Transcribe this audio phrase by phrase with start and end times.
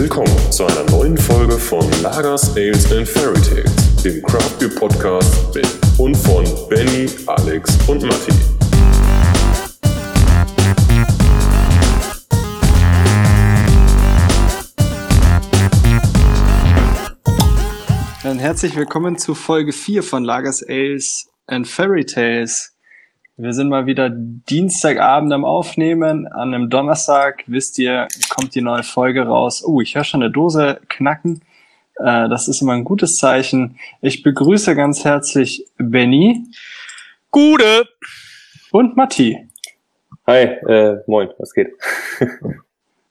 [0.00, 5.54] Willkommen zu einer neuen Folge von Lagers, Ales and Fairy Tales, dem Craft Beer Podcast
[5.54, 5.68] mit
[5.98, 8.32] und von Benny, Alex und Matti.
[18.22, 22.69] Dann herzlich willkommen zu Folge 4 von Lagers, Ales and Fairy Tales.
[23.42, 26.26] Wir sind mal wieder Dienstagabend am Aufnehmen.
[26.26, 29.64] An einem Donnerstag, wisst ihr, kommt die neue Folge raus.
[29.64, 31.40] Oh, ich höre schon eine Dose knacken.
[31.96, 33.78] Äh, das ist immer ein gutes Zeichen.
[34.02, 36.44] Ich begrüße ganz herzlich Benny.
[37.30, 37.88] Gute.
[38.72, 39.48] Und Matti.
[40.26, 41.72] Hi, äh, moin, was geht?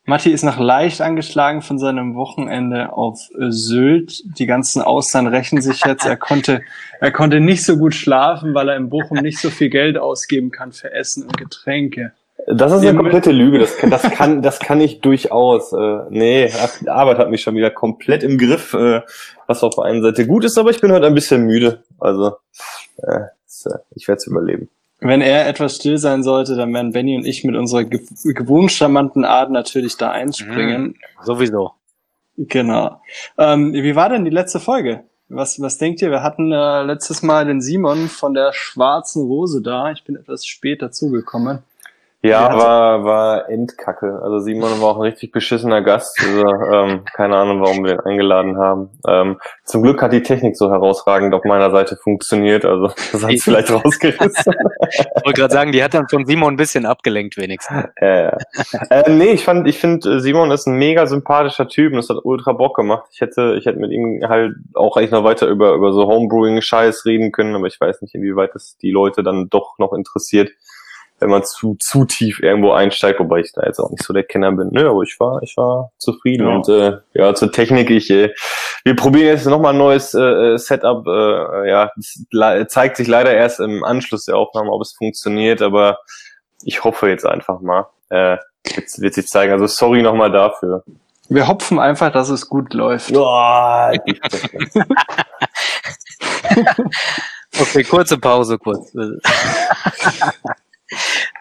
[0.09, 4.23] Matti ist noch leicht angeschlagen von seinem Wochenende auf Sylt.
[4.39, 6.03] Die ganzen Austern rächen sich jetzt.
[6.03, 6.61] Er konnte,
[6.99, 10.49] er konnte nicht so gut schlafen, weil er in Bochum nicht so viel Geld ausgeben
[10.49, 12.13] kann für Essen und Getränke.
[12.47, 13.59] Das ist eine komplette Lüge.
[13.59, 15.71] Das kann, das kann, das kann ich durchaus.
[15.73, 19.01] Äh, nee, die Arbeit hat mich schon wieder komplett im Griff, äh,
[19.45, 21.83] was auf der einen Seite gut ist, aber ich bin heute ein bisschen müde.
[21.99, 22.33] Also,
[23.03, 23.25] äh,
[23.95, 24.69] ich werde es überleben.
[25.01, 28.71] Wenn er etwas still sein sollte, dann werden Benny und ich mit unserer ge gewohnt
[28.71, 30.81] charmanten Art natürlich da einspringen.
[30.83, 31.71] Mhm, sowieso.
[32.37, 33.01] Genau.
[33.37, 35.03] Ähm, wie war denn die letzte Folge?
[35.29, 36.09] Was, was denkt ihr?
[36.09, 39.91] Wir hatten äh, letztes Mal den Simon von der Schwarzen Rose da.
[39.91, 41.59] Ich bin etwas spät dazugekommen.
[42.21, 44.19] Ja, war, war Endkacke.
[44.21, 46.19] Also Simon war auch ein richtig beschissener Gast.
[46.21, 48.89] Also, ähm, keine Ahnung, warum wir den eingeladen haben.
[49.07, 52.65] Ähm, zum Glück hat die Technik so herausragend auf meiner Seite funktioniert.
[52.65, 54.53] Also das hat vielleicht rausgerissen.
[54.89, 57.85] ich wollte gerade sagen, die hat dann von Simon ein bisschen abgelenkt wenigstens.
[58.01, 58.37] Ja, ja.
[58.89, 62.17] äh, nee, ich fand, ich finde, Simon ist ein mega sympathischer Typ und es hat
[62.23, 63.05] ultra Bock gemacht.
[63.13, 67.05] Ich hätte, ich hätte mit ihm halt auch eigentlich noch weiter über, über so Homebrewing-Scheiß
[67.05, 70.49] reden können, aber ich weiß nicht, inwieweit das die Leute dann doch noch interessiert
[71.19, 74.23] wenn man zu, zu tief irgendwo einsteigt, wobei ich da jetzt auch nicht so der
[74.23, 74.69] Kenner bin.
[74.71, 76.47] Nö, aber ich war, ich war zufrieden.
[76.47, 76.55] Ja.
[76.55, 78.33] Und äh, ja, zur Technik, ich, äh,
[78.83, 81.05] wir probieren jetzt nochmal ein neues äh, Setup.
[81.07, 85.99] Äh, ja, es zeigt sich leider erst im Anschluss der Aufnahme, ob es funktioniert, aber
[86.63, 87.87] ich hoffe jetzt einfach mal.
[88.09, 88.37] Äh,
[88.75, 89.51] wird, wird sich zeigen.
[89.53, 90.83] Also sorry nochmal dafür.
[91.29, 93.15] Wir hopfen einfach, dass es gut läuft.
[93.15, 93.21] Oh,
[97.61, 98.91] okay, kurze Pause, kurz.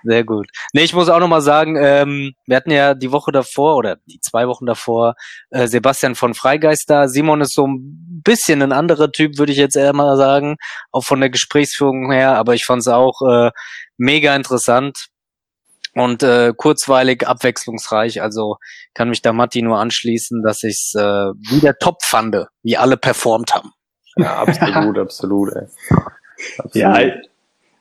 [0.04, 0.48] Sehr gut.
[0.72, 4.20] Nee, ich muss auch nochmal sagen, ähm, wir hatten ja die Woche davor oder die
[4.20, 5.14] zwei Wochen davor
[5.50, 7.08] äh, Sebastian von Freigeist da.
[7.08, 10.56] Simon ist so ein bisschen ein anderer Typ, würde ich jetzt eher mal sagen,
[10.92, 13.50] auch von der Gesprächsführung her, aber ich fand es auch äh,
[13.96, 15.08] mega interessant
[15.94, 18.22] und äh, kurzweilig, abwechslungsreich.
[18.22, 18.56] Also
[18.94, 22.96] kann mich da Matti nur anschließen, dass ich es äh, wieder top fand, wie alle
[22.96, 23.72] performt haben.
[24.16, 25.52] Ja, absolut, absolut.
[25.54, 25.66] Ey.
[26.58, 26.74] Absolut.
[26.74, 26.98] Ja,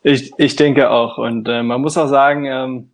[0.08, 1.18] ich, ich denke auch.
[1.18, 2.92] Und äh, man muss auch sagen, ähm,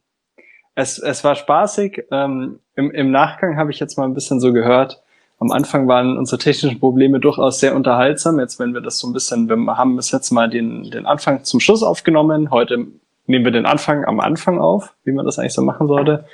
[0.75, 2.06] es, es war spaßig.
[2.12, 5.01] Ähm, im, Im Nachgang habe ich jetzt mal ein bisschen so gehört.
[5.40, 8.40] Am Anfang waren unsere technischen Probleme durchaus sehr unterhaltsam.
[8.40, 11.44] Jetzt, wenn wir das so ein bisschen, wir haben bis jetzt mal den, den Anfang
[11.44, 12.50] zum Schluss aufgenommen.
[12.50, 12.88] Heute
[13.28, 16.25] nehmen wir den Anfang am Anfang auf, wie man das eigentlich so machen sollte.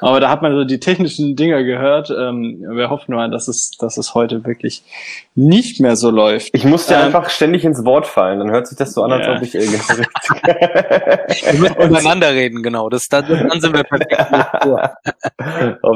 [0.00, 2.10] Aber da hat man so die technischen Dinge gehört.
[2.10, 4.82] Ähm, wir hoffen mal, dass es, dass es heute wirklich
[5.34, 6.50] nicht mehr so läuft.
[6.52, 8.38] Ich musste ähm, einfach ständig ins Wort fallen.
[8.38, 9.36] Dann hört sich das so an, als ja.
[9.36, 9.78] ob ich irgendwie.
[9.78, 12.88] wir müssen untereinander reden, genau.
[12.88, 14.16] Das, das, dann sind wir perfekt.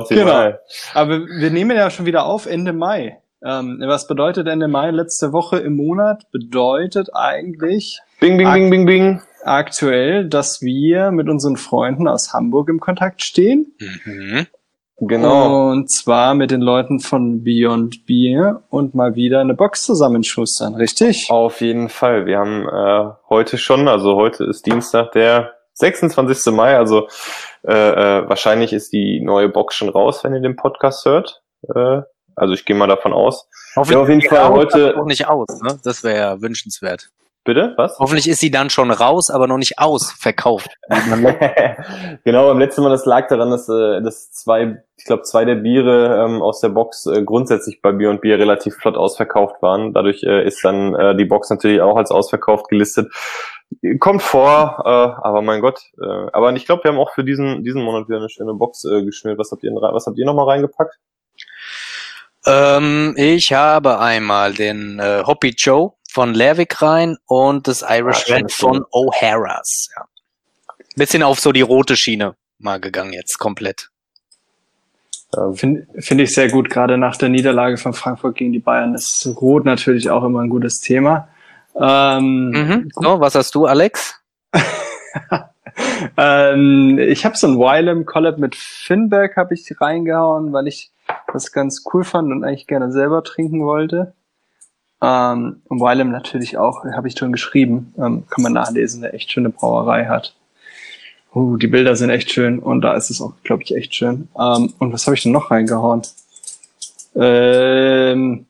[0.08, 0.52] genau.
[0.94, 3.18] Aber wir nehmen ja schon wieder auf Ende Mai.
[3.44, 4.90] Ähm, was bedeutet Ende Mai?
[4.90, 8.00] Letzte Woche im Monat bedeutet eigentlich.
[8.20, 13.22] Bing, bing, bing, bing, bing aktuell, dass wir mit unseren Freunden aus Hamburg im Kontakt
[13.22, 13.74] stehen.
[13.78, 14.46] Mhm.
[15.00, 15.70] Genau.
[15.70, 21.30] Und zwar mit den Leuten von Beyond Beer und mal wieder eine Box zusammenschustern, richtig?
[21.30, 22.26] Auf jeden Fall.
[22.26, 26.52] Wir haben äh, heute schon, also heute ist Dienstag der 26.
[26.52, 27.08] Mai, also
[27.66, 31.42] äh, äh, wahrscheinlich ist die neue Box schon raus, wenn ihr den Podcast hört.
[31.74, 32.02] Äh,
[32.36, 33.48] also ich gehe mal davon aus.
[33.74, 35.78] Hoffentlich ja, auf jeden Fall heute auch nicht aus, ne?
[35.82, 37.10] Das wäre ja wünschenswert.
[37.44, 37.74] Bitte?
[37.76, 37.98] Was?
[37.98, 40.78] Hoffentlich ist sie dann schon raus, aber noch nicht ausverkauft.
[42.24, 45.56] genau, beim letzten Mal, das lag daran, dass, äh, dass zwei, ich glaube, zwei der
[45.56, 49.92] Biere ähm, aus der Box äh, grundsätzlich bei Bier und Bier relativ flott ausverkauft waren.
[49.92, 53.12] Dadurch äh, ist dann äh, die Box natürlich auch als ausverkauft gelistet.
[53.98, 55.80] Kommt vor, äh, aber mein Gott.
[56.00, 58.84] Äh, aber ich glaube, wir haben auch für diesen, diesen Monat wieder eine schöne Box
[58.84, 59.38] äh, geschnürt.
[59.38, 60.98] Was habt ihr, was habt ihr nochmal reingepackt?
[62.46, 68.34] Ähm, ich habe einmal den äh, Hoppy Joe von Lerwick rein und das Irish ah,
[68.34, 69.88] Red von O'Hara's.
[69.96, 70.04] Ja.
[70.94, 73.90] Bisschen auf so die rote Schiene mal gegangen jetzt komplett.
[75.54, 79.26] Finde find ich sehr gut, gerade nach der Niederlage von Frankfurt gegen die Bayern ist
[79.40, 81.28] Rot natürlich auch immer ein gutes Thema.
[81.74, 82.90] Ähm, mhm.
[82.94, 84.22] So, was hast du, Alex?
[86.16, 90.92] ähm, ich habe so ein Wylem Collab mit Finberg habe ich reingehauen, weil ich
[91.32, 94.14] das ganz cool fand und eigentlich gerne selber trinken wollte.
[95.04, 99.30] Ähm, und Wilem natürlich auch, habe ich schon geschrieben, ähm, kann man nachlesen, eine echt
[99.30, 100.34] schöne Brauerei hat.
[101.34, 104.28] Uh, die Bilder sind echt schön und da ist es auch, glaube ich, echt schön.
[104.38, 106.02] Ähm, und was habe ich denn noch reingehauen?
[107.16, 108.46] Ähm,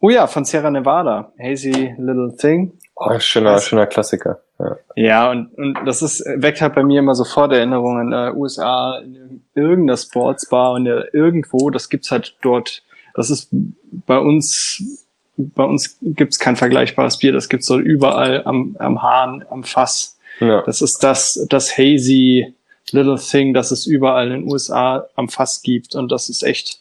[0.00, 2.72] oh ja, von Sierra Nevada, Hazy Little Thing.
[2.94, 3.66] Oh, schöner, Was?
[3.66, 4.40] schöner Klassiker.
[4.58, 4.76] Ja.
[4.94, 8.12] Ja, und, und das ist, weckt halt bei mir immer sofort Erinnerungen.
[8.12, 12.82] Äh, USA, in irgendeiner Sportsbar und äh, irgendwo, das gibt's halt dort.
[13.14, 15.05] Das ist bei uns,
[15.36, 17.32] bei uns gibt's kein vergleichbares Bier.
[17.32, 20.18] Das gibt's so überall am, am Hahn, am Fass.
[20.40, 20.62] Ja.
[20.62, 22.54] Das ist das, das hazy
[22.92, 25.94] little thing, das es überall in den USA am Fass gibt.
[25.94, 26.80] Und das ist echt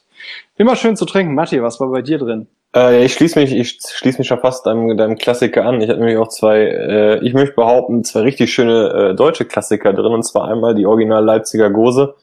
[0.58, 1.36] immer schön zu trinken.
[1.36, 2.48] Matti, was war bei dir drin?
[2.76, 5.82] Äh, ich schließe mich, ich schließe mich schon fast deinem, deinem Klassiker an.
[5.82, 9.94] Ich habe nämlich auch zwei, äh, ich möchte behaupten, zwei richtig schöne äh, deutsche Klassiker
[9.94, 10.14] drin.
[10.14, 12.16] Und zwar einmal die Original Leipziger Gose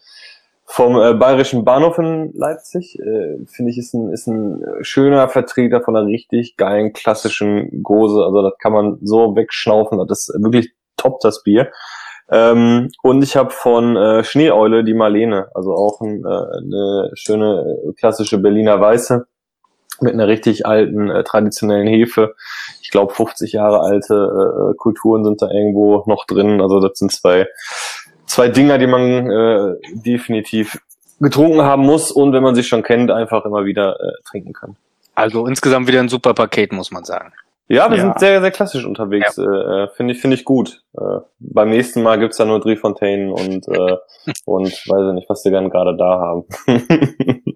[0.72, 2.98] vom äh, Bayerischen Bahnhof in Leipzig.
[2.98, 8.24] Äh, Finde ich ist ein, ist ein schöner Vertreter von einer richtig geilen klassischen Gose.
[8.24, 9.98] Also das kann man so wegschnaufen.
[10.08, 11.70] Das ist wirklich top, das Bier.
[12.30, 17.92] Ähm, und ich habe von äh, Schneeeule die Marlene, also auch ein, äh, eine schöne
[17.98, 19.26] klassische Berliner Weiße
[20.00, 22.34] mit einer richtig alten äh, traditionellen Hefe.
[22.80, 26.62] Ich glaube 50 Jahre alte äh, Kulturen sind da irgendwo noch drin.
[26.62, 27.46] Also das sind zwei
[28.32, 30.80] zwei Dinger, die man äh, definitiv
[31.20, 34.76] getrunken haben muss und wenn man sich schon kennt, einfach immer wieder äh, trinken kann.
[35.14, 37.32] Also insgesamt wieder ein super Paket, muss man sagen.
[37.68, 38.02] Ja, wir Ja.
[38.04, 39.38] sind sehr, sehr klassisch unterwegs.
[39.38, 40.82] Äh, äh, Finde ich, finde ich gut.
[40.96, 43.96] Äh, beim nächsten Mal gibt's da nur Driefontänen und, äh,
[44.46, 46.44] und weiß ich nicht, was wir dann gerade da haben.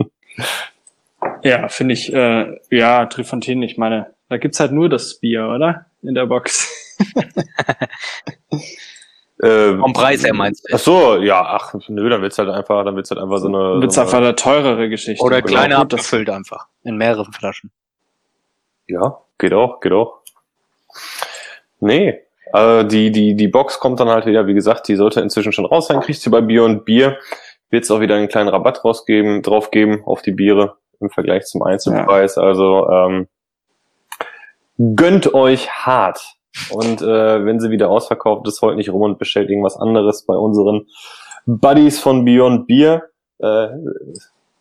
[1.42, 5.86] Ja, finde ich, äh, ja, Trifontaine, ich meine, da gibt's halt nur das Bier, oder?
[6.02, 6.94] In der Box.
[9.42, 10.74] äh, Vom Preis her meinst du?
[10.74, 13.80] Ach so, ja, ach, nö, dann wird's halt einfach, dann wird's halt einfach so eine.
[13.80, 15.22] Wird's so einfach eine teurere Geschichte.
[15.24, 15.58] Oder Genau.
[15.58, 16.66] kleiner abgefüllt einfach.
[16.84, 17.70] In mehreren Flaschen.
[18.86, 20.20] ja, geht auch, geht auch.
[21.80, 22.20] Nee,
[22.54, 25.66] äh, die, die, die Box kommt dann halt wieder, wie gesagt, die sollte inzwischen schon
[25.66, 27.18] raus sein, kriegst du bei Bier und Bier.
[27.70, 31.62] Wird's auch wieder einen kleinen Rabatt rausgeben, drauf geben auf die Biere im Vergleich zum
[31.62, 32.38] Einzelpreis.
[32.38, 33.28] Also ähm,
[34.78, 36.20] gönnt euch hart.
[36.70, 40.34] Und äh, wenn sie wieder ausverkauft ist, heute nicht rum und bestellt irgendwas anderes bei
[40.34, 40.86] unseren
[41.46, 43.04] Buddies von Beyond Beer.
[43.38, 43.68] Äh,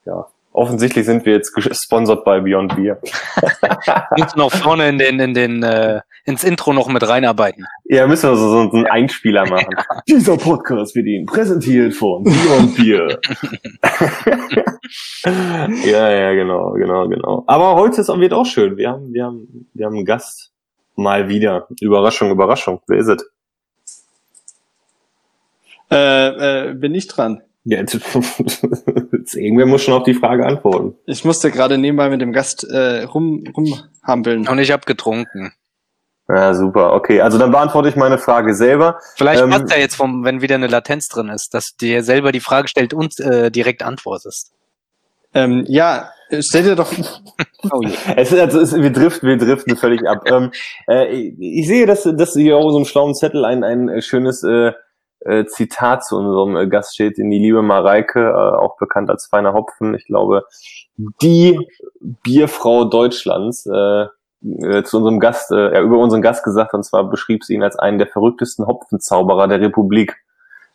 [0.06, 3.00] ja, offensichtlich sind wir jetzt gesponsert bei Beyond Beer.
[4.18, 7.66] Musst du noch vorne in den, in den, äh, ins Intro noch mit reinarbeiten.
[7.86, 9.76] Ja, müssen wir so, so einen Einspieler machen.
[10.08, 13.20] Dieser Podcast wird Ihnen präsentiert von Beyond Beer.
[15.86, 17.44] ja, ja, genau, genau, genau.
[17.48, 18.78] Aber heute ist, wird auch schön.
[18.78, 20.52] Wir haben, wir haben, wir haben einen Gast.
[20.96, 21.68] Mal wieder.
[21.82, 22.82] Überraschung, Überraschung.
[22.88, 23.30] Wer ist es?
[25.92, 27.42] Äh, äh, bin ich dran.
[27.64, 30.96] Ja, jetzt, jetzt, irgendwer muss schon auf die Frage antworten.
[31.06, 34.48] Ich musste gerade nebenbei mit dem Gast äh, rum, rumhampeln.
[34.48, 35.52] Und ich hab getrunken.
[36.28, 36.94] Ja, super.
[36.94, 39.00] Okay, also dann beantworte ich meine Frage selber.
[39.16, 42.32] Vielleicht Ähm, passt ja jetzt, vom, wenn wieder eine Latenz drin ist, dass dir selber
[42.32, 44.52] die Frage stellt und äh, direkt antwortest.
[45.34, 46.10] Ähm, ja,
[46.42, 46.92] stell dir doch,
[47.72, 47.96] Oh je.
[48.16, 50.24] Es ist, also es, wir driften, wir driften völlig ab.
[50.32, 50.52] ähm,
[50.88, 51.08] äh,
[51.40, 54.74] ich, sehe, dass, dass hier auf so einem schlauen Zettel ein, ein schönes äh,
[55.22, 59.28] äh, Zitat zu unserem äh, Gast steht, in die liebe Mareike, äh, auch bekannt als
[59.28, 59.96] feiner Hopfen.
[59.96, 60.46] Ich glaube,
[61.22, 61.60] die
[62.00, 64.06] Bierfrau Deutschlands äh,
[64.62, 67.64] äh, zu unserem Gast, äh, ja, über unseren Gast gesagt, und zwar beschrieb sie ihn
[67.64, 70.16] als einen der verrücktesten Hopfenzauberer der Republik.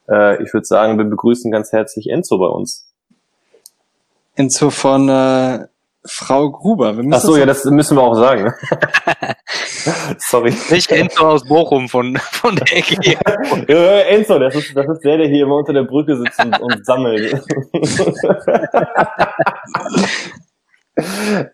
[0.08, 2.89] Äh, ich würde sagen, wir begrüßen ganz herzlich Enzo bei uns.
[4.36, 5.66] Enzo von äh,
[6.06, 6.96] Frau Gruber.
[6.96, 8.52] Wir Ach so, ja, das müssen wir auch sagen.
[10.18, 10.54] Sorry.
[10.70, 13.18] Nicht Enzo aus Bochum von, von der Ecke hier.
[13.68, 16.58] Ja, Enzo, das ist, das ist der, der hier immer unter der Brücke sitzt und,
[16.60, 17.42] und sammelt.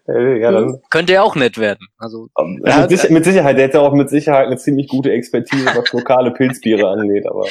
[0.08, 1.86] Äh, ja, dann, Könnte ja auch nett werden.
[1.98, 2.28] Also,
[2.64, 5.66] Er hat- mit, Sicher mit Sicherheit, der hätte auch mit Sicherheit eine ziemlich gute Expertise,
[5.66, 7.44] was lokale Pilzbiere angeht, aber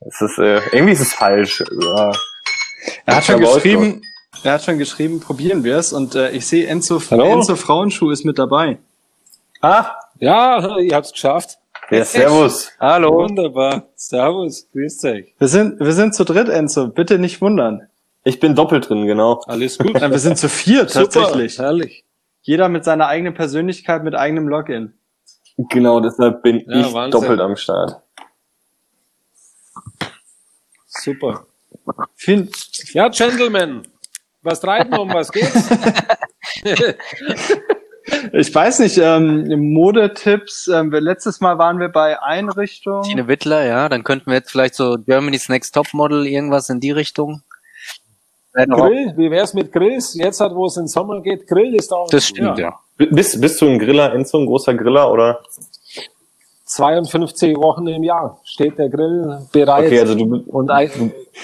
[0.00, 1.64] es ist, äh, irgendwie ist es falsch.
[1.82, 2.12] Ja.
[3.06, 4.02] Er hat schon geschrieben,
[4.44, 5.92] er hat schon geschrieben, probieren wir es.
[5.92, 7.24] Und äh, ich sehe Enzo, Hallo?
[7.24, 8.78] Enzo Frauenschuh ist mit dabei.
[9.60, 11.58] Ah, Ja, ihr habt's geschafft.
[11.90, 12.70] ja, servus.
[12.78, 13.14] hallo.
[13.14, 13.88] Wunderbar.
[13.96, 15.34] Servus, grüßt euch.
[15.38, 16.88] Wir sind, wir sind zu dritt, Enzo.
[16.88, 17.88] Bitte nicht wundern.
[18.24, 19.42] Ich bin doppelt drin, genau.
[19.46, 19.94] Alles gut.
[19.94, 21.54] Wir sind zu viert tatsächlich.
[21.56, 22.04] Super, herrlich.
[22.42, 24.94] Jeder mit seiner eigenen Persönlichkeit, mit eigenem Login.
[25.56, 27.20] Genau, deshalb bin Ja, ich Wahnsinn.
[27.20, 28.00] doppelt am Start.
[30.86, 31.46] Super.
[32.14, 32.50] Vielen,
[32.92, 33.82] Ja, Gentlemen,
[34.44, 35.70] was treiben um was geht's?
[38.32, 40.68] ich weiß nicht, ähm, Modetipps.
[40.68, 43.02] Ähm, wir- letztes Mal waren wir bei Einrichtung.
[43.02, 43.88] Tine Wittler, ja.
[43.88, 47.42] Dann könnten wir jetzt vielleicht so Germany's Next Top Model irgendwas in die Richtung.
[48.54, 50.14] Grill, wie wär's mit Grills?
[50.14, 52.08] Jetzt hat, wo es in den Sommer geht, Grill ist auch.
[52.10, 52.78] Das stimmt, ja.
[52.96, 55.42] Bist, bist du ein Griller, Enzo, ein großer Griller oder?
[56.66, 60.90] 52 Wochen im Jahr steht der Grill bereit Okay, also du, und ein,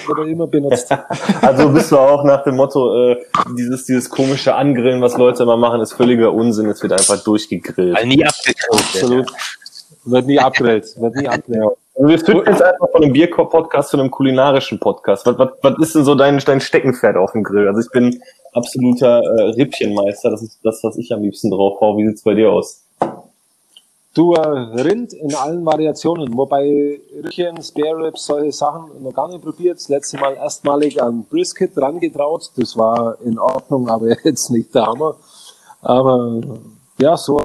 [0.07, 0.91] wird immer benutzt.
[1.43, 3.17] also bist du auch nach dem Motto, äh,
[3.57, 7.97] dieses, dieses komische Angrillen, was Leute immer machen, ist völliger Unsinn, es wird einfach durchgegrillt.
[7.97, 8.67] Weil nie abgekriegt.
[8.71, 9.27] Absolut.
[10.05, 10.99] Wird nie abgrillt.
[10.99, 11.77] Wird nie abgrillt.
[11.97, 15.27] Also wir switchen jetzt einfach von einem Bier-Podcast zu einem kulinarischen Podcast.
[15.27, 17.69] Was, was, was ist denn so dein, dein Steckenpferd auf dem Grill?
[17.69, 18.23] Also ich bin
[18.55, 21.99] absoluter äh, Rippchenmeister, das ist das, was ich am liebsten drauf hau.
[21.99, 22.87] Wie sieht's bei dir aus?
[24.13, 29.77] Du, Rind in allen Variationen, wobei Rüchen, Spare Ribs, solche Sachen noch gar nicht probiert.
[29.77, 32.51] Das letzte Mal erstmalig an Brisket rangetraut.
[32.57, 35.15] Das war in Ordnung, aber jetzt nicht der Hammer.
[35.81, 36.41] Aber
[36.99, 37.45] ja, so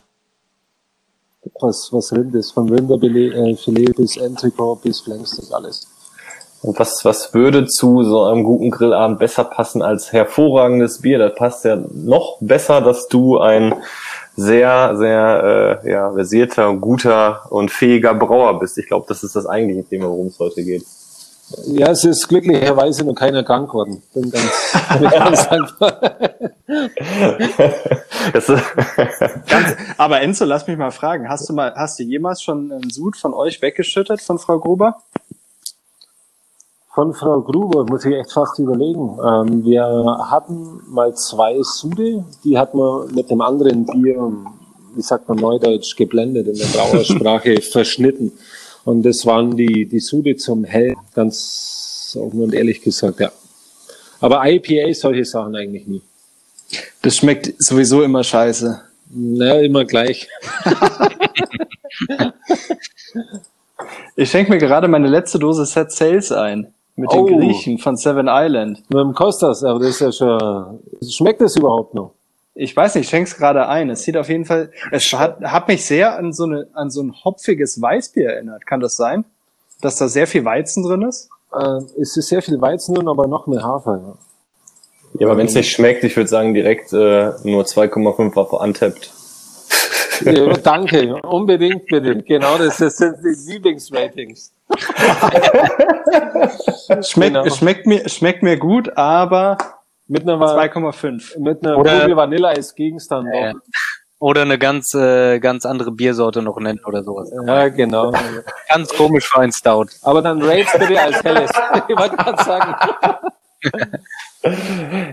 [1.60, 5.88] was, was Rind ist, von Rinderfilet äh, bis Entrecot bis Flanks, das alles.
[6.62, 11.20] Und was, was würde zu so einem guten Grillabend besser passen als hervorragendes Bier?
[11.20, 13.76] Das passt ja noch besser, dass du ein
[14.36, 18.78] sehr, sehr äh, ja, versierter, guter und fähiger Brauer bist.
[18.78, 20.86] Ich glaube, das ist das eigentliche Thema, worum es heute geht.
[21.68, 24.02] Ja, es ist glücklicherweise noch keiner krank geworden.
[24.14, 26.02] Bin ganz, bin ganz dankbar.
[29.48, 32.90] Ganz, aber Enzo, lass mich mal fragen, hast du mal, hast du jemals schon einen
[32.90, 35.04] Sud von euch weggeschüttet von Frau Gruber?
[36.96, 39.20] Von Frau Gruber muss ich echt fast überlegen.
[39.22, 39.84] Ähm, wir
[40.32, 44.32] hatten mal zwei Sude, die hat man mit dem anderen Bier,
[44.96, 48.32] wie sagt man neudeutsch, geblendet in der Brauersprache, verschnitten.
[48.86, 53.30] Und das waren die, die Sude zum Hell, ganz offen und ehrlich gesagt, ja.
[54.22, 56.02] Aber IPA, solche Sachen eigentlich nie.
[57.02, 58.82] Das schmeckt sowieso immer scheiße.
[59.10, 60.30] Naja, immer gleich.
[64.18, 66.74] Ich schenke mir gerade meine letzte Dose Set Sales ein.
[66.96, 67.26] Mit Oh.
[67.26, 68.84] den Griechen von Seven Island.
[68.90, 72.12] Mit dem Kostas, aber das ist ja schon, schmeckt das überhaupt noch?
[72.54, 73.90] Ich weiß nicht, ich schenk's gerade ein.
[73.90, 77.02] Es sieht auf jeden Fall, es hat, hat mich sehr an so, eine, an so
[77.04, 78.66] ein hopfiges Weißbier erinnert.
[78.66, 79.26] Kann das sein?
[79.82, 81.30] Dass da sehr viel Weizen drin ist?
[81.54, 84.00] Äh, es ist sehr viel Weizen drin, aber noch mehr Hafer.
[84.02, 85.20] Ja.
[85.20, 89.12] ja, aber wenn es nicht schmeckt, ich würde sagen direkt äh, nur 2,5 auf Untapped.
[90.22, 92.22] Ja, danke, unbedingt bitte.
[92.24, 94.54] Genau, das, das sind die Lieblingsratings.
[97.02, 97.50] Schmeckt, Genau.
[97.50, 99.58] schmeckt, mir, schmeckt mir gut, aber
[100.08, 101.40] Mit einer, 2,5.
[101.40, 103.28] mit einer Oder- Kugel Vanille als Gegenstand.
[103.34, 103.54] Auch.
[104.20, 107.32] Oder eine ganz, äh, ganz andere Biersorte noch nennen oder sowas.
[107.46, 108.12] Ja, genau.
[108.70, 109.88] Ganz komisch für ein Stout.
[110.04, 111.52] Aber dann rates bitte als helles.
[111.88, 112.76] Ich wollte gerade sagen.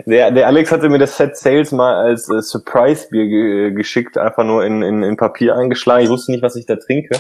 [0.04, 4.44] Der, der Alex hatte mir das Set Sales mal als äh, Surprise-Bier ge geschickt, einfach
[4.44, 6.04] nur in, in, in Papier eingeschlagen.
[6.04, 7.18] Ich wusste nicht, was ich da trinke.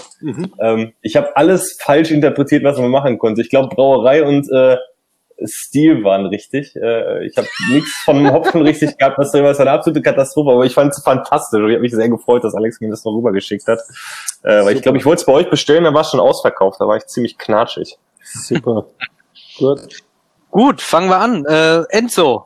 [0.60, 3.40] Ähm, ich habe alles falsch interpretiert, was man machen konnte.
[3.40, 4.76] Ich glaube, Brauerei und äh,
[5.44, 6.76] Stil waren richtig.
[6.76, 10.74] Äh, ich habe nichts von Hopfen richtig gehabt, was was eine absolute Katastrophe, aber ich
[10.74, 11.60] fand es fantastisch.
[11.60, 13.80] Und Ich habe mich sehr gefreut, dass Alex mir das noch rübergeschickt hat.
[14.42, 16.80] Äh, weil ich glaube, ich wollte es bei euch bestellen, da war es schon ausverkauft,
[16.80, 17.96] da war ich ziemlich knatschig.
[18.22, 18.86] Super.
[19.58, 20.02] Gut.
[20.52, 21.46] Gut, fangen wir an.
[21.46, 22.44] Äh, Enzo,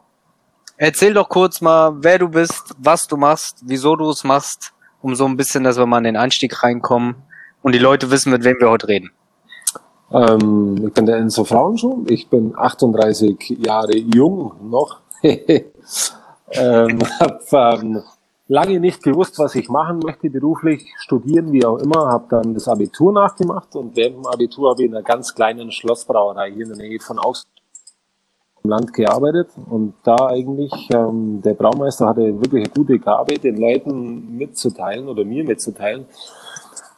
[0.76, 4.72] erzähl doch kurz mal, wer du bist, was du machst, wieso du es machst,
[5.02, 7.16] um so ein bisschen, dass wir mal in den Einstieg reinkommen
[7.62, 9.10] und die Leute wissen, mit wem wir heute reden.
[10.12, 12.04] Ähm, ich bin der Enzo Frauenschuh.
[12.06, 15.00] Ich bin 38 Jahre jung noch.
[15.22, 18.04] ähm, hab ähm,
[18.46, 22.06] lange nicht gewusst, was ich machen möchte, beruflich, studieren, wie auch immer.
[22.06, 25.72] Habe dann das Abitur nachgemacht und während dem Abitur habe ich in einer ganz kleinen
[25.72, 27.55] Schlossbrauerei hier in der Nähe von Augsburg
[28.68, 34.36] Land gearbeitet und da eigentlich ähm, der Braumeister hatte wirklich eine gute Gabe, den Leuten
[34.36, 36.06] mitzuteilen oder mir mitzuteilen,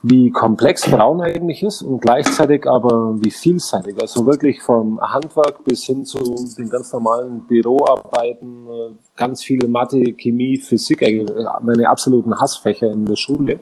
[0.02, 4.00] wie komplex Brauen eigentlich ist und gleichzeitig aber wie vielseitig.
[4.00, 6.18] Also wirklich vom Handwerk bis hin zu
[6.56, 13.06] den ganz normalen Büroarbeiten, äh, ganz viel Mathe, Chemie, Physik, eigentlich meine absoluten Hassfächer in
[13.06, 13.60] der Schule.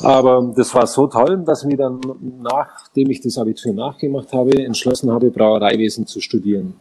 [0.00, 2.00] Aber das war so toll, dass ich mir dann,
[2.42, 6.74] nachdem ich das Abitur nachgemacht habe, entschlossen habe, Brauereiwesen zu studieren.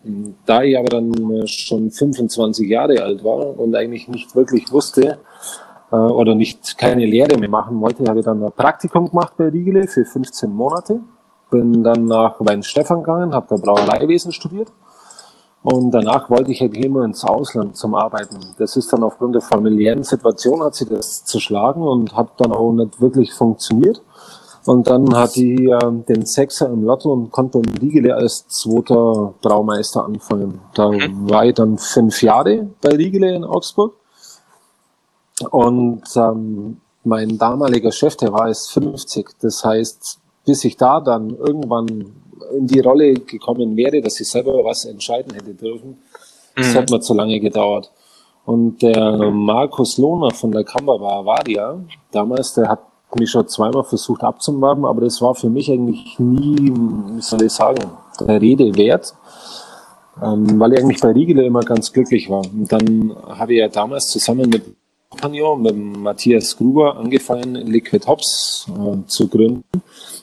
[0.46, 5.20] Da ich aber dann äh, schon 25 Jahre alt war und eigentlich nicht wirklich wusste,
[5.92, 9.50] äh, oder nicht keine Lehre mehr machen wollte, habe ich dann ein Praktikum gemacht bei
[9.50, 11.00] Riegele für 15 Monate.
[11.52, 14.72] Bin dann nach Weinstefan gegangen, habe da Brauereiwesen studiert.
[15.66, 18.38] Und danach wollte ich halt immer ins Ausland zum Arbeiten.
[18.60, 22.72] Das ist dann aufgrund der familiären Situation hat sie das zerschlagen und hat dann auch
[22.72, 24.00] nicht wirklich funktioniert.
[24.68, 29.34] Und dann hatte ich ähm, den Sechser im Lotto und konnte in Riegele als zweiter
[29.42, 30.62] Braumeister anfangen.
[30.76, 33.96] Da war ich dann fünf Jahre bei Riegele in Augsburg.
[35.50, 39.32] Und ähm, mein damaliger Chef, der war erst 50.
[39.42, 42.14] Das heißt, bis ich da dann irgendwann
[42.58, 45.98] in die Rolle gekommen wäre, dass ich selber was entscheiden hätte dürfen,
[46.56, 46.78] das Mhm.
[46.78, 47.92] hat mir zu lange gedauert.
[48.46, 51.80] Und der Markus Lohner von der Kammer Bavaria,
[52.12, 52.80] damals, der hat
[53.18, 56.72] mich schon zweimal versucht abzuwerben, aber das war für mich eigentlich nie,
[57.16, 57.90] wie soll ich sagen,
[58.20, 59.16] der Rede wert,
[60.22, 62.44] ähm, weil ich eigentlich bei Riegele immer ganz glücklich war.
[62.46, 64.64] Und dann habe ich ja damals zusammen mit
[65.10, 69.64] Compagnon, mit Matthias Gruber angefangen, Liquid Hops äh, zu gründen.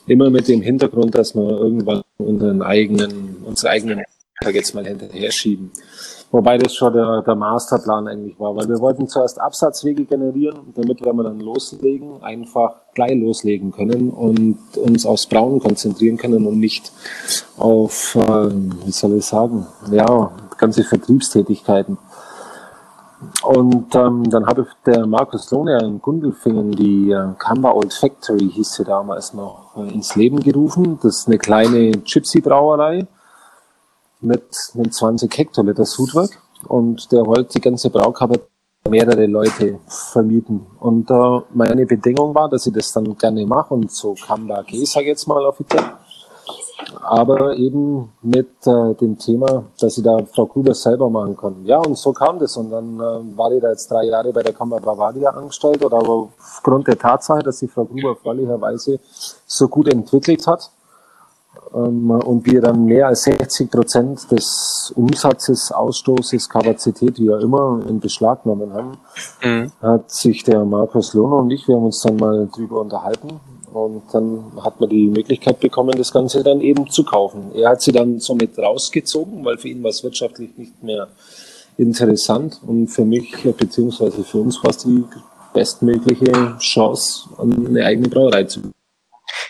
[0.07, 4.03] Immer mit dem Hintergrund, dass wir irgendwann unseren eigenen, unsere eigenen,
[4.41, 5.71] sag jetzt mal hinterher schieben.
[6.33, 10.99] Wobei das schon der, der Masterplan eigentlich war, weil wir wollten zuerst Absatzwege generieren, damit
[10.99, 16.91] wir dann loslegen, einfach gleich loslegen können und uns aufs Brauen konzentrieren können und nicht
[17.55, 21.99] auf, äh, wie soll ich sagen, ja, ganze Vertriebstätigkeiten.
[23.43, 28.73] Und ähm, dann habe der Markus Lohne in Gundelfingen die äh, Kamba Old Factory, hieß
[28.73, 30.99] sie damals noch, äh, ins Leben gerufen.
[31.01, 33.07] Das ist eine kleine Gypsy-Brauerei
[34.21, 36.31] mit einem 20 Hektoliter Sudwerk
[36.67, 38.37] und der wollte die ganze Braukammer
[38.89, 40.65] mehrere Leute vermieten.
[40.79, 44.85] Und äh, meine Bedingung war, dass ich das dann gerne mache und so Kamba gehe,
[44.85, 45.83] sage ich jetzt mal offiziell.
[47.01, 51.65] Aber eben mit äh, dem Thema, dass ich da Frau Gruber selber machen kann.
[51.65, 52.57] Ja, und so kam das.
[52.57, 55.83] Und dann äh, war ich da jetzt drei Jahre bei der Kammer Bavaria angestellt.
[55.83, 58.99] Oder aber aufgrund der Tatsache, dass sich Frau Gruber freundlicherweise
[59.45, 60.71] so gut entwickelt hat,
[61.73, 67.81] ähm, und wir dann mehr als 60 Prozent des Umsatzes, Ausstoßes, Kapazität, wie auch immer,
[67.87, 68.97] in Beschlag genommen haben,
[69.43, 69.71] Mhm.
[69.81, 73.39] hat sich der Markus Lohner und ich, wir haben uns dann mal drüber unterhalten
[73.73, 77.51] und dann hat man die Möglichkeit bekommen, das Ganze dann eben zu kaufen.
[77.55, 81.07] Er hat sie dann somit rausgezogen, weil für ihn war es wirtschaftlich nicht mehr
[81.77, 85.03] interessant und für mich, beziehungsweise für uns war es die
[85.53, 88.61] bestmögliche Chance, eine eigene Brauerei zu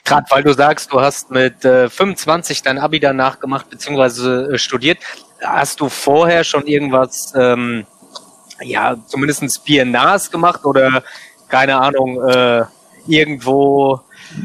[0.05, 4.57] Gerade weil du sagst, du hast mit äh, 25 dein Abi danach gemacht, beziehungsweise äh,
[4.57, 4.99] studiert.
[5.41, 7.85] Hast du vorher schon irgendwas, ähm,
[8.61, 11.03] ja, zumindest Biennars gemacht oder
[11.47, 12.63] keine Ahnung, äh,
[13.07, 14.01] irgendwo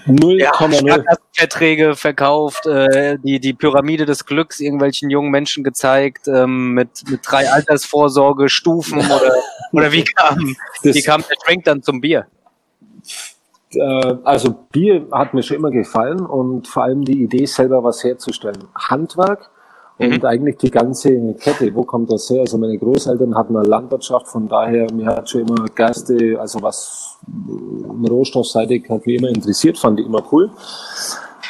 [0.07, 1.05] ja, 0,0.
[1.33, 7.21] Verträge verkauft, äh, die, die Pyramide des Glücks irgendwelchen jungen Menschen gezeigt, ähm, mit, mit
[7.25, 9.33] drei Altersvorsorge, Stufen oder,
[9.73, 12.27] oder wie kam, Das- wie kam der Schwenk dann zum Bier?
[13.73, 18.03] äh, also Bier hat mir schon immer gefallen und vor allem die Idee selber was
[18.03, 18.65] herzustellen.
[18.75, 19.51] Handwerk
[19.99, 21.75] und eigentlich die ganze Kette.
[21.75, 22.41] Wo kommt das her?
[22.41, 27.19] Also meine Großeltern hatten eine Landwirtschaft, von daher mir hat schon immer Gerste, also was
[27.27, 30.51] äh, rohstoffseitig hat mich immer interessiert, fand ich immer cool.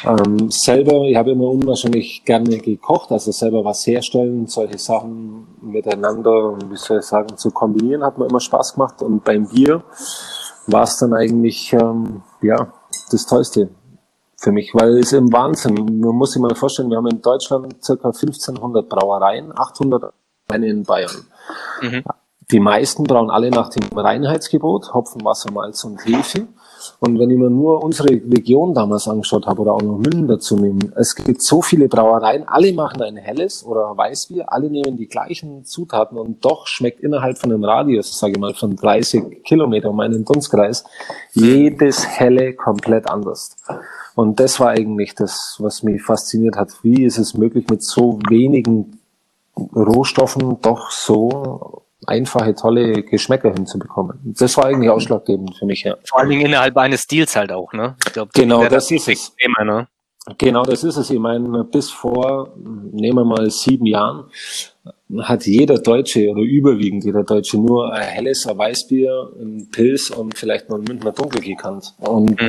[0.05, 6.57] Ähm, selber, ich habe immer unwahrscheinlich gerne gekocht, also selber was herstellen, solche Sachen miteinander,
[6.69, 9.01] wie soll ich sagen, zu kombinieren, hat mir immer Spaß gemacht.
[9.01, 9.83] Und beim Bier
[10.67, 12.71] war es dann eigentlich ähm, ja
[13.11, 13.69] das Tollste
[14.39, 15.75] für mich, weil es im Wahnsinn.
[15.75, 20.13] Man muss sich mal vorstellen, wir haben in Deutschland circa 1500 Brauereien, 800
[20.47, 21.27] eine in Bayern.
[21.81, 22.03] Mhm.
[22.51, 26.47] Die meisten brauen alle nach dem Reinheitsgebot, Hopfen, Wasser, Malz und Hefe.
[26.99, 30.55] Und wenn ich mir nur unsere Region damals angeschaut habe oder auch noch Münden dazu
[30.55, 35.07] nehmen, es gibt so viele Brauereien, alle machen ein helles oder Weißbier, alle nehmen die
[35.07, 39.89] gleichen Zutaten und doch schmeckt innerhalb von einem Radius, sage ich mal, von 30 Kilometer
[39.89, 40.85] um einen Dunstkreis,
[41.33, 43.57] jedes helle komplett anders.
[44.19, 46.83] Und das war eigentlich das, was mich fasziniert hat.
[46.83, 48.99] Wie ist es möglich, mit so wenigen
[49.55, 54.19] Rohstoffen doch so einfache, tolle Geschmäcker hinzubekommen.
[54.37, 55.95] Das war eigentlich ausschlaggebend für mich, ja.
[56.03, 57.95] Vor allen Dingen innerhalb eines Stils halt auch, ne?
[58.05, 59.33] Ich glaub, Genau, das ist es.
[59.37, 59.87] Thema, ne?
[60.37, 61.09] Genau, das ist es.
[61.09, 64.25] Ich meine, bis vor, nehmen wir mal sieben Jahren,
[65.17, 70.37] hat jeder Deutsche oder überwiegend jeder Deutsche nur ein helles, ein Weißbier, ein Pilz und
[70.37, 71.95] vielleicht noch ein Münchner Dunkel gekannt.
[71.97, 72.39] Und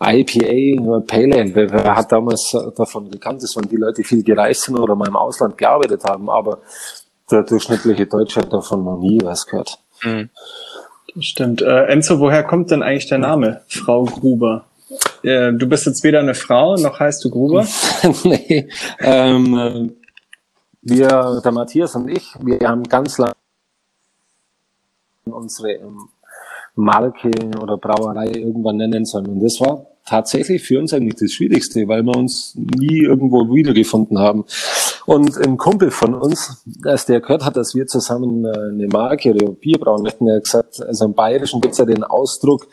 [0.00, 3.42] IPA, Pale Ale, wer, wer hat damals davon gekannt?
[3.42, 6.60] Das waren die Leute, die viel gereist sind oder mal im Ausland gearbeitet haben, aber
[7.30, 9.78] der durchschnittliche Deutsche hat davon noch nie was gehört.
[10.02, 10.30] Mhm.
[11.20, 11.62] Stimmt.
[11.62, 14.64] Äh, Enzo, woher kommt denn eigentlich der Name Frau Gruber?
[15.22, 17.66] Äh, du bist jetzt weder eine Frau, noch heißt du Gruber.
[18.24, 18.68] nee,
[19.00, 20.03] ähm, äh,
[20.84, 23.34] wir, der Matthias und ich, wir haben ganz lange
[25.24, 26.08] unsere ähm,
[26.74, 29.26] Marke oder Brauerei irgendwann nennen sollen.
[29.26, 34.18] Und das war tatsächlich für uns eigentlich das Schwierigste, weil wir uns nie irgendwo wiedergefunden
[34.18, 34.44] haben.
[35.06, 39.34] Und ein Kumpel von uns, als der gehört hat, dass wir zusammen äh, eine Marke
[39.34, 42.66] oder Bier brauen möchten, der hat gesagt, also im Bayerischen gibt es ja den Ausdruck,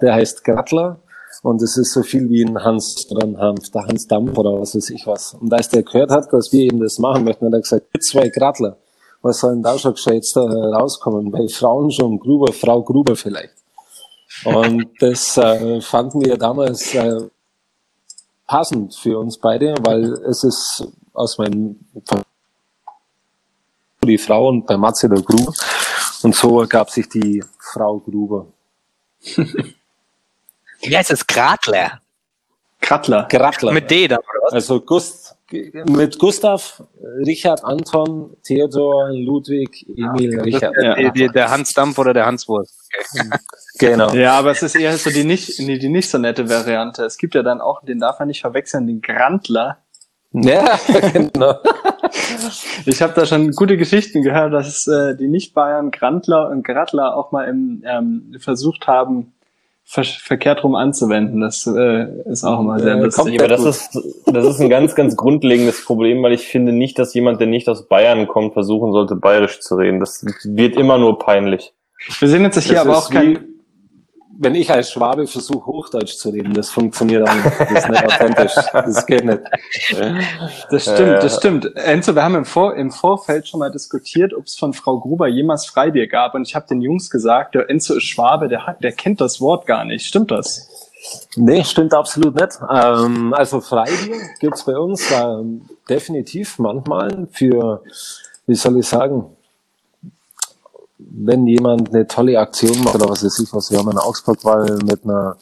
[0.00, 1.00] der heißt Grattler.
[1.42, 4.74] Und es ist so viel wie ein Hans ein Hanf, der Hans Dampf oder was
[4.74, 5.34] weiß ich was.
[5.34, 8.28] Und als der gehört hat, dass wir eben das machen möchten, hat er gesagt, zwei
[8.28, 8.76] Grattler.
[9.22, 11.30] Was soll denn da schon gescheit da rauskommen?
[11.30, 13.54] Bei Frauen schon Gruber, Frau Gruber vielleicht.
[14.44, 17.28] Und das äh, fanden wir damals äh,
[18.46, 21.78] passend für uns beide, weil es ist aus meinem
[24.04, 25.52] die Frau und bei Matze der Gruber.
[26.22, 28.46] Und so ergab sich die Frau Gruber.
[30.80, 31.26] Wie heißt es?
[31.26, 32.00] Gradler.
[32.80, 33.26] Krattler.
[33.28, 33.72] Grattler.
[33.72, 34.52] Mit D dann, oder was?
[34.52, 36.82] Also Gust, mit Gustav,
[37.26, 40.74] Richard, Anton, Theodor, Ludwig, Emil, Richard.
[40.80, 40.94] Ja.
[40.94, 42.74] Die, die, der Hans Dampf oder der Hans Wurst.
[43.80, 44.12] Genau.
[44.12, 47.04] Ja, aber es ist eher so die nicht, die, die nicht so nette Variante.
[47.04, 49.84] Es gibt ja dann auch, den darf man nicht verwechseln, den Grantler.
[50.32, 50.78] Ja,
[51.12, 51.54] genau.
[52.86, 57.32] Ich habe da schon gute Geschichten gehört, dass äh, die Nicht-Bayern Grantler und Grattler auch
[57.32, 59.32] mal im, ähm, versucht haben,
[59.90, 61.40] ver verkehrt rum anzuwenden.
[61.40, 63.40] Das äh, ist auch immer sehr Äh, lustig.
[63.40, 67.14] Aber das ist, das ist ein ganz, ganz grundlegendes Problem, weil ich finde nicht, dass
[67.14, 69.98] jemand, der nicht aus Bayern kommt, versuchen sollte, bayerisch zu reden.
[69.98, 71.72] Das wird immer nur peinlich.
[72.18, 73.57] Wir sehen jetzt hier Das aber auch kein, wie,
[74.40, 77.46] wenn ich als Schwabe versuche, Hochdeutsch zu reden, das funktioniert auch nicht.
[77.58, 78.52] Das ist nicht authentisch.
[78.72, 79.40] Das geht nicht.
[80.70, 81.76] Das stimmt, Äh, das stimmt.
[81.76, 85.26] Enzo, wir haben im, Vor im Vorfeld schon mal diskutiert, ob es von Frau Gruber
[85.26, 86.34] jemals Freibier gab.
[86.34, 89.40] Und ich habe den Jungs gesagt, der Enzo ist Schwabe, der hat, der kennt das
[89.40, 90.06] Wort gar nicht.
[90.06, 90.68] Stimmt das?
[91.36, 92.58] Nee, stimmt absolut nicht.
[92.70, 97.82] Ähm, also Freibier gibt's bei uns ähm, definitiv manchmal für,
[98.46, 99.26] wie soll ich sagen,
[100.98, 104.42] wenn jemand eine tolle Aktion macht oder was weiß ich was, wir haben in Augsburg
[104.44, 105.36] mal mit einer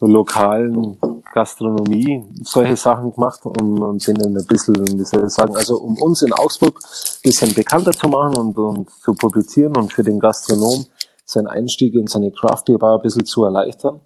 [0.00, 0.98] lokalen
[1.32, 6.00] Gastronomie solche Sachen gemacht und, und denen ein bisschen, wie soll ich sagen, also um
[6.00, 10.18] uns in Augsburg ein bisschen bekannter zu machen und, und zu publizieren und für den
[10.18, 10.86] Gastronom
[11.24, 14.00] seinen Einstieg in seine Craft Beer Bar ein bisschen zu erleichtern.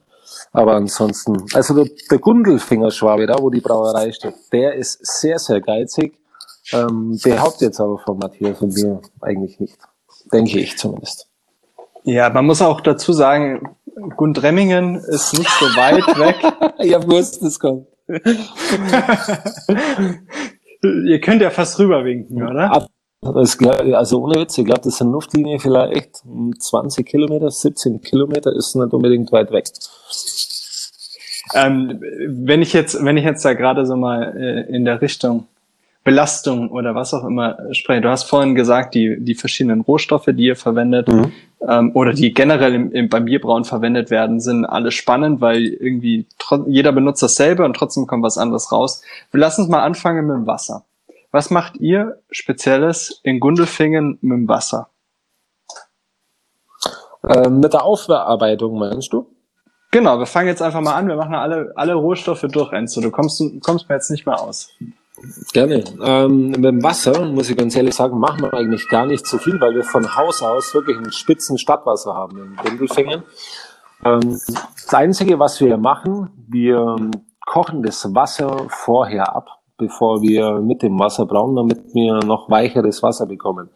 [0.52, 5.60] Aber ansonsten, also der, der Gundelfinger-Schwabe, da wo die Brauerei steht, der ist sehr, sehr
[5.60, 6.18] geizig.
[6.72, 9.78] Ähm, behauptet jetzt aber von Matthias und mir eigentlich nicht.
[10.32, 11.28] Denke ich zumindest.
[12.04, 13.76] Ja, man muss auch dazu sagen,
[14.16, 16.36] Gundremmingen ist nicht so weit weg.
[16.78, 17.86] ja, wusste es kommt.
[20.82, 22.86] Ihr könnt ja fast rüberwinken, oder?
[23.22, 26.22] Also ohne Witz, ich glaube, das sind Luftlinie vielleicht
[26.58, 29.66] 20 Kilometer, 17 Kilometer ist nicht unbedingt weit weg.
[31.52, 35.48] Ähm, wenn ich jetzt, wenn ich jetzt da gerade so mal äh, in der Richtung
[36.02, 40.44] Belastung oder was auch immer spreche, du hast vorhin gesagt, die, die verschiedenen Rohstoffe, die
[40.44, 41.32] ihr verwendet, Mhm.
[41.68, 46.26] ähm, oder die generell im, im, beim Bierbrauen verwendet werden, sind alle spannend, weil irgendwie
[46.66, 49.02] jeder benutzt dasselbe und trotzdem kommt was anderes raus.
[49.30, 50.84] Wir lassen uns mal anfangen mit dem Wasser.
[51.32, 54.88] Was macht ihr Spezielles in Gundelfingen mit dem Wasser?
[57.28, 59.26] Ähm, mit der Aufarbeitung meinst du?
[59.92, 61.08] Genau, wir fangen jetzt einfach mal an.
[61.08, 63.00] Wir machen alle, alle Rohstoffe durch, Enzo.
[63.00, 64.70] Du kommst, du kommst mir jetzt nicht mehr aus.
[65.52, 65.84] Gerne.
[66.02, 69.38] Ähm, mit dem Wasser, muss ich ganz ehrlich sagen, machen wir eigentlich gar nicht so
[69.38, 73.22] viel, weil wir von Haus aus wirklich ein spitzen Stadtwasser haben in Bindelfingen.
[74.04, 74.40] Ähm,
[74.74, 77.10] das Einzige, was wir machen, wir
[77.46, 83.02] kochen das Wasser vorher ab, bevor wir mit dem Wasser brauen, damit wir noch weicheres
[83.02, 83.70] Wasser bekommen.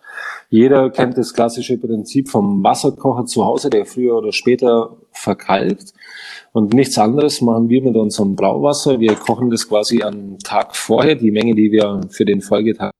[0.50, 5.92] Jeder kennt das klassische Prinzip vom Wasserkocher zu Hause, der früher oder später verkalkt.
[6.52, 9.00] Und nichts anderes machen wir mit unserem Brauwasser.
[9.00, 12.92] Wir kochen das quasi am Tag vorher, die Menge, die wir für den Folgetag,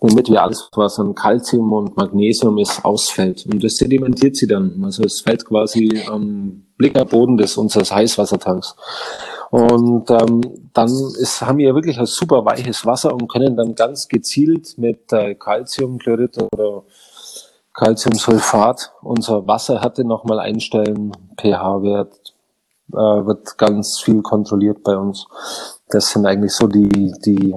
[0.00, 3.46] damit wir alles, was an Calcium und Magnesium ist, ausfällt.
[3.46, 4.82] Und das sedimentiert sie dann.
[4.84, 8.76] Also es fällt quasi am Blickerboden des unseres Heißwassertanks.
[9.52, 10.40] Und ähm,
[10.72, 15.12] dann ist, haben wir wirklich ein super weiches Wasser und können dann ganz gezielt mit
[15.12, 16.84] äh, Calciumchlorid oder
[17.74, 22.32] Calciumsulfat unser Wasserhärte nochmal einstellen, pH-Wert,
[22.92, 25.26] äh, wird ganz viel kontrolliert bei uns.
[25.90, 27.54] Das sind eigentlich so die, die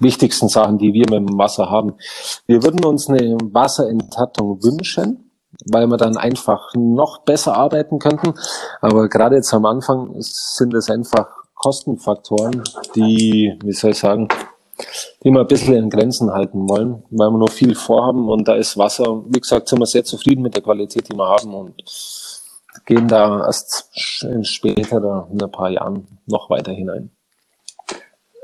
[0.00, 1.94] wichtigsten Sachen, die wir mit dem Wasser haben.
[2.48, 5.27] Wir würden uns eine Wasserenthattung wünschen,
[5.70, 8.34] weil wir dann einfach noch besser arbeiten könnten.
[8.80, 12.62] Aber gerade jetzt am Anfang sind es einfach Kostenfaktoren,
[12.94, 14.28] die, wie soll ich sagen,
[15.24, 18.54] die wir ein bisschen in Grenzen halten wollen, weil wir noch viel vorhaben und da
[18.54, 21.82] ist Wasser, wie gesagt, sind wir sehr zufrieden mit der Qualität, die wir haben und
[22.86, 23.90] gehen da erst
[24.42, 27.10] später, in ein paar Jahren, noch weiter hinein.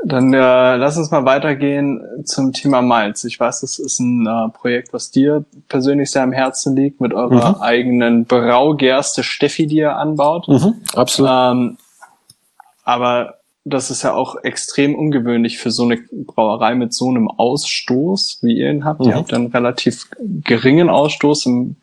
[0.07, 3.25] Dann äh, lass uns mal weitergehen zum Thema Malz.
[3.25, 7.15] Ich weiß, das ist ein äh, Projekt, was dir persönlich sehr am Herzen liegt, mit
[7.15, 7.63] eurer Mhm.
[7.63, 10.47] eigenen Braugerste Steffi, die ihr anbaut.
[10.95, 11.31] absolut.
[11.31, 11.79] Ähm,
[12.85, 18.41] aber das ist ja auch extrem ungewöhnlich für so eine Brauerei mit so einem Ausstoß,
[18.43, 19.01] wie ihr ihn habt.
[19.01, 19.15] Ihr Mhm.
[19.15, 21.77] habt einen relativ geringen Ausstoß im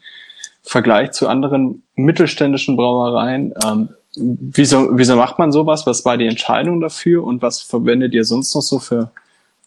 [0.62, 3.54] Vergleich zu anderen mittelständischen Brauereien.
[3.66, 5.86] Ähm, wieso, wieso macht man sowas?
[5.88, 9.12] Was war die Entscheidung dafür und was verwendet ihr sonst noch so für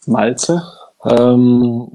[0.06, 0.62] Malze?
[1.04, 1.88] Ähm,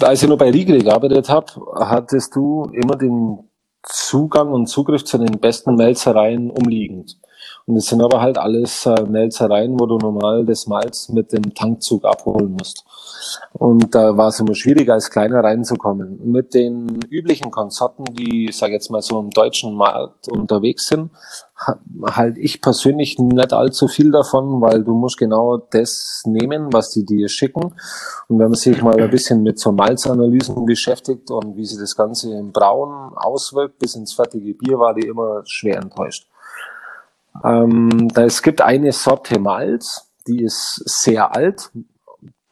[0.00, 3.38] als ich noch bei Riegel gearbeitet habe, hattest du immer den
[3.82, 7.18] Zugang und Zugriff zu den besten Melzereien umliegend.
[7.66, 11.54] Und es sind aber halt alles äh, Melzereien, wo du normal das Malz mit dem
[11.54, 12.84] Tankzug abholen musst.
[13.52, 16.20] Und da war es immer schwierig, als Kleiner reinzukommen.
[16.30, 21.10] Mit den üblichen Konzerten, die, ich jetzt mal so im deutschen Markt unterwegs sind,
[22.04, 27.04] halt ich persönlich nicht allzu viel davon, weil du musst genau das nehmen, was die
[27.04, 27.74] dir schicken.
[28.28, 31.96] Und wenn man sich mal ein bisschen mit so Malzanalysen beschäftigt und wie sich das
[31.96, 36.28] Ganze im Brauen auswirkt bis ins fertige Bier, war die immer schwer enttäuscht.
[37.44, 41.70] Ähm, da, es gibt eine Sorte Malz, die ist sehr alt,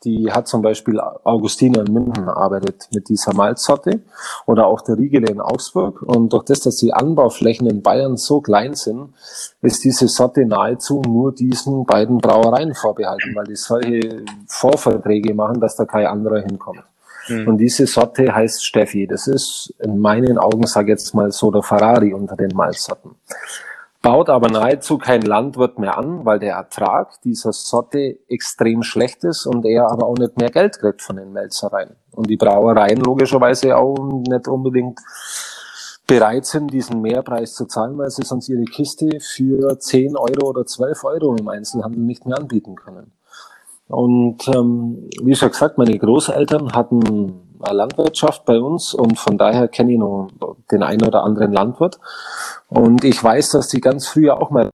[0.05, 4.01] die hat zum Beispiel Augustiner in München arbeitet mit dieser Malzsorte
[4.47, 6.03] oder auch der Riegele in Augsburg.
[6.03, 9.15] Und durch das, dass die Anbauflächen in Bayern so klein sind,
[9.63, 15.77] ist diese Sorte nahezu nur diesen beiden Brauereien vorbehalten, weil die solche Vorverträge machen, dass
[15.77, 16.85] da kein anderer hinkommt.
[17.29, 17.49] Mhm.
[17.49, 19.07] Und diese Sorte heißt Steffi.
[19.07, 23.13] Das ist in meinen Augen, sage ich jetzt mal so, der Ferrari unter den Malzsorten
[24.05, 29.47] baut aber nahezu kein Landwirt mehr an, weil der Ertrag dieser Sorte extrem schlecht ist
[29.47, 31.97] und er aber auch nicht mehr Geld kriegt von den Melzereien.
[32.13, 33.97] Und die Brauereien logischerweise auch
[34.29, 35.01] nicht unbedingt
[36.07, 40.67] bereit sind, diesen Mehrpreis zu zahlen, weil sie sonst ihre Kiste für 10 Euro oder
[40.67, 43.11] 12 Euro im Einzelhandel nicht mehr anbieten können.
[43.89, 49.93] Und ähm, wie schon gesagt, meine Großeltern hatten Landwirtschaft bei uns und von daher kenne
[49.93, 50.29] ich noch
[50.71, 51.99] den einen oder anderen Landwirt.
[52.69, 54.71] Und ich weiß, dass die ganz früher auch mal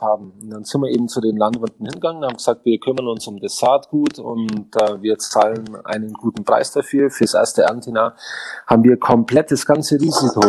[0.00, 0.32] haben.
[0.40, 3.38] Und dann sind wir eben zu den Landwirten hingegangen, haben gesagt, wir kümmern uns um
[3.38, 7.10] das Saatgut und äh, wir zahlen einen guten Preis dafür.
[7.10, 8.14] Fürs erste Erntejahr
[8.66, 10.40] haben wir komplett das ganze Risiko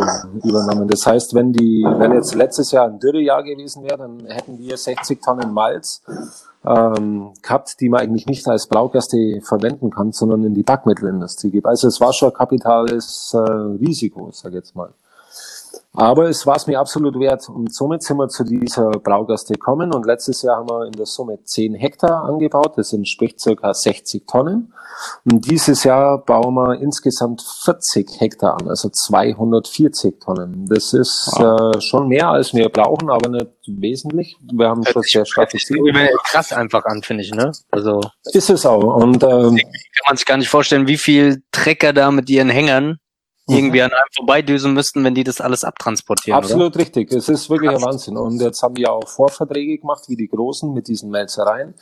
[0.44, 0.88] übernommen.
[0.88, 4.78] Das heißt, wenn die, wenn jetzt letztes Jahr ein Dürrejahr gewesen wäre, dann hätten wir
[4.78, 6.02] 60 Tonnen Malz
[6.66, 11.66] ähm, gehabt, die man eigentlich nicht als Braugerste verwenden kann, sondern in die Backmittelindustrie gibt.
[11.66, 14.94] Also es war schon ein kapitales äh, Risiko, sag ich jetzt mal.
[15.94, 17.50] Aber es war es mir absolut wert.
[17.50, 19.94] Und somit sind wir zu dieser Braugaste gekommen.
[19.94, 22.74] Und letztes Jahr haben wir in der Summe 10 Hektar angebaut.
[22.78, 24.74] Das entspricht circa 60 Tonnen.
[25.26, 30.68] Und dieses Jahr bauen wir insgesamt 40 Hektar an, also 240 Tonnen.
[30.68, 31.76] Das ist wow.
[31.76, 34.38] äh, schon mehr, als wir brauchen, aber nicht wesentlich.
[34.42, 36.10] Wir haben schon sehr starke Ziele.
[36.26, 37.52] Krass einfach an, finde ich, ne?
[37.72, 38.02] Also.
[38.32, 38.84] Ist es auch.
[38.84, 42.98] Und, ähm, kann man sich gar nicht vorstellen, wie viel Trecker da mit ihren Hängern
[43.52, 43.86] irgendwie mhm.
[43.86, 46.38] an einem vorbeidüsen müssten, wenn die das alles abtransportieren.
[46.38, 46.80] Absolut oder?
[46.80, 47.12] richtig.
[47.12, 48.18] Es ist wirklich ein Wahnsinn.
[48.18, 51.74] Und jetzt haben die auch Vorverträge gemacht, wie die Großen mit diesen Melzereien,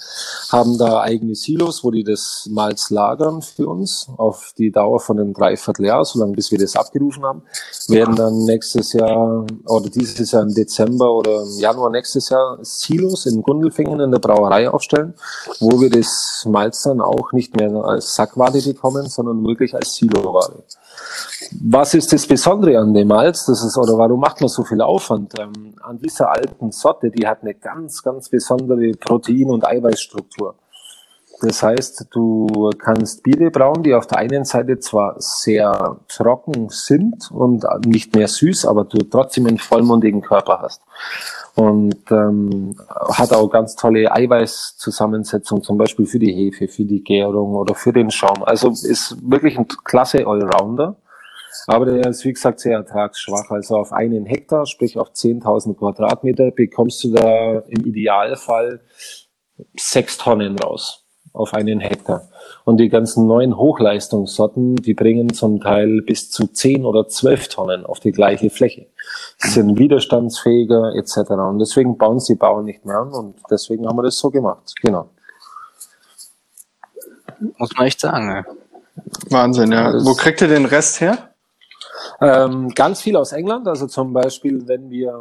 [0.52, 5.20] haben da eigene Silos, wo die das Malz lagern für uns auf die Dauer von
[5.20, 7.44] einem Dreivierteljahr, solange bis wir das abgerufen haben,
[7.88, 13.26] werden dann nächstes Jahr oder dieses Jahr im Dezember oder im Januar nächstes Jahr Silos
[13.26, 15.14] in Gundelfingen in der Brauerei aufstellen,
[15.60, 20.64] wo wir das Malz dann auch nicht mehr als Sackware bekommen, sondern wirklich als Siloware.
[21.62, 23.46] Was ist das Besondere an dem Malz?
[23.46, 25.34] Das ist, oder warum macht man so viel Aufwand?
[25.40, 30.56] Ähm, an dieser alten Sorte, die hat eine ganz, ganz besondere Protein- und Eiweißstruktur.
[31.42, 37.32] Das heißt, du kannst Biere brauen, die auf der einen Seite zwar sehr trocken sind
[37.32, 40.82] und nicht mehr süß, aber du trotzdem einen vollmundigen Körper hast.
[41.60, 47.54] Und ähm, hat auch ganz tolle Eiweißzusammensetzung, zum Beispiel für die Hefe, für die Gärung
[47.56, 48.44] oder für den Schaum.
[48.44, 50.96] Also ist wirklich ein klasse Allrounder.
[51.68, 53.50] Aber der ist, wie gesagt, sehr ertragsschwach.
[53.50, 58.80] Also auf einen Hektar, sprich auf 10.000 Quadratmeter, bekommst du da im Idealfall
[59.76, 62.28] sechs Tonnen raus auf einen Hektar.
[62.66, 67.86] Und die ganzen neuen Hochleistungssorten, die bringen zum Teil bis zu 10 oder 12 Tonnen
[67.86, 68.88] auf die gleiche Fläche.
[69.38, 71.32] Sie sind widerstandsfähiger etc.
[71.32, 74.74] Und deswegen bauen sie Bauern nicht mehr an und deswegen haben wir das so gemacht.
[74.82, 75.10] Genau.
[77.58, 78.30] Muss man echt sagen.
[78.30, 78.46] Ja.
[79.30, 79.94] Wahnsinn, ja.
[80.04, 81.30] Wo kriegt ihr den Rest her?
[82.22, 85.14] Ähm, ganz viel aus England, also zum Beispiel, wenn wir,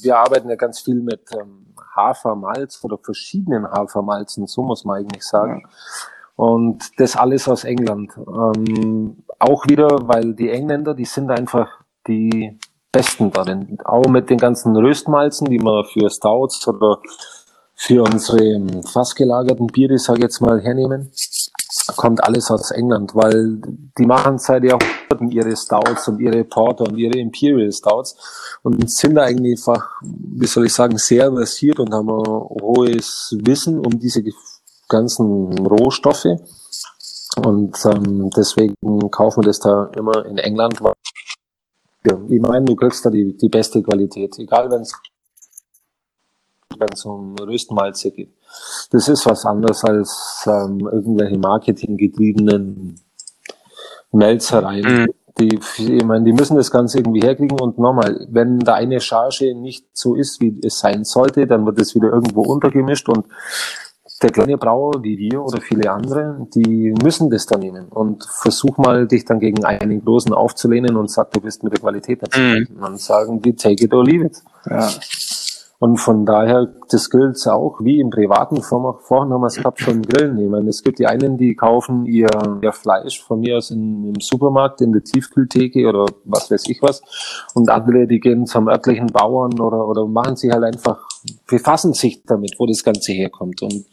[0.00, 1.63] wir arbeiten ja ganz viel mit ähm,
[1.94, 5.66] Hafermalz oder verschiedenen Hafermalzen, so muss man eigentlich sagen.
[6.36, 8.12] Und das alles aus England.
[8.16, 11.68] Ähm, auch wieder, weil die Engländer, die sind einfach
[12.08, 12.58] die
[12.90, 13.78] Besten darin.
[13.84, 16.98] Auch mit den ganzen Röstmalzen, die man für Stouts oder
[17.76, 21.10] für unsere ähm, fast gelagerten Biere, sage ich jetzt mal, hernehmen
[21.96, 23.60] kommt alles aus England, weil
[23.98, 28.16] die machen seit Jahrhunderten ihre Stouts und ihre Porter und ihre Imperial Stouts
[28.62, 33.36] und sind da eigentlich einfach, wie soll ich sagen, sehr versiert und haben ein hohes
[33.42, 34.22] Wissen um diese
[34.88, 36.36] ganzen Rohstoffe.
[37.44, 38.74] Und ähm, deswegen
[39.10, 40.80] kaufen wir das da immer in England.
[42.28, 44.92] Ich meine, du kriegst da die, die beste Qualität, egal wenn es
[46.78, 48.32] wenn es um Röstmalze geht.
[48.90, 53.00] Das ist was anderes als ähm, irgendwelche marketinggetriebenen
[54.14, 55.06] Melzereien, mhm.
[55.36, 59.52] Die, ich meine, die müssen das Ganze irgendwie herkriegen und nochmal, wenn da eine Charge
[59.56, 63.26] nicht so ist, wie es sein sollte, dann wird es wieder irgendwo untergemischt und
[64.22, 68.78] der kleine Brauer wie wir oder viele andere, die müssen das dann nehmen und versuch
[68.78, 72.32] mal, dich dann gegen einen Großen aufzulehnen und sag, du bist mit der Qualität nicht
[72.32, 72.76] zufrieden.
[72.76, 74.36] Und dann sagen die, take it or leave it.
[74.70, 74.88] Ja.
[75.84, 79.80] Und von daher, das gilt auch wie im privaten, vor- vorhin haben wir es gehabt,
[79.80, 80.38] schon Grillen.
[80.38, 82.26] Ich meine, es gibt die einen, die kaufen ihr,
[82.62, 86.80] ihr Fleisch von mir aus in, im Supermarkt, in der Tiefkühltheke oder was weiß ich
[86.80, 87.02] was.
[87.52, 91.06] Und andere, die gehen zum örtlichen Bauern oder, oder machen sich halt einfach,
[91.46, 93.60] befassen sich damit, wo das Ganze herkommt.
[93.60, 93.84] Und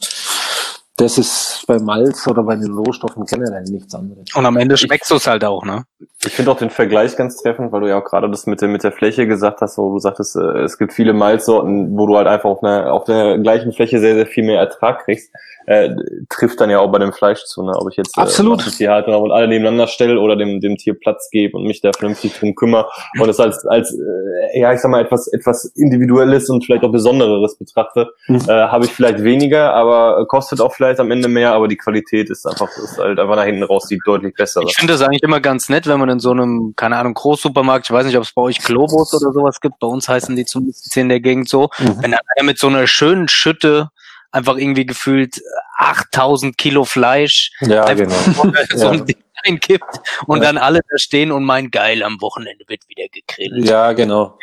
[1.02, 4.24] das ist bei Malz oder bei den Rohstoffen generell nichts anderes.
[4.36, 5.84] Und am Ende schmeckst du es halt auch, ne?
[6.24, 8.68] Ich finde auch den Vergleich ganz treffend, weil du ja auch gerade das mit der,
[8.68, 12.18] mit der Fläche gesagt hast, wo du sagtest, äh, es gibt viele Malzsorten, wo du
[12.18, 15.34] halt einfach auf einer, auf der gleichen Fläche sehr, sehr viel mehr Ertrag kriegst.
[15.68, 15.90] Äh,
[16.30, 17.72] trifft dann ja auch bei dem Fleisch zu, ne?
[17.76, 18.62] Ob ich jetzt Absolut.
[18.62, 21.66] Äh, das Tier halt und alle nebeneinander stelle oder dem, dem Tier Platz gebe und
[21.66, 22.88] mich da vernünftig drum kümmere
[23.20, 26.92] und es als, als äh, ja, ich sag mal, etwas, etwas Individuelles und vielleicht auch
[26.92, 28.42] Besondereres betrachte, Mhm.
[28.48, 32.30] äh, habe ich vielleicht weniger, aber kostet auch vielleicht am Ende mehr, aber die Qualität
[32.30, 34.64] ist einfach, ist halt einfach nach hinten raus, die deutlich bessere.
[34.68, 37.86] Ich finde das eigentlich immer ganz nett, wenn man in so einem, keine Ahnung, Großsupermarkt,
[37.88, 40.46] ich weiß nicht, ob es bei euch Globus oder sowas gibt, bei uns heißen die
[40.46, 41.98] zumindest in der Gegend so, Mhm.
[42.02, 43.90] wenn dann einer mit so einer schönen Schütte
[44.32, 45.42] einfach irgendwie gefühlt
[45.78, 48.54] 8000 Kilo Fleisch Ja, einfach genau.
[48.76, 48.92] so Ja.
[48.92, 50.44] ein Ding einkippt und Ja.
[50.46, 53.68] dann alle da stehen und meinen, geil, am Wochenende wird wieder gegrillt.
[53.68, 54.38] Ja, genau.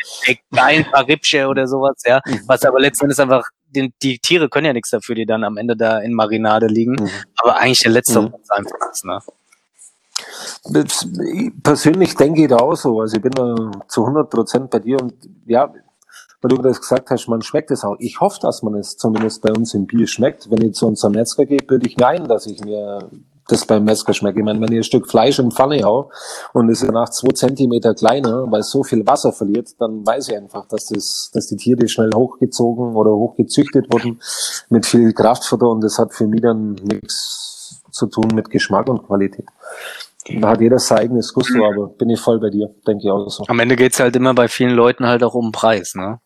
[0.52, 2.20] Geil, ein paar Rippsche oder sowas, ja.
[2.46, 5.76] Was aber letztendlich einfach, die, die Tiere können ja nichts dafür, die dann am Ende
[5.76, 6.94] da in Marinade liegen.
[6.94, 7.10] Mhm.
[7.36, 8.34] Aber eigentlich der letzte Mhm.
[8.50, 9.20] einfach ist, ne?
[11.62, 13.00] Persönlich denke ich da auch so.
[13.00, 13.54] Also ich bin da
[13.88, 15.14] zu 100 Prozent bei dir und
[15.46, 15.72] ja,
[16.40, 17.96] weil du das gesagt hast, man schmeckt es auch.
[17.98, 20.50] Ich hoffe, dass man es zumindest bei uns im Bier schmeckt.
[20.50, 23.10] Wenn ich zu unserem Metzger gehe, würde ich meinen, dass ich mir
[23.48, 24.38] das beim Metzger schmecke.
[24.38, 26.10] Ich meine, wenn ich ein Stück Fleisch in Pfanne hau
[26.52, 30.36] und es danach zwei Zentimeter kleiner, weil es so viel Wasser verliert, dann weiß ich
[30.36, 34.20] einfach, dass das, dass die Tiere schnell hochgezogen oder hochgezüchtet wurden
[34.68, 39.06] mit viel Kraftfutter und das hat für mich dann nichts zu tun mit Geschmack und
[39.06, 39.46] Qualität.
[40.40, 43.28] Da hat jeder sein eigenes Gusto, aber bin ich voll bei dir, denke ich auch
[43.30, 43.44] so.
[43.48, 46.20] Am Ende geht's halt immer bei vielen Leuten halt auch um Preis, ne?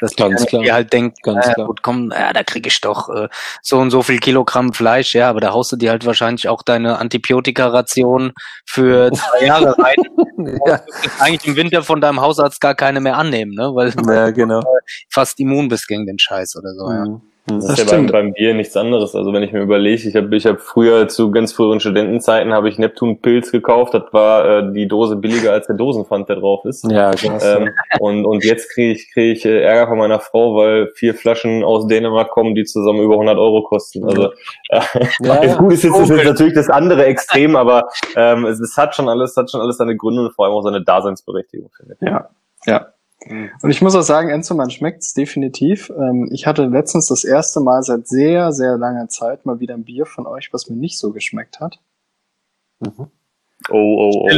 [0.00, 0.74] Dass die Ganz dann klar.
[0.74, 1.66] halt denkt, Ganz äh, klar.
[1.66, 3.28] gut, komm, ja, da krieg ich doch äh,
[3.62, 6.62] so und so viel Kilogramm Fleisch, ja, aber da haust du dir halt wahrscheinlich auch
[6.62, 8.32] deine Antibiotika-Ration
[8.66, 9.96] für zwei Jahre rein.
[10.66, 13.70] Ja, Du eigentlich im Winter von deinem Hausarzt gar keine mehr annehmen, ne?
[13.74, 14.62] Weil du ja genau.
[15.08, 17.20] fast immun bist gegen den Scheiß oder so, ja.
[17.46, 18.12] Das Das ist ja beim, stimmt.
[18.12, 19.14] beim Bier nichts anderes.
[19.14, 22.68] Also wenn ich mir überlege, ich habe ich hab früher zu ganz früheren Studentenzeiten habe
[22.68, 23.94] ich Neptun Pilz gekauft.
[23.94, 26.90] Das war äh, die Dose billiger als der Dosenpfand, der drauf ist.
[26.90, 27.44] Ja, krass.
[27.44, 31.14] Ähm, und, und jetzt kriege ich, krieg ich äh, Ärger von meiner Frau, weil vier
[31.14, 34.04] Flaschen aus Dänemark kommen, die zusammen über 100 Euro kosten.
[34.04, 34.32] Also
[34.70, 34.80] äh,
[35.20, 35.56] ja, ist ja.
[35.56, 39.08] gut, ist jetzt, ist jetzt natürlich das andere Extrem, aber ähm, es, es hat schon
[39.08, 41.70] alles, hat schon alles seine Gründe und vor allem auch seine Daseinsberechtigung.
[41.76, 42.08] Finde ich.
[42.08, 42.28] Ja,
[42.66, 42.86] ja.
[43.30, 45.90] Und ich muss auch sagen, Enzo, man schmeckt's definitiv.
[45.90, 49.84] Ähm, ich hatte letztens das erste Mal seit sehr, sehr langer Zeit mal wieder ein
[49.84, 51.78] Bier von euch, was mir nicht so geschmeckt hat.
[52.80, 53.10] Mhm.
[53.70, 54.28] Oh, oh, oh.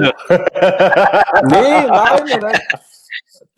[1.49, 2.61] Nee, nein, nein.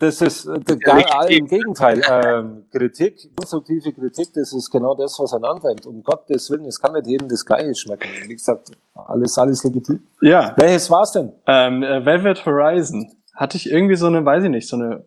[0.01, 2.01] Das ist äh, gar, im Gegenteil.
[2.09, 5.85] Ähm, Kritik, konstruktive Kritik, das ist genau das, was einen antreibt.
[5.85, 8.09] Um Gottes Willen, es kann nicht jedem das Gleiche schmecken.
[8.25, 10.01] Wie gesagt, alles, alles legitim.
[10.21, 10.55] Ja.
[10.57, 11.33] Welches war's denn?
[11.45, 13.11] Ähm, äh, Velvet Horizon.
[13.35, 15.05] Hatte ich irgendwie so eine, weiß ich nicht, so eine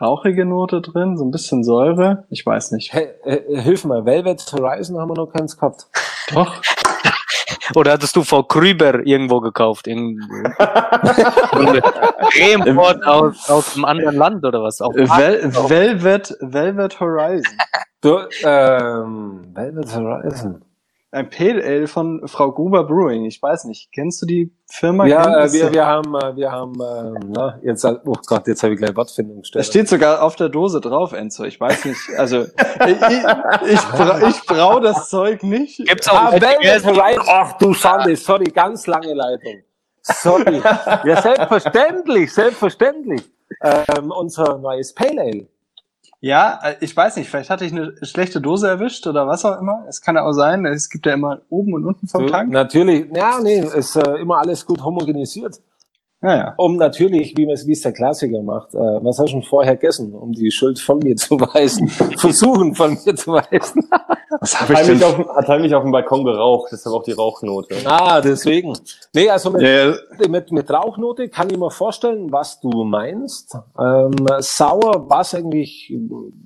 [0.00, 2.24] rauchige Note drin, so ein bisschen Säure.
[2.30, 2.92] Ich weiß nicht.
[2.92, 5.86] Hey, äh, hilf mal, Velvet Horizon haben wir noch keins gehabt.
[6.32, 6.60] Doch.
[7.74, 9.86] Oder hattest du vor Krüber irgendwo gekauft?
[12.36, 14.80] Reimport aus, aus einem anderen Land oder was?
[14.80, 17.56] Auch Vel Velvet, Velvet Horizon.
[18.00, 20.64] Du, ähm, Velvet Horizon.
[21.16, 23.24] Ein Pale Ale von Frau Gruber Brewing.
[23.24, 23.90] Ich weiß nicht.
[23.90, 25.06] Kennst du die Firma?
[25.06, 28.74] Ja, äh, wir, wir haben, äh, wir haben, äh, na, jetzt, oh Gott, jetzt habe
[28.74, 29.64] ich gleich Wortfindung Es gestellt.
[29.64, 31.44] steht sogar auf der Dose drauf, Enzo.
[31.44, 31.98] Ich weiß nicht.
[32.18, 32.42] Also,
[32.86, 35.78] ich, ich, ich, bra ich brau das Zeug nicht.
[35.86, 37.00] Gibt's auch Ah, Horizon.
[37.26, 39.62] Ach du Schande, sorry, ganz lange Leitung.
[40.02, 40.60] Sorry.
[41.04, 43.22] Ja, selbstverständlich, selbstverständlich.
[43.62, 45.46] Ähm, unser neues Pale Ale.
[46.26, 47.30] Ja, äh, ich weiß nicht.
[47.30, 49.84] Vielleicht hatte ich eine schlechte Dose erwischt oder was auch immer.
[49.88, 50.66] Es kann ja auch sein.
[50.66, 52.50] Es gibt ja immer oben und unten vom So, Tank.
[52.50, 55.60] Natürlich, ja, nee, ist äh, immer alles gut homogenisiert.
[56.22, 56.54] Naja.
[56.56, 59.42] Um natürlich, wie man es, wie es der Klassiker macht, äh, was hast du denn
[59.42, 61.88] vorher gegessen, um die Schuld von mir zu weisen?
[62.16, 63.82] Versuchen von mir zu weisen.
[64.40, 67.76] Was Hat heimlich, auf, dem- hat heimlich auf dem Balkon geraucht, deshalb auch die Rauchnote.
[67.84, 68.76] ah, deswegen.
[69.14, 69.94] Nee, also mit, Ja,
[70.28, 73.54] mit, mit Rauchnote kann ich mir vorstellen, was du meinst.
[73.78, 75.94] Ähm, sauer war es eigentlich,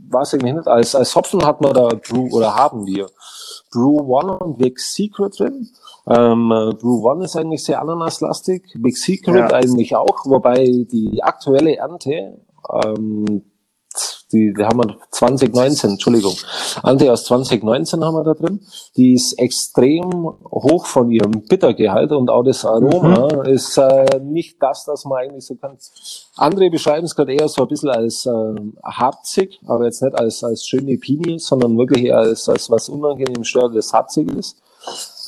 [0.09, 0.67] war es eigentlich nicht.
[0.69, 3.07] Als, als Hopfen hat man da Brew oder haben wir
[3.73, 5.69] Brew One und Big Secret drin.
[6.09, 9.53] Ähm, äh, Brew One ist eigentlich sehr ananaslastig, Big Secret Ja.
[9.53, 12.41] eigentlich auch, wobei die aktuelle Ernte,
[12.85, 13.43] ähm,
[14.33, 16.35] die, die haben wir 2019, Entschuldigung,
[16.85, 18.61] Ernte aus 2019 haben wir da drin.
[18.97, 20.13] Die ist extrem
[20.51, 25.45] hoch von ihrem Bittergehalt und auch das Aroma ist äh, nicht das, das man eigentlich
[25.45, 25.77] so kann.
[26.37, 30.45] Andere beschreiben es gerade eher so ein bisschen als ähm, harzig, aber jetzt nicht als,
[30.45, 34.63] als schöne Pinie, sondern wirklich eher als, als was unangenehm störendes harzig ist.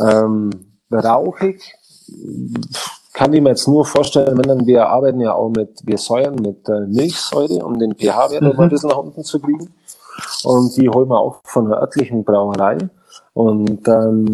[0.02, 0.50] Ähm,
[0.90, 1.74] rauchig
[3.12, 6.34] kann ich mir jetzt nur vorstellen, wenn dann wir arbeiten ja auch mit, wir säuern
[6.36, 9.72] mit äh, Milchsäure, um den pH-Wert noch mal ein bisschen nach unten zu kriegen.
[10.44, 12.78] Und die holen wir auch von der örtlichen Brauerei.
[13.34, 14.26] Und ähm,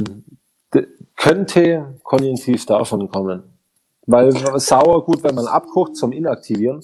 [1.16, 3.42] könnte konjunktiv davon kommen.
[4.06, 6.80] Weil Sauergut, wenn man abkocht zum Inaktivieren,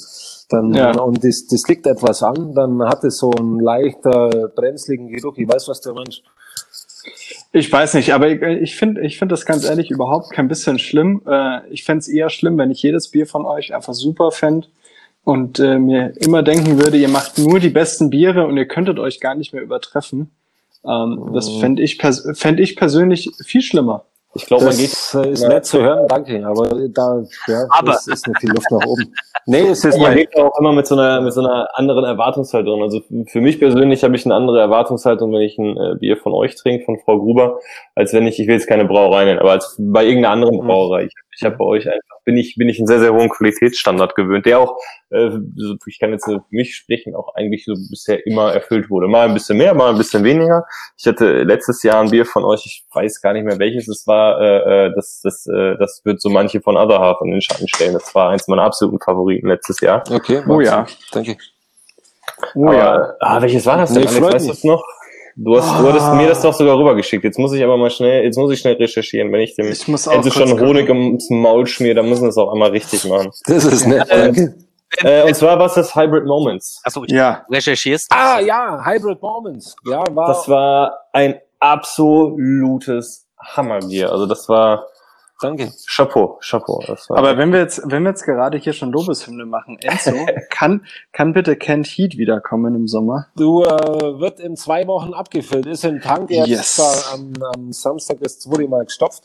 [0.51, 1.01] dann Ja.
[1.01, 5.35] und das, das liegt etwas an, dann hat es so einen leichter brenzligen Geruch.
[5.37, 6.23] Ich weiß, was der Mensch.
[7.57, 10.81] Ich weiß nicht, aber ich, ich finde ich finde das ganz ehrlich überhaupt kein bisschen
[10.81, 11.23] schlimm.
[11.25, 14.69] Äh, ich fänd's eher schlimm, wenn ich jedes Bier von euch einfach super fänd
[15.23, 18.99] und äh, mir immer denken würde, ihr macht nur die besten Biere und ihr könntet
[18.99, 20.33] euch gar nicht mehr übertreffen.
[20.85, 21.61] Ähm, Das Mhm.
[21.61, 24.05] fände ich, pers fänd ich persönlich viel schlimmer.
[24.35, 25.49] Ich glaube, man geht ist Ja.
[25.49, 29.15] nett zu hören, danke, aber da ja, Aber- das ist nicht viel Luft nach oben.
[29.47, 32.83] Nee, es ist man geht auch immer mit so einer mit so einer anderen Erwartungshaltung.
[32.83, 36.33] Also für mich persönlich habe ich eine andere Erwartungshaltung, wenn ich ein äh, Bier von
[36.33, 37.59] euch trinke, von Frau Gruber,
[37.95, 40.67] als wenn ich, ich will jetzt keine Brauerei nennen, aber als bei irgendeiner anderen Mhm.
[40.67, 41.05] Brauerei.
[41.05, 44.15] Ich, ich habe bei euch einfach, bin ich, bin ich einen sehr, sehr hohen Qualitätsstandard
[44.15, 44.79] gewöhnt, der auch,
[45.11, 45.31] äh,
[45.87, 49.09] ich kann jetzt für mich sprechen, auch eigentlich so bisher immer erfüllt wurde.
[49.09, 50.65] Mal ein bisschen mehr, mal ein bisschen weniger.
[50.97, 54.07] Ich hatte letztes Jahr ein Bier von euch, ich weiß gar nicht mehr welches es
[54.07, 57.41] war, äh, äh, das, das, äh, das wird so manche von Other Half in den
[57.41, 57.95] Schatten stellen.
[57.95, 60.05] Das war eins meiner absoluten Favoriten letztes Jahr.
[60.11, 60.87] okay, Oh ja.
[61.13, 61.37] danke.
[62.55, 64.03] Oh Aber, ah, welches war das denn?
[64.03, 64.85] Nee, Alex, weißt du es noch?
[65.37, 67.25] Du hast, du hattest mir das doch sogar rübergeschickt.
[67.25, 69.33] Jetzt muss ich aber mal schnell, jetzt muss ich schnell recherchieren.
[69.33, 72.39] Wenn ich dem Ich muss auch schon Honig ums Maul schmier, dann müssen wir es
[72.39, 73.31] auch einmal richtig machen.
[73.47, 74.55] Das ist nett, danke.
[74.99, 76.81] Äh, und zwar war es das Hybrid Moments.
[76.85, 78.07] Achso, ich Ja, recherchierst.
[78.11, 79.75] Ah, ja, Hybrid Moments.
[79.87, 84.13] Ja, war, Das war ein absolutes Hammerbier.
[84.13, 84.87] Also das war
[85.41, 85.73] danke.
[85.87, 86.81] Chapeau, Chapeau.
[87.11, 90.13] Aber wenn wir jetzt, wenn wir jetzt gerade hier schon Lobeshymne machen, Enzo,
[90.51, 93.27] kann, kann bitte Kent Heat wiederkommen im Sommer?
[93.37, 93.69] Du äh,
[94.21, 97.11] wird in zwei Wochen abgefüllt, ist im Tank jetzt Yes.
[97.13, 99.25] am, am Samstag das zweite Mal gestopft,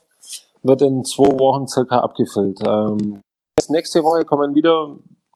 [0.64, 2.60] wird in zwei Wochen circa abgefüllt.
[2.66, 3.22] Ähm,
[3.70, 4.95] nächste Woche kommen wieder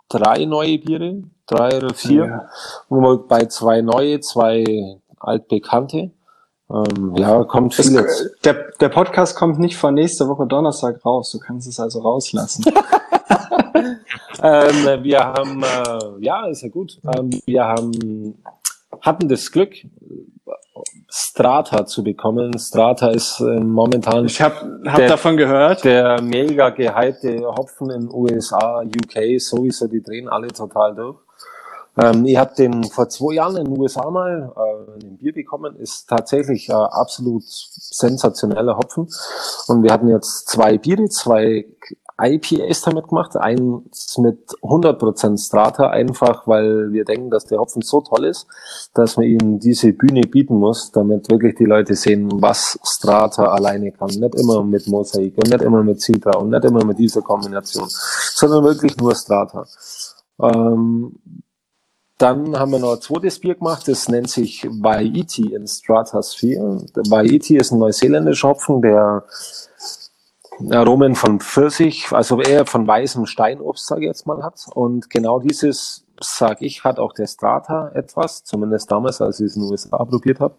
[0.09, 2.49] drei neue Biere, drei oder vier, Ja.
[2.89, 6.11] wobei zwei neue, zwei altbekannte.
[6.73, 8.31] Ähm, ja, kommt vieles.
[8.43, 11.31] der, der Podcast kommt nicht vor nächste Woche Donnerstag raus.
[11.31, 12.65] Du kannst es also rauslassen.
[14.41, 16.99] Ähm, wir haben, äh, ja, ist ja gut.
[17.15, 18.37] Ähm, wir haben,
[18.99, 19.73] hatten das Glück,
[21.09, 22.57] Strata zu bekommen.
[22.57, 25.83] Strata ist äh, momentan Ich habe hab Der- davon gehört.
[25.85, 31.17] der mega gehypte Hopfen in USA, UK, sowieso, die drehen alle total durch.
[31.97, 35.75] Ähm, ich habe den vor zwei Jahren in den USA mal äh, ein Bier bekommen,
[35.75, 39.07] ist tatsächlich äh, absolut sensationeller Hopfen.
[39.67, 41.65] Und wir hatten jetzt zwei Biere, zwei
[42.19, 43.35] IPAs damit gemacht.
[43.35, 48.47] Eins mit 100% Strata, einfach weil wir denken, dass der Hopfen so toll ist,
[48.93, 53.91] dass man ihm diese Bühne bieten muss, damit wirklich die Leute sehen, was Strata alleine
[53.91, 54.09] kann.
[54.09, 57.87] Nicht immer mit Mosaik und nicht immer mit Citra und nicht immer mit dieser Kombination,
[57.87, 59.65] sondern wirklich nur Strata.
[60.41, 61.19] Ähm,
[62.23, 66.85] dann haben wir noch ein zweites Bier gemacht, das nennt sich Waiti in Stratosphere.
[66.95, 69.25] Der Waiti ist ein neuseeländischer Hopfen, der
[70.71, 74.65] Aromen von Pfirsich, also eher von weißem Steinobst, sage ich jetzt mal, hat.
[74.73, 79.55] Und genau dieses, sage ich, hat auch der Strata etwas, zumindest damals, als ich es
[79.57, 80.55] in den USA probiert habe.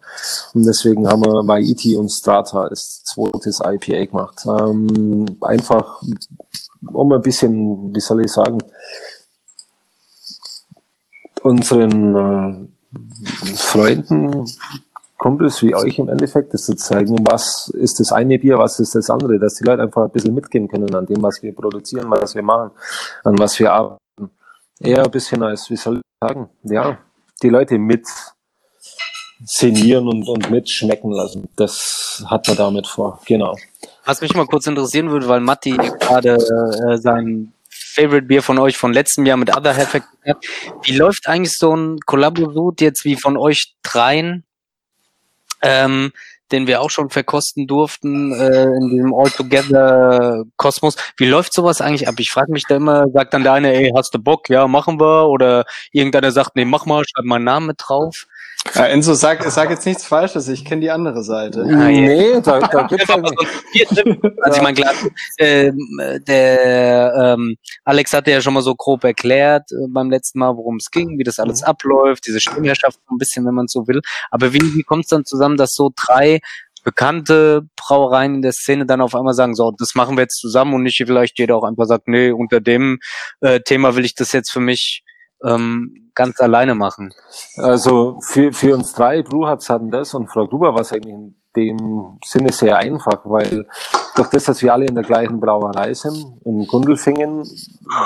[0.53, 4.45] Und deswegen haben wir Waiti und Strata als zweites IPA gemacht.
[4.45, 5.99] Ähm, einfach,
[6.93, 8.59] um ein bisschen, wie soll ich sagen,
[11.45, 14.45] unseren äh, Freunden,
[15.17, 18.95] Kumpels wie euch im Endeffekt, das zu zeigen, was ist das eine Bier, was ist
[18.95, 22.09] das andere, dass die Leute einfach ein bisschen mitgehen können an dem, was wir produzieren,
[22.09, 22.71] was wir machen,
[23.23, 23.99] an was wir arbeiten.
[24.79, 26.97] Eher ein bisschen als, wie soll ich sagen, ja,
[27.41, 28.07] die Leute mit
[29.45, 31.47] szenieren und, und mitschmecken lassen.
[31.55, 33.55] Das hat man damit vor, genau.
[34.05, 37.53] Was mich mal kurz interessieren würde, weil Matti gerade äh, sein
[37.95, 40.01] Favorite Bier von euch von letztem Jahr mit Other Half.
[40.83, 44.43] Wie läuft eigentlich so ein Kollaborut jetzt wie von euch dreien?
[45.61, 46.11] Ähm,
[46.51, 50.95] den wir auch schon verkosten durften äh, in diesem All-Together-Kosmos.
[51.17, 52.15] Wie läuft sowas eigentlich ab?
[52.19, 54.49] Ich frage mich da immer, sagt dann der eine, ey, hast du Bock?
[54.49, 55.27] Ja, machen wir.
[55.27, 58.27] Oder irgendeiner sagt, nee, mach mal, schreib meinen Namen mit drauf.
[58.73, 61.61] Ja, Enzo, sag, sag jetzt nichts Falsches, ich kenne die andere Seite.
[61.61, 62.01] Ah, ja.
[62.01, 63.23] Nee, da, da gibt's mal
[63.71, 64.19] Viertipp.
[64.41, 64.93] Also ich meine, klar,
[65.37, 65.77] ähm,
[66.27, 70.77] der ähm, Alex hatte ja schon mal so grob erklärt äh, beim letzten Mal, worum
[70.77, 74.01] es ging, wie das alles abläuft, diese Stimmherrschaft so ein bisschen, wenn man so will.
[74.31, 76.34] Aber wie, wie kommt es dann zusammen, dass so drei
[76.83, 80.75] bekannte Brauereien in der Szene dann auf einmal sagen, so, das machen wir jetzt zusammen
[80.75, 82.99] und nicht vielleicht jeder auch einfach sagt, nee, unter dem
[83.41, 85.03] äh, Thema will ich das jetzt für mich
[85.43, 87.11] ähm, ganz alleine machen.
[87.57, 91.35] Also für, für uns drei Bruhats hatten das und Frau Gruber war es eigentlich in
[91.55, 93.65] dem Sinne sehr einfach, weil
[94.15, 97.43] durch das, dass wir alle in der gleichen Brauerei sind, in Gundelfingen,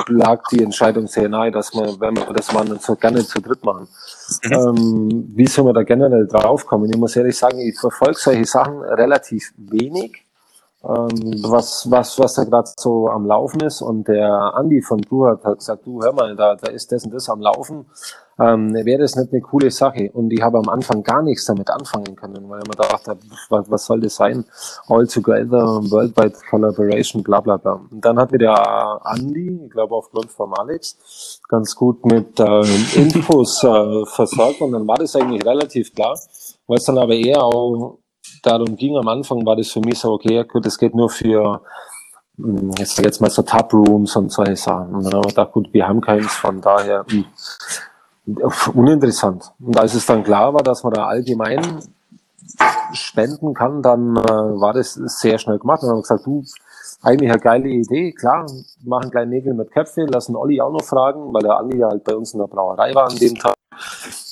[0.07, 3.63] lag die Entscheidung sehr nahe, dass wir, wenn wir das machen, so gerne zu dritt
[3.63, 3.87] machen.
[4.43, 6.89] Ähm, wie soll man da generell draufkommen?
[6.89, 10.25] Ich muss ehrlich sagen, ich verfolge solche Sachen relativ wenig
[10.83, 13.81] ähm, was, was, was da gerade so am Laufen ist.
[13.81, 17.03] Und der Andi von Blue hat, hat gesagt, du hör mal, da, da ist das
[17.03, 17.85] und das am Laufen.
[18.39, 20.11] Ähm, Wäre das nicht eine coole Sache?
[20.13, 23.17] Und ich habe am Anfang gar nichts damit anfangen können, weil ich mir dachte,
[23.49, 24.45] was, was soll das sein?
[24.87, 27.81] All together, worldwide collaboration, bla bla bla.
[27.91, 32.61] Und dann hat mir der Andi, ich glaube aufgrund von Alex, ganz gut mit äh,
[32.95, 37.99] Infos äh, versorgt und dann war das eigentlich relativ klar, es dann aber eher auch
[38.43, 41.61] darum ging am Anfang, war das für mich so, okay, gut, das geht nur für,
[42.37, 44.95] hm, jetzt jetzt mal so Taprooms und solche Sachen.
[44.95, 47.25] Und dann haben wir gedacht, gut, wir haben keins, von daher mh,
[48.73, 49.51] uninteressant.
[49.59, 51.61] Und als es dann klar war, dass man da allgemein
[52.93, 55.81] spenden kann, dann äh, war das sehr schnell gemacht.
[55.83, 56.43] Und dann haben wir gesagt, du,
[57.01, 58.45] eigentlich eine geile Idee, klar,
[58.83, 62.03] machen kleine Nägel mit Köpfe, lassen Olli auch noch fragen, weil der Andi ja halt
[62.03, 63.53] bei uns in der Brauerei war an dem Tag.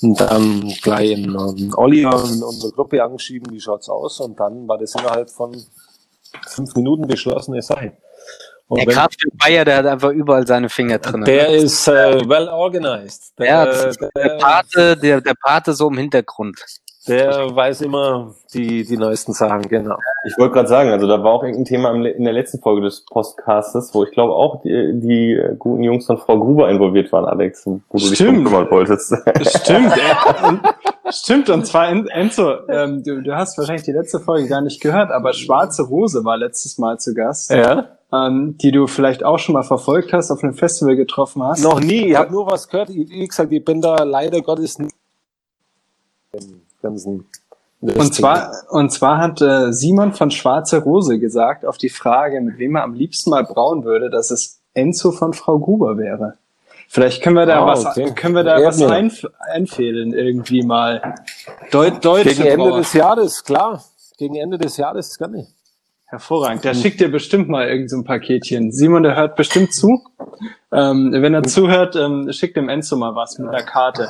[0.01, 2.07] Und dann gleich in, in Olli in
[2.43, 4.19] unsere Gruppe angeschrieben, wie schaut's aus?
[4.19, 5.55] Und dann war das innerhalb von
[6.47, 7.93] fünf Minuten beschlossene Sache.
[8.69, 11.23] Und Der wenn- Kraft Bayer, der hat einfach überall seine Finger drin.
[11.23, 13.33] der ist äh, well organized.
[13.39, 16.59] Der, ja, der der, Pate, der, der Pate so im Hintergrund.
[17.07, 19.95] der weiß immer die, die neuesten Sachen, genau.
[20.27, 23.05] Ich wollte gerade sagen, also da war auch irgendein Thema in der letzten Folge des
[23.05, 27.23] Podcastes, wo ich glaube auch die, die äh, guten Jungs von Frau Gruber involviert waren,
[27.23, 28.45] Alex, wo du dich Stimmt.
[28.47, 29.15] kümmern wolltest.
[29.61, 29.93] Stimmt,
[30.43, 30.59] und,
[31.13, 34.81] stimmt, und zwar En- Enzo, ähm, du, du hast wahrscheinlich die letzte Folge gar nicht
[34.81, 37.96] gehört, aber Schwarze Rose war letztes Mal zu Gast, Ja?
[38.13, 41.63] Ähm, die du vielleicht auch schon mal verfolgt hast, auf einem Festival getroffen hast.
[41.63, 42.89] Noch nie, ich habe nur was gehört.
[42.89, 44.95] Ich, wie gesagt, ich bin da leider Gottes nicht
[46.81, 47.25] ganzen
[47.81, 52.57] Und zwar, und zwar hat äh, Simon von Schwarze Rose gesagt, auf die Frage, mit
[52.57, 56.35] wem er am liebsten mal brauen würde, dass es Enzo von Frau Gruber wäre.
[56.89, 58.13] Vielleicht können wir da Ah, was, okay.
[58.15, 61.15] können wir da Ja, was einf einfädeln irgendwie mal.
[61.71, 62.77] Deut deutsche Gegen Ende Brauer.
[62.77, 63.83] des Jahres, klar.
[64.17, 65.47] Gegen Ende des Jahres gerne.
[66.09, 66.63] Hervorragend.
[66.63, 68.71] Der schickt dir bestimmt mal irgend so ein Paketchen.
[68.71, 70.01] Simon, der hört bestimmt zu.
[70.71, 74.07] Ähm, wenn er zuhört, ähm, schickt dem Enzo mal was mit einer Karte.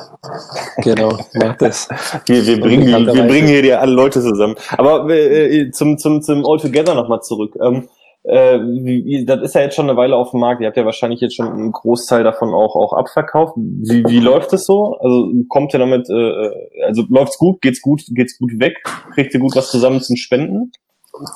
[0.78, 1.88] Genau, mach das.
[2.26, 3.26] Wir, wir, bringen, wir Bekannterweise.
[3.26, 4.54] bringen hier die alle Leute zusammen.
[4.76, 7.56] Aber äh, zum, zum, zum All Together nochmal zurück.
[7.60, 7.88] Ähm,
[8.22, 10.60] äh, das ist ja jetzt schon eine Weile auf dem Markt.
[10.60, 13.54] Ihr habt ja wahrscheinlich jetzt schon einen Großteil davon auch, auch abverkauft.
[13.56, 14.96] Wie, wie läuft es so?
[15.00, 18.76] Also kommt ihr damit, äh, also läuft's gut, geht's gut, geht's gut weg?
[19.14, 20.70] Kriegt ihr gut was zusammen zum Spenden?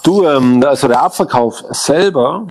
[0.05, 2.47] Du, ähm, also der Abverkauf selber,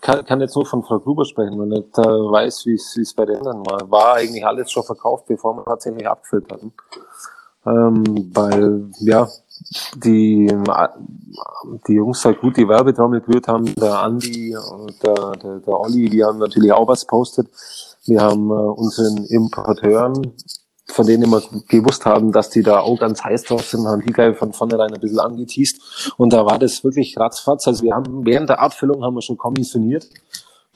[0.00, 3.24] kann, kann jetzt nur von Frau Gruber sprechen, wenn ich äh, weiß, wie es bei
[3.24, 3.90] den anderen war.
[3.90, 6.72] War eigentlich alles schon verkauft, bevor wir tatsächlich abgefüllt hatten.
[7.64, 9.28] Ähm, weil, ja,
[9.94, 10.88] die, äh,
[11.86, 16.08] die Jungs da gut die Werbetrommel gerührt haben, der Andi und der, der, der Olli,
[16.10, 17.48] die haben natürlich auch was postet.
[18.04, 20.32] Wir haben äh, unseren Importeuren,
[20.92, 24.12] von denen wir gewusst haben, dass die da auch ganz heiß drauf sind, haben die
[24.12, 26.14] gleich von vornherein ein bisschen angeteased.
[26.16, 27.66] Und da war das wirklich ratzfatz.
[27.66, 30.08] Also wir haben während der Abfüllung haben wir schon kommissioniert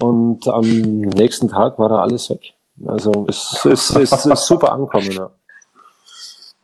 [0.00, 2.54] und am nächsten Tag war da alles weg.
[2.86, 5.10] Also es ist, es ist super ankommen.
[5.10, 5.30] Ja.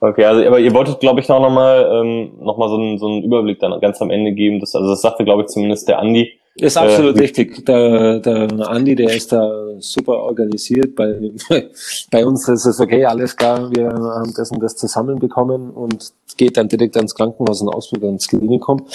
[0.00, 3.06] Okay, also aber ihr wolltet, glaube ich, auch nochmal ähm, noch mal so, einen, so
[3.06, 4.58] einen Überblick dann ganz am Ende geben.
[4.58, 6.32] Das, also das sagte, glaube ich, zumindest der Andi.
[6.56, 7.64] Ist absolut Äh, richtig.
[7.64, 10.94] Der, der Andi, der ist da super organisiert.
[10.94, 11.32] Bei,
[12.10, 16.56] bei uns ist es okay, alles klar, wir haben das und das zusammenbekommen und geht
[16.56, 18.86] dann direkt ans Krankenhaus und Ausflug ans Klinikum.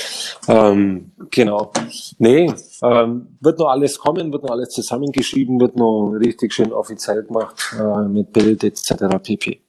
[0.47, 1.72] Ähm, genau.
[2.20, 2.53] Nee,
[2.84, 7.76] ähm, wird noch alles kommen, wird noch alles zusammengeschrieben, wird noch richtig schön offiziell gemacht
[7.80, 8.93] äh, mit Bild etc.
[9.22, 9.66] pp.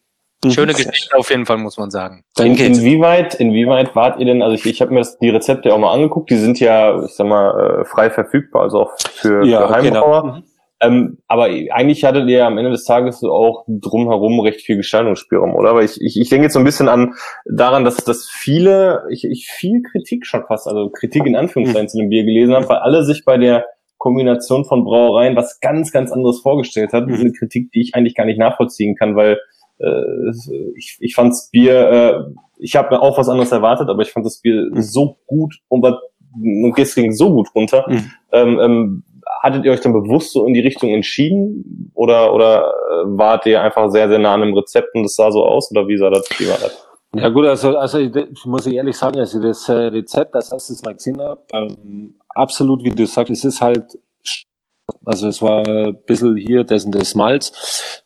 [0.51, 2.25] Schöne Geschichte auf jeden Fall, muss man sagen.
[2.39, 5.79] In, inwieweit, inwieweit wart ihr denn, also ich, ich habe mir das, die Rezepte auch
[5.79, 9.67] mal angeguckt, die sind ja, ich sag mal, äh, frei verfügbar, also auch für, Ja,
[9.67, 10.23] für Heimbrauer.
[10.23, 10.43] genau.
[10.81, 15.71] Ähm, aber eigentlich hattet ihr am Ende des Tages auch drumherum recht viel Gestaltungsspielraum, oder?
[15.71, 17.15] Aber ich, ich, ich denke jetzt so ein bisschen an
[17.47, 21.89] daran, dass, dass viele, ich, ich viel Kritik schon fast, also Kritik in Anführungszeichen mhm.
[21.89, 23.65] zu dem Bier gelesen habe, weil alle sich bei der
[23.99, 27.09] Kombination von Brauereien was ganz, ganz anderes vorgestellt hat.
[27.09, 27.15] Mhm.
[27.15, 29.39] Eine Kritik, die ich eigentlich gar nicht nachvollziehen kann, weil
[29.79, 30.31] äh,
[30.77, 32.21] ich, ich fand's Bier, äh,
[32.59, 34.83] ich habe auch was anderes erwartet, aber ich fand das Bier mhm.
[34.83, 36.01] so gut und war
[36.41, 37.85] und gestern so gut runter.
[37.89, 38.11] Mhm.
[38.33, 39.05] Ähm, ähm,
[39.41, 43.63] hattet ihr euch dann bewusst so in die Richtung entschieden oder oder äh, wart ihr
[43.63, 46.11] einfach sehr sehr nah an dem Rezept und das sah so aus oder wie sah
[46.11, 46.29] das?
[46.39, 46.89] Wie war das?
[47.15, 50.95] Ja gut, also also ich muss ehrlich sagen, also das äh, Rezept, das erstes Mal
[50.95, 53.99] gesehen habe, ähm, absolut, wie du sagst, es ist halt
[55.05, 58.03] also es war ein bisschen hier das und das Malz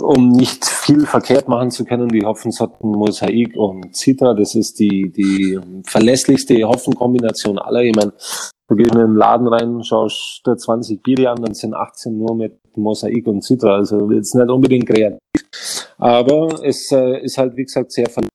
[0.00, 5.10] um nicht viel verkehrt machen zu können, die Hopfensorten Mosaik und Citra, das ist die,
[5.10, 7.82] die verlässlichste Hopfenkombination aller.
[7.82, 8.12] Ich meine,
[8.68, 12.36] du gehst in den Laden rein, schaust da 20 Biere an, dann sind 18 nur
[12.36, 13.76] mit Mosaik und Citra.
[13.76, 15.18] Also jetzt nicht unbedingt kreativ,
[15.98, 18.28] aber es äh, ist halt, wie gesagt, sehr verlässlich.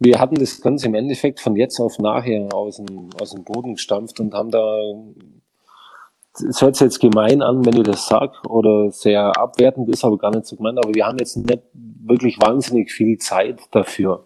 [0.00, 3.74] Wir hatten das Ganze im Endeffekt von jetzt auf nachher aus dem, aus dem Boden
[3.74, 4.78] gestampft und haben da
[6.40, 10.18] es hört sich jetzt gemein an, wenn ich das sage, oder sehr abwertend ist, aber
[10.18, 14.24] gar nicht so gemeint, aber wir haben jetzt nicht wirklich wahnsinnig viel Zeit dafür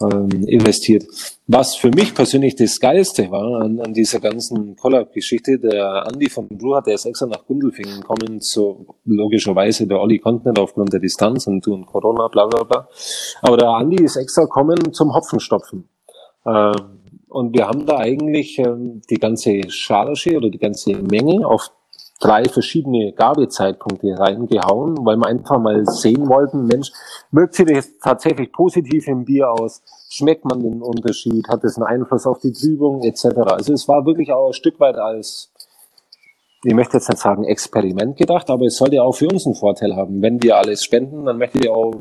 [0.00, 1.04] ähm, investiert.
[1.46, 6.48] Was für mich persönlich das Geilste war an, an dieser ganzen Collab-Geschichte, der Andi von
[6.48, 10.92] Brew hat, der ist extra nach Gundelfingen gekommen, so logischerweise, der Olli konnte nicht aufgrund
[10.92, 12.88] der Distanz und du und Corona, bla bla bla.
[13.42, 15.88] Aber der Andi ist extra gekommen zum Hopfenstopfen.
[16.46, 16.74] Ähm,
[17.34, 21.72] und wir haben da eigentlich ähm, die ganze Charge oder die ganze Menge auf
[22.20, 26.92] drei verschiedene Gabezeitpunkte reingehauen, weil wir einfach mal sehen wollten, Mensch,
[27.32, 29.82] wirkt sich das tatsächlich positiv im Bier aus?
[30.08, 31.48] Schmeckt man den Unterschied?
[31.48, 33.26] Hat es einen Einfluss auf die Trübung etc.?
[33.46, 35.52] Also es war wirklich auch ein Stück weit als
[36.64, 39.94] ich möchte jetzt nicht sagen Experiment gedacht, aber es sollte auch für uns einen Vorteil
[39.94, 40.22] haben.
[40.22, 41.92] Wenn wir alles spenden, dann möchte ich auch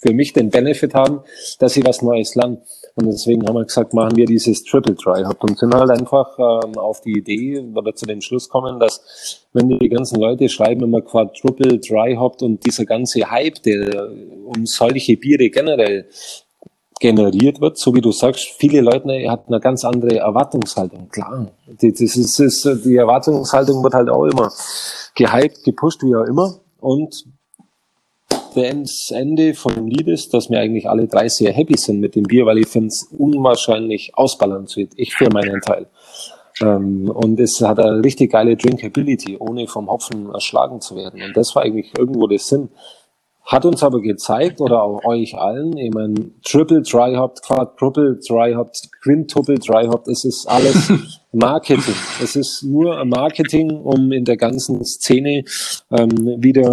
[0.00, 1.20] für mich den Benefit haben,
[1.58, 2.62] dass ich was Neues lerne.
[2.94, 6.38] Und deswegen haben wir gesagt, machen wir dieses Triple Dry Hop und sind halt einfach
[6.38, 10.82] ähm, auf die Idee oder zu dem Schluss kommen, dass wenn die ganzen Leute schreiben
[10.82, 14.10] immer Quadruple Dry Hop und dieser ganze Hype, der
[14.44, 16.08] um solche Biere generell
[17.00, 21.08] generiert wird, so wie du sagst, viele Leute hatten eine ganz andere Erwartungshaltung.
[21.10, 21.48] Klar,
[21.80, 24.50] die, das ist, ist, die Erwartungshaltung wird halt auch immer
[25.14, 26.60] gehypt, gepusht, wie auch immer.
[26.80, 27.26] Und
[28.54, 32.14] das Ende von dem Lied ist, dass wir eigentlich alle drei sehr happy sind mit
[32.14, 34.92] dem Bier, weil ich finde es unwahrscheinlich ausbalanciert.
[34.96, 35.86] Ich für meinen Teil.
[36.62, 41.22] Ähm, und es hat eine richtig geile Drinkability, ohne vom Hopfen erschlagen zu werden.
[41.22, 42.70] Und das war eigentlich irgendwo der Sinn.
[43.46, 48.54] Hat uns aber gezeigt, oder auch euch allen, ich meine, Triple Dry Hopped, Quadruple Dry
[48.54, 50.92] Hopped, Quintuple Dry Hopped, es ist alles
[51.32, 51.94] Marketing.
[52.20, 55.44] Es ist nur Marketing, um in der ganzen Szene
[55.92, 56.64] ähm, wieder,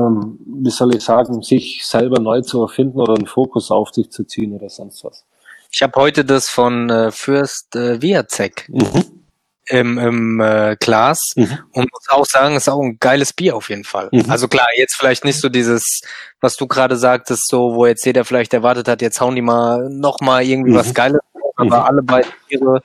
[0.45, 4.23] wie soll ich sagen, sich selber neu zu erfinden oder einen Fokus auf sich zu
[4.23, 5.25] ziehen oder sonst was.
[5.71, 8.67] Ich habe heute das von äh, Fürst äh, Viacek.
[8.69, 9.22] Mhm
[9.67, 11.59] im, im äh, Glas mhm.
[11.71, 14.09] und muss auch sagen, ist auch ein geiles Bier auf jeden Fall.
[14.11, 14.25] Mhm.
[14.29, 16.01] Also klar, jetzt vielleicht nicht so dieses,
[16.41, 19.89] was du gerade sagtest, so wo jetzt jeder vielleicht erwartet hat, jetzt hauen die mal
[19.89, 20.75] noch mal irgendwie mhm.
[20.75, 21.21] was Geiles,
[21.55, 21.85] aber mhm.
[21.85, 22.81] alle beiden Biere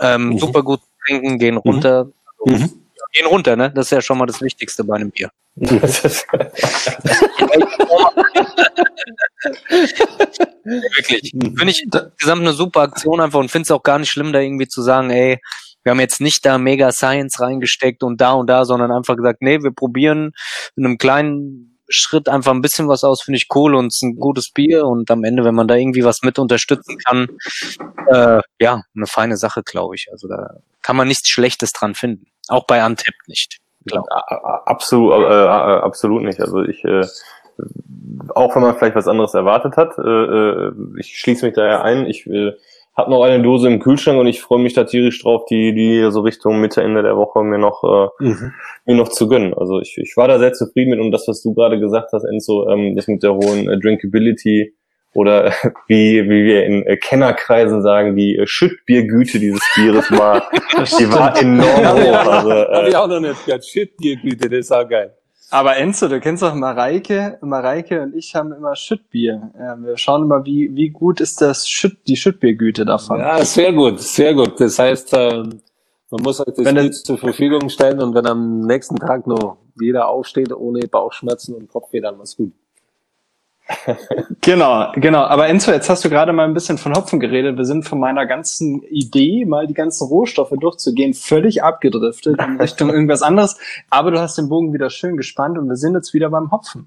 [0.00, 0.38] ähm, mhm.
[0.38, 2.08] super gut trinken, gehen runter.
[2.44, 2.68] Also,
[3.12, 3.72] gehen runter, ne?
[3.74, 5.30] Das ist ja schon mal das Wichtigste bei einem Bier.
[10.64, 11.30] Wirklich.
[11.30, 14.40] Finde ich insgesamt eine super Aktion einfach und finde es auch gar nicht schlimm, da
[14.40, 15.40] irgendwie zu sagen, ey,
[15.86, 19.40] wir haben jetzt nicht da mega Science reingesteckt und da und da, sondern einfach gesagt,
[19.40, 20.32] nee, wir probieren
[20.74, 24.02] in einem kleinen Schritt einfach ein bisschen was aus, finde ich cool und es ist
[24.02, 27.28] ein gutes Bier und am Ende, wenn man da irgendwie was mit unterstützen kann,
[28.08, 30.08] äh, ja, eine feine Sache, glaube ich.
[30.10, 32.26] Also da kann man nichts Schlechtes dran finden.
[32.48, 33.58] Auch bei Antep nicht.
[33.84, 34.06] Glaub.
[34.10, 36.40] Absolut, äh, absolut nicht.
[36.40, 37.06] Also ich, äh,
[38.34, 42.06] auch wenn man vielleicht was anderes erwartet hat, äh, äh ich schließe mich daher ein.
[42.06, 42.54] Ich äh,
[42.96, 46.10] hab noch eine Dose im Kühlschrank und ich freue mich da tierisch drauf, die, die
[46.10, 48.52] so Richtung Mitte, Ende der Woche mir noch, äh, mhm.
[48.86, 49.52] mir noch zu gönnen.
[49.52, 52.24] Also ich, ich war da sehr zufrieden mit und das, was du gerade gesagt hast,
[52.24, 54.74] Enzo, ähm, das mit der hohen äh, Drinkability
[55.12, 55.52] oder
[55.88, 60.48] wie, wie wir in äh, Kennerkreisen sagen, die äh, Schüttbiergüte dieses Bieres war,
[60.98, 62.32] die war enorm hoch.
[62.32, 63.66] Also, äh, Hab ich auch noch nicht gehört.
[63.66, 65.14] Schüttbiergüte, das ist auch geil.
[65.50, 67.38] Aber Enzo, du kennst doch Mareike.
[67.40, 69.52] Mareike und ich haben immer Schüttbier.
[69.78, 73.20] Wir schauen immer, wie, wie gut ist das Schütt, die Schüttbiergüte davon.
[73.20, 74.60] Ja, sehr gut, sehr gut.
[74.60, 75.60] Das heißt, ähm,
[76.10, 80.08] man muss euch das wenn zur Verfügung stellen und wenn am nächsten Tag noch jeder
[80.08, 82.52] aufsteht ohne Bauchschmerzen und Kopfweh, dann was gut.
[84.40, 85.22] Genau, genau.
[85.24, 87.56] Aber Enzo, jetzt hast du gerade mal ein bisschen von Hopfen geredet.
[87.56, 92.90] Wir sind von meiner ganzen Idee, mal die ganzen Rohstoffe durchzugehen, völlig abgedriftet in Richtung
[92.90, 93.58] irgendwas anderes.
[93.90, 96.86] Aber du hast den Bogen wieder schön gespannt und wir sind jetzt wieder beim Hopfen.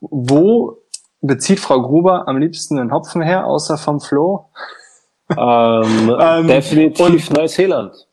[0.00, 0.78] Wo
[1.20, 4.50] bezieht Frau Gruber am liebsten den Hopfen her, außer vom Flo?
[5.30, 8.08] Ähm, Ähm, definitiv Neuseeland.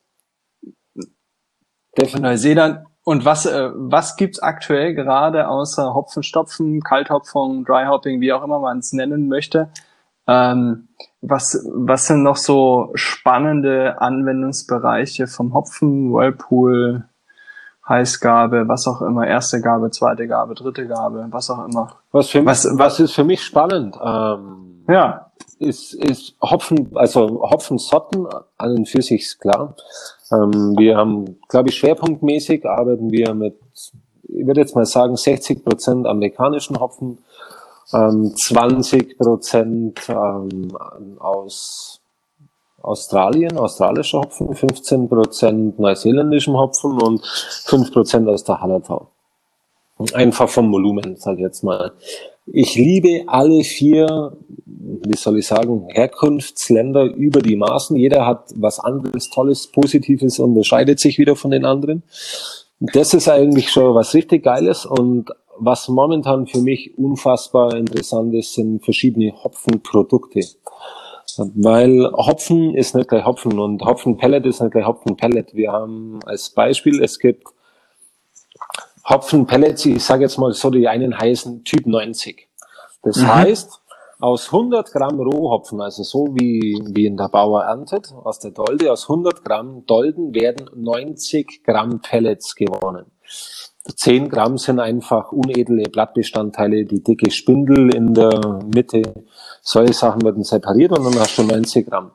[1.97, 2.19] Definitiv.
[2.21, 2.85] Neuseeland.
[3.05, 8.79] Und was, äh, was gibt's aktuell gerade außer Hopfenstopfen, Kalthopfung, Dryhopping, wie auch immer man
[8.79, 9.69] es nennen möchte?
[10.27, 10.87] Ähm,
[11.21, 17.05] was, was sind noch so spannende Anwendungsbereiche vom Hopfen, Whirlpool,
[17.87, 21.97] Heißgabe, was auch immer, erste Gabe, zweite Gabe, dritte Gabe, was auch immer.
[22.11, 23.95] Was, für mich, Was- was, ist für mich spannend?
[24.03, 28.25] Ähm, Ja, ist, ist Hopfen, also Hopfensorten
[28.57, 29.75] an und für sich ist klar.
[30.31, 33.57] Ähm, wir haben, glaube ich, schwerpunktmäßig arbeiten wir mit,
[34.23, 37.19] ich würde jetzt mal sagen, 60 Prozent amerikanischen Hopfen,
[37.93, 40.75] ähm, 20 Prozent ähm,
[41.19, 42.01] aus
[42.81, 49.09] Australien, australischer Hopfen, 15 Prozent neuseeländischem Hopfen und 5 Prozent aus der Hallertau.
[50.13, 51.93] Einfach vom Volumen, sage ich jetzt mal.
[52.45, 57.95] Ich liebe alle vier, wie soll ich sagen, Herkunftsländer über die Maßen.
[57.97, 62.03] Jeder hat was anderes, Tolles, Positives, unterscheidet sich wieder von den anderen.
[62.79, 68.53] Das ist eigentlich schon was richtig Geiles und was momentan für mich unfassbar interessant ist,
[68.53, 70.41] sind verschiedene Hopfenprodukte.
[71.55, 75.53] Weil Hopfen ist nicht gleich Hopfen und Hopfenpellet ist nicht gleich Hopfenpellet.
[75.53, 77.47] Wir haben als Beispiel, es gibt
[79.07, 82.47] Hopfenpellets, ich sage jetzt mal so, die einen heißen Typ 90.
[83.03, 83.27] Das Mhm.
[83.35, 83.81] heißt,
[84.19, 88.91] aus 100 Gramm Rohhopfen, also so wie, wie in der Bauer erntet, aus der Dolde,
[88.91, 93.05] aus 100 Gramm Dolden werden 90 Gramm Pellets gewonnen.
[93.95, 99.03] 10 Gramm sind einfach unedle Blattbestandteile, die dicke Spindel in der Mitte.
[99.61, 102.11] Solche Sachen werden separiert und dann hast du 90 Gramm.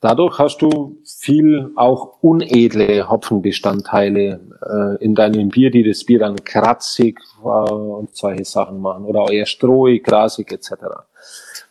[0.00, 6.36] Dadurch hast du viel auch unedle Hopfenbestandteile äh, in deinem Bier, die das Bier dann
[6.44, 10.72] kratzig äh, und solche Sachen machen oder eher strohig, grasig etc.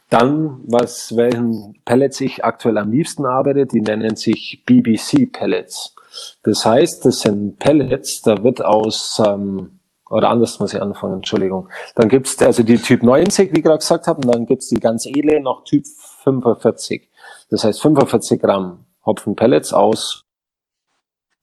[0.09, 5.95] Dann, was welchen Pellets ich aktuell am liebsten arbeite, die nennen sich BBC Pellets.
[6.41, 9.79] Das heißt, das sind Pellets, da wird aus, ähm,
[10.09, 11.69] oder anders muss ich anfangen, Entschuldigung.
[11.95, 14.79] Dann gibt's also die Typ 90, wie ich gerade gesagt habe, und dann gibt's die
[14.79, 15.85] ganz edle noch Typ
[16.23, 17.07] 45.
[17.51, 20.25] Das heißt 45 Gramm Hopfenpellets aus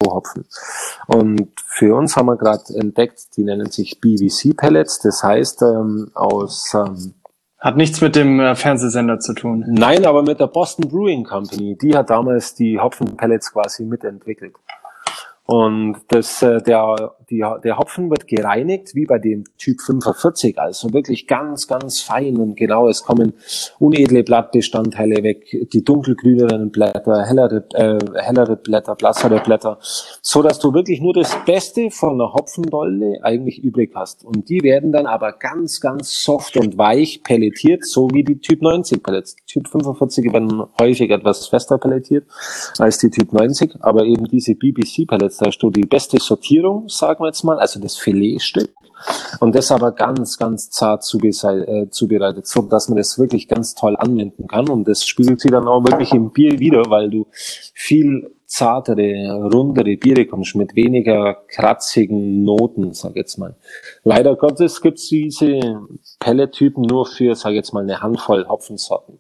[0.06, 0.46] Hopfen.
[1.06, 6.10] Und für uns haben wir gerade entdeckt, die nennen sich BBC Pellets, das heißt ähm,
[6.14, 7.14] aus ähm,
[7.60, 9.64] hat nichts mit dem äh, Fernsehsender zu tun.
[9.68, 11.76] Nein, aber mit der Boston Brewing Company.
[11.76, 14.54] Die hat damals die Hopfenpellets quasi mitentwickelt.
[15.50, 20.92] Und das, äh, der, die, der Hopfen wird gereinigt, wie bei dem Typ 45, also
[20.92, 22.88] wirklich ganz, ganz fein und genau.
[22.88, 23.32] Es kommen
[23.80, 30.72] unedle Blattbestandteile weg, die dunkelgrüneren Blätter, hellere, äh, hellere Blätter, blassere Blätter, so dass du
[30.72, 34.24] wirklich nur das Beste von einer Hopfendolde eigentlich übrig hast.
[34.24, 38.62] Und die werden dann aber ganz, ganz soft und weich pelletiert, so wie die Typ
[38.62, 39.34] 90 Pellets.
[39.48, 42.28] Typ 45 werden häufig etwas fester pelletiert
[42.78, 46.88] als die Typ 90, aber eben diese BBC Pellets, da hast du die beste Sortierung,
[46.88, 48.70] sagen wir jetzt mal, also das Filetstück.
[49.40, 53.96] Und das aber ganz, ganz zart äh, zubereitet, so dass man das wirklich ganz toll
[53.96, 54.68] anwenden kann.
[54.68, 59.96] Und das spiegelt sich dann auch wirklich im Bier wieder, weil du viel zartere, rundere
[59.96, 63.54] Biere kommst mit weniger kratzigen Noten, sag jetzt mal.
[64.02, 65.80] Leider Gottes gibt's diese
[66.18, 69.18] Pellettypen nur für, sag jetzt mal, eine Handvoll Hopfensorten.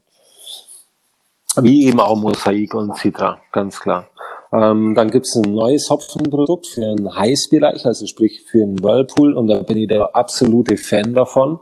[1.56, 4.08] Wie eben auch Mosaik und Citra, ganz klar.
[4.52, 9.46] Ähm, dann gibt's ein neues Hopfenprodukt für den Heißbereich, also sprich für den Whirlpool, und
[9.46, 11.60] da bin ich der absolute Fan davon.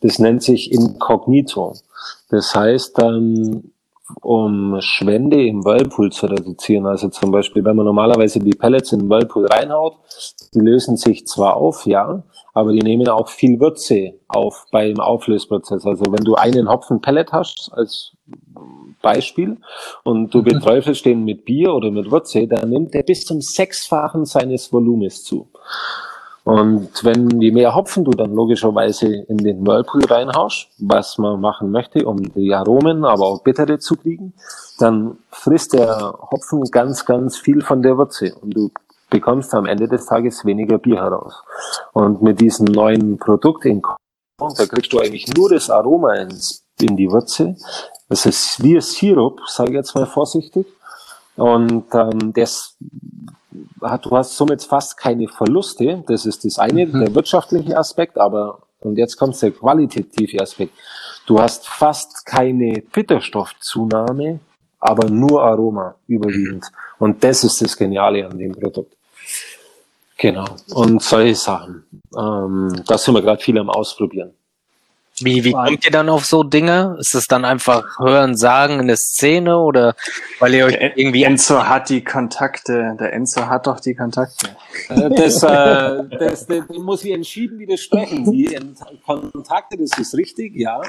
[0.00, 1.74] Das nennt sich Incognito.
[2.28, 3.72] Das heißt, ähm,
[4.20, 9.00] um Schwände im Whirlpool zu reduzieren, also zum Beispiel, wenn man normalerweise die Pellets in
[9.00, 9.96] den Whirlpool reinhaut,
[10.54, 12.22] die lösen sich zwar auf, ja,
[12.52, 15.86] aber die nehmen auch viel Würze auf beim Auflösprozess.
[15.86, 18.12] Also wenn du einen Hopfen Pellet hast als
[19.04, 19.58] Beispiel
[20.02, 24.24] und du beträufelst den mit Bier oder mit Würze, dann nimmt der bis zum Sechsfachen
[24.24, 25.48] seines Volumens zu.
[26.44, 31.70] Und wenn je mehr Hopfen du dann logischerweise in den Whirlpool reinhaust, was man machen
[31.70, 34.34] möchte, um die Aromen, aber auch Bittere zu kriegen,
[34.78, 38.70] dann frisst der Hopfen ganz, ganz viel von der Würze und du
[39.08, 41.42] bekommst am Ende des Tages weniger Bier heraus.
[41.92, 43.80] Und mit diesem neuen Produkt in
[44.40, 47.56] und da kriegst du eigentlich nur das Aroma ins, in die Würze.
[48.14, 50.68] Das ist wie ein Sirup, sage ich jetzt mal vorsichtig.
[51.34, 52.76] Und ähm, das
[53.82, 56.04] hat, du hast somit fast keine Verluste.
[56.06, 60.74] Das ist das eine, der wirtschaftliche Aspekt, aber Und jetzt kommt der qualitative Aspekt.
[61.26, 64.38] Du hast fast keine Bitterstoffzunahme,
[64.78, 66.66] aber nur Aroma überwiegend.
[66.98, 68.94] Und das ist das Geniale an dem Produkt.
[70.18, 70.44] Genau.
[70.72, 71.84] Und solche Sachen.
[72.16, 74.34] Ähm, da sind wir gerade viel am Ausprobieren.
[75.20, 76.96] Wie, wie kommt ihr dann auf so Dinge?
[76.98, 79.94] Ist es dann einfach hören, sagen in der Szene oder
[80.40, 82.96] weil ihr euch Der irgendwie Enzo hat die Kontakte.
[82.98, 84.48] Der Enzo hat doch die Kontakte.
[84.88, 88.24] Äh, Das, äh, das, das muss ich entschieden widersprechen.
[88.30, 88.58] Die
[89.06, 90.80] Kontakte, das ist richtig, ja.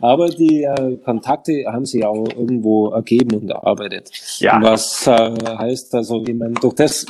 [0.00, 4.10] Aber die äh, Kontakte haben sich auch irgendwo ergeben und erarbeitet.
[4.38, 4.60] Ja.
[4.62, 7.06] Was äh, heißt also, ich meine, durch das,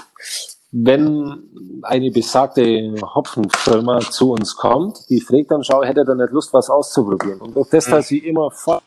[0.72, 1.42] wenn
[1.82, 6.70] eine besagte Hopfenfirma zu uns kommt, die fragt dann, schau, hätte er nicht Lust, was
[6.70, 7.40] auszuprobieren?
[7.40, 8.80] Und durch das, dass sie immer vor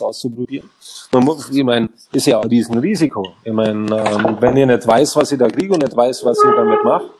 [0.00, 0.68] auszuprobieren.
[1.12, 3.26] Man muss, ich meine, ist ja auch ein Riesenrisiko.
[3.44, 6.38] Ich meine, ähm, wenn ihr nicht weiß, was ich da kriege und nicht weiß, was
[6.38, 7.10] ich damit mache,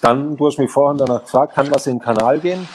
[0.00, 2.66] dann, du hast mich vorhin danach gefragt, kann was in den Kanal gehen?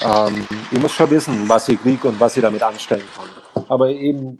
[0.00, 3.64] Ähm, ich muss schon wissen, was ich kriege und was ich damit anstellen kann.
[3.68, 4.38] Aber eben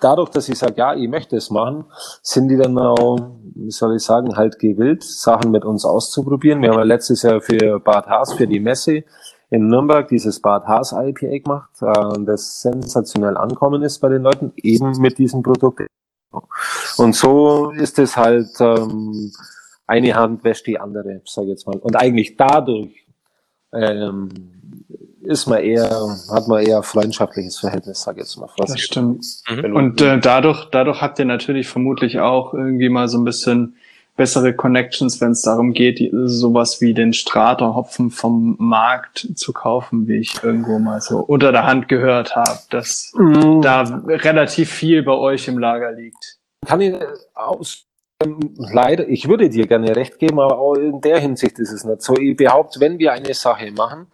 [0.00, 1.84] dadurch, dass ich sage, ja, ich möchte es machen,
[2.22, 3.18] sind die dann auch,
[3.54, 6.62] wie soll ich sagen, halt gewillt, Sachen mit uns auszuprobieren.
[6.62, 9.04] Wir haben ja letztes Jahr für Bad Haas, für die Messe
[9.50, 14.52] in Nürnberg dieses Bad Haas IPA gemacht, äh, das sensationell ankommen ist bei den Leuten,
[14.56, 15.86] eben mit diesem Produkt.
[16.98, 19.32] Und so ist es halt, ähm,
[19.86, 21.78] eine Hand wäscht die andere, sage ich jetzt mal.
[21.78, 23.06] Und eigentlich dadurch
[23.72, 24.28] ähm,
[25.22, 25.90] ist man eher,
[26.30, 28.48] hat man eher freundschaftliches Verhältnis, sage ich jetzt mal.
[28.56, 29.24] Das stimmt.
[29.48, 29.74] Mhm.
[29.76, 33.76] Und äh, dadurch, dadurch habt ihr natürlich vermutlich auch irgendwie mal so ein bisschen
[34.16, 39.52] bessere Connections, wenn es darum geht, die, sowas wie den Strater Hopfen vom Markt zu
[39.52, 43.62] kaufen, wie ich irgendwo mal so unter der Hand gehört habe, dass Mhm.
[43.62, 46.36] da relativ viel bei euch im Lager liegt.
[46.66, 46.94] kann ich
[47.34, 47.84] aus
[48.24, 51.84] ähm, leider, ich würde dir gerne recht geben, aber auch in der Hinsicht ist es
[51.84, 52.16] nicht so.
[52.16, 54.08] Ich behaupte, wenn wir eine Sache machen,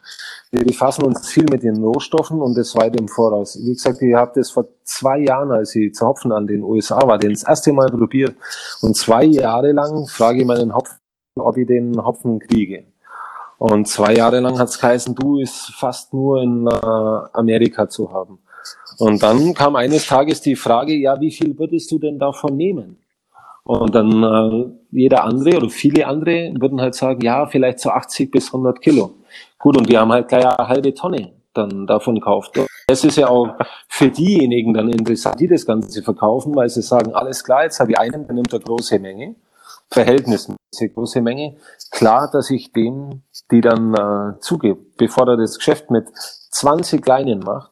[0.50, 3.58] wir befassen uns viel mit den Rohstoffen und das weit im Voraus.
[3.60, 7.06] Wie gesagt, ich habe das vor zwei Jahren, als ich zu Hopfen an den USA
[7.06, 8.36] war, den das erste Mal probiert.
[8.80, 10.98] Und zwei Jahre lang frage ich meinen Hopfen,
[11.36, 12.84] ob ich den Hopfen kriege.
[13.58, 18.12] Und zwei Jahre lang hat es geheißen, du ist fast nur in äh, Amerika zu
[18.12, 18.38] haben.
[18.98, 22.98] Und dann kam eines Tages die Frage, ja, wie viel würdest du denn davon nehmen?
[23.64, 28.30] Und dann äh, jeder andere oder viele andere würden halt sagen, ja, vielleicht so 80
[28.30, 29.14] bis 100 Kilo.
[29.64, 32.60] Gut, und wir haben halt gleich eine halbe Tonne dann davon gekauft.
[32.86, 33.56] Das ist ja auch
[33.88, 37.92] für diejenigen dann interessant, die das Ganze verkaufen, weil sie sagen, alles klar, jetzt habe
[37.92, 39.36] ich einen, der nimmt eine große Menge,
[39.90, 41.56] verhältnismäßig große Menge.
[41.90, 47.38] Klar, dass ich dem die dann äh, zugebe, bevor er das Geschäft mit 20 Kleinen
[47.38, 47.70] macht,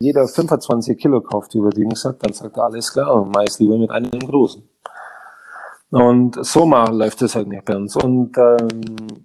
[0.00, 4.10] jeder 25 Kilo kauft, übertrieben gesagt, dann sagt er, alles klar, meist lieber mit einem
[4.10, 4.68] großen.
[5.90, 7.96] Und so mal läuft es halt nicht bei uns.
[7.96, 8.68] Und ähm,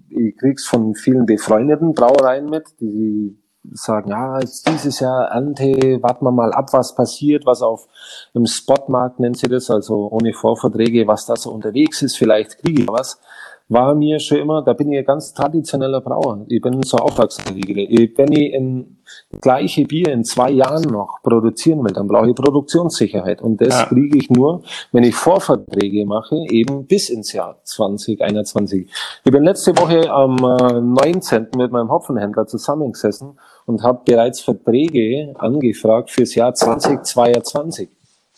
[0.09, 3.39] ich krieg's von vielen befreundeten Brauereien mit, die
[3.71, 7.87] sagen, ja, jetzt dieses Jahr Ernte, warten wir mal ab, was passiert, was auf
[8.33, 12.83] im Spotmarkt nennt sie das, also ohne Vorverträge, was da so unterwegs ist, vielleicht kriege
[12.83, 13.19] ich was
[13.67, 16.45] war mir schon immer, da bin ich ein ganz traditioneller Brauer.
[16.47, 17.43] Ich bin so aufwachsen.
[17.47, 18.94] Wenn ich in
[19.41, 23.41] gleiche Bier in zwei Jahren noch produzieren will, dann brauche ich Produktionssicherheit.
[23.41, 23.85] Und das Ja.
[23.85, 28.89] kriege ich nur, wenn ich Vorverträge mache, eben bis ins Jahr 2021.
[29.23, 31.47] Ich bin letzte Woche am äh, 19.
[31.57, 37.89] mit meinem Hopfenhändler zusammengesessen und habe bereits Verträge angefragt fürs Jahr 2022.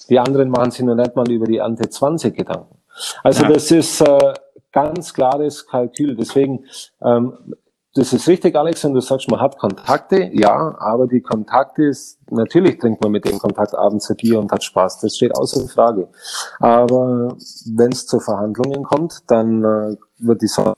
[0.09, 2.77] Die anderen machen sich noch nicht mal über die Ante 20 Gedanken.
[3.23, 3.49] Also Ja.
[3.51, 4.33] das ist äh,
[4.71, 6.15] ganz klares Kalkül.
[6.15, 6.65] Deswegen,
[7.03, 7.33] ähm,
[7.97, 12.19] das ist richtig, Alex, wenn du sagst, man hat Kontakte, ja, aber die Kontakte ist,
[12.29, 14.99] natürlich trinkt man mit dem Kontakt abends ein Bier und hat Spaß.
[14.99, 16.07] Das steht außer Frage.
[16.59, 17.35] Aber
[17.75, 20.75] wenn es zu Verhandlungen kommt, dann äh, wird die Sache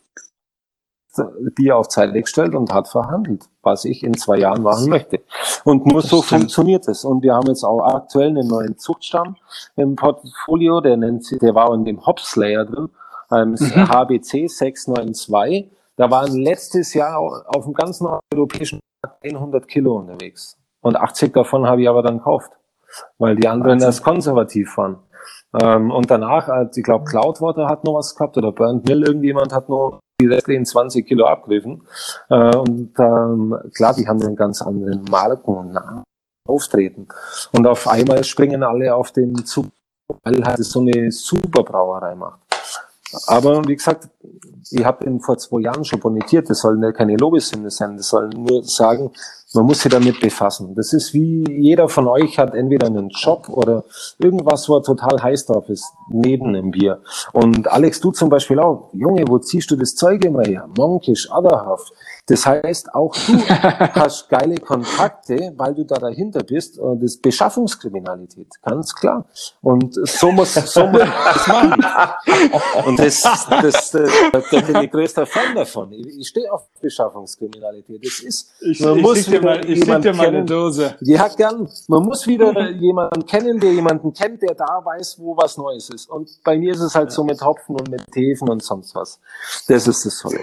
[1.55, 5.19] Bier auf Zeit gestellt und hat verhandelt, was ich in zwei Jahren machen möchte.
[5.65, 6.41] Und nur so stimmt.
[6.41, 7.03] funktioniert es.
[7.03, 9.35] Und wir haben jetzt auch aktuell einen neuen Zuchtstamm
[9.75, 12.89] im Portfolio, der nennt sich, der war in dem Hopslayer drin,
[13.31, 15.69] ähm, HBC 692.
[15.99, 20.57] Da waren letztes Jahr auf dem ganzen europäischen Markt 100 Kilo unterwegs.
[20.79, 22.53] Und 80 davon habe ich aber dann gekauft,
[23.17, 24.99] weil die anderen erst konservativ waren.
[25.61, 29.51] Ähm, und danach, als ich glaube, Cloudwater hat noch was gehabt oder Burnt Mill, irgendjemand
[29.51, 31.85] hat noch die restlichen 20 Kilo abgegriffen.
[32.29, 36.03] Äh, und ähm, klar, die haben einen ganz anderen Marken und Namen
[36.47, 37.09] auftreten.
[37.51, 39.65] Und auf einmal springen alle auf den Zug,
[40.23, 42.48] weil halt so eine super Brauerei macht.
[43.27, 44.09] Aber wie gesagt,
[44.71, 48.09] ich habe ihn vor zwei Jahren schon bonitiert, das sollen ja keine Lobeshymne sein, das
[48.09, 49.11] sollen nur sagen,
[49.51, 50.75] Man muss sich damit befassen.
[50.75, 53.83] Das ist wie jeder von euch hat entweder einen Job oder
[54.19, 57.01] irgendwas, wo er total heiß drauf ist, neben dem Bier.
[57.33, 58.91] Und Alex, du zum Beispiel auch.
[58.93, 60.69] Junge, wo ziehst du das Zeug immer her?
[60.77, 61.91] Monkisch, Otherhaft.
[62.29, 66.77] Das heißt, auch du hast geile Kontakte, weil du da dahinter bist.
[66.77, 69.25] Und das ist Beschaffungskriminalität, ganz klar.
[69.61, 71.83] Und so muss, so muss das machen.
[72.85, 75.91] Und das, das, das, da bin ich größter Fan davon.
[75.91, 78.05] Ich, ich stehe auf Beschaffungskriminalität.
[78.05, 80.47] Das ist, Ich, man ich muss wieder mal, ich jemanden dir mal eine kennen.
[80.47, 80.95] Dose.
[81.01, 81.67] Ja, gern.
[81.87, 86.09] Man muss wieder jemanden kennen, der jemanden kennt, der da weiß, wo was Neues ist.
[86.09, 89.19] Und bei mir ist es halt so mit Hopfen und mit Hefen und sonst was.
[89.67, 90.39] Das ist das Tolle.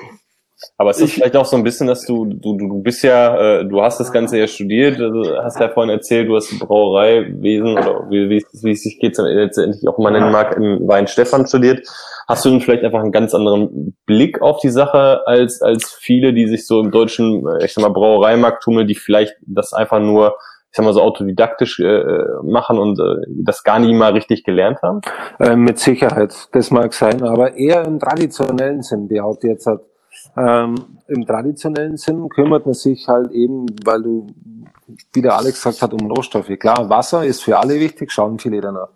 [0.78, 3.61] Aber es ist vielleicht auch so ein bisschen, dass du, du, du du bist ja,
[3.61, 7.72] äh, du hast das Ganze ja studiert, also hast ja vorhin erzählt, du hast Brauereiwesen
[7.72, 11.46] oder wie, wie, es- wie es sich geht, letztendlich auch mal nennen mag, in Weinstefan
[11.46, 11.86] studiert.
[12.28, 16.32] Hast du denn vielleicht einfach einen ganz anderen Blick auf die Sache als, als viele,
[16.32, 20.00] die sich so im deutschen, äh, ich sag mal, Brauereimarkt tummeln, die vielleicht das einfach
[20.00, 20.36] nur,
[20.70, 22.02] ich sag mal, so autodidaktisch äh,
[22.42, 25.00] machen und äh, das gar nie mal richtig gelernt haben?
[25.38, 29.80] Ähm, mit Sicherheit, das mag sein, aber eher im traditionellen Sinn, behaupte ich jetzt halt.
[30.36, 30.74] Ähm,
[31.08, 34.26] Im traditionellen Sinn kümmert man sich halt eben, weil du,
[35.12, 36.50] wie der Alex gesagt hat, um Rohstoffe.
[36.58, 38.88] Klar, Wasser ist für alle wichtig, schauen viele danach.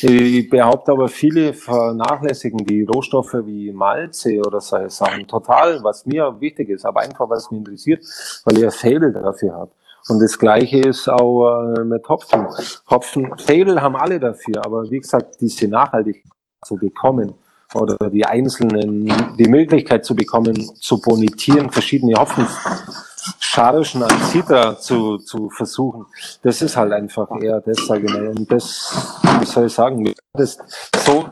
[0.00, 6.40] Ich behaupte aber, viele vernachlässigen die Rohstoffe wie Malze oder solche Sachen total, was mir
[6.40, 8.04] wichtig ist, aber einfach, was mich interessiert,
[8.44, 9.70] weil ich ein Fable dafür habe.
[10.08, 12.46] Und das Gleiche ist auch äh, mit Hopfen.
[12.90, 16.32] Hopfen, Fable haben alle dafür, aber wie gesagt, diese Nachhaltigkeit
[16.64, 17.34] zu bekommen
[17.74, 25.50] oder die einzelnen, die Möglichkeit zu bekommen, zu bonitieren, verschiedene Hopfenchargen an Citra zu, zu
[25.50, 26.06] versuchen,
[26.42, 28.28] das ist halt einfach eher das, sage ich mal.
[28.28, 30.58] Und das, wie soll ich sagen, das,
[31.04, 31.26] so,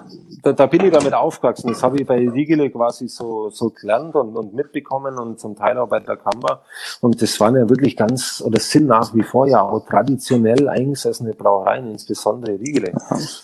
[0.47, 1.69] da, da bin ich damit aufgewachsen.
[1.69, 5.77] Das habe ich bei Riegele quasi so, so gelernt und, und mitbekommen und zum Teil
[5.79, 6.63] auch bei der Kamba.
[7.01, 11.35] Und das waren ja wirklich ganz, oder sind nach wie vor ja auch traditionell eingesessene
[11.35, 12.93] Brauereien, insbesondere Riegele.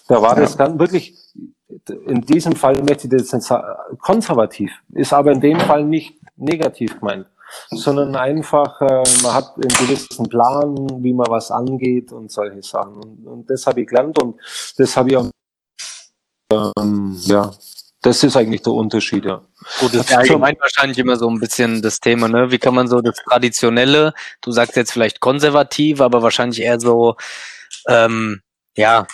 [0.06, 1.18] Da war das dann wirklich,
[2.06, 3.66] in diesem Fall möchte ich das nicht sagen,
[3.98, 7.26] konservativ, ist aber in dem Fall nicht negativ gemeint,
[7.70, 12.94] sondern einfach, äh, man hat einen gewissen Plan, wie man was angeht und solche Sachen.
[12.94, 14.36] Und, und das habe ich gelernt und
[14.78, 15.26] das habe ich auch,
[16.78, 17.52] ähm, ja,
[18.02, 19.42] das ist eigentlich der Unterschied, ja.
[19.78, 22.50] Gut, das ist ja allgemein wahrscheinlich immer so ein bisschen das Thema, ne?
[22.50, 27.16] Wie kann man so das Traditionelle, du sagst jetzt vielleicht konservativ, aber wahrscheinlich eher so,
[27.88, 28.42] ähm,
[28.76, 29.06] ja,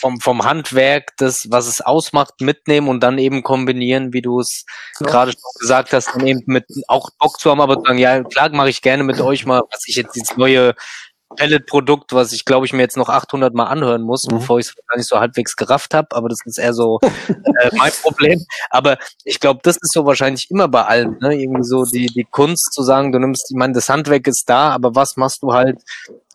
[0.00, 4.64] vom, vom Handwerk, das, was es ausmacht, mitnehmen und dann eben kombinieren, wie du es
[5.00, 8.22] gerade schon gesagt hast, dann eben mit auch Bock zu haben, aber zu sagen, ja,
[8.22, 10.74] klar mache ich gerne mit euch mal, was ich jetzt dieses neue
[11.36, 14.36] Pellet-Produkt, was ich glaube ich mir jetzt noch 800 Mal anhören muss, Mhm.
[14.38, 16.98] bevor ich es gar nicht so halbwegs gerafft habe, aber das ist eher so
[17.62, 18.44] äh, mein Problem.
[18.70, 21.34] Aber ich glaube, das ist so wahrscheinlich immer bei allem, ne?
[21.40, 24.70] Irgendwie so die, die Kunst zu sagen, du nimmst, ich meine, das Handwerk ist da,
[24.70, 25.78] aber was machst du halt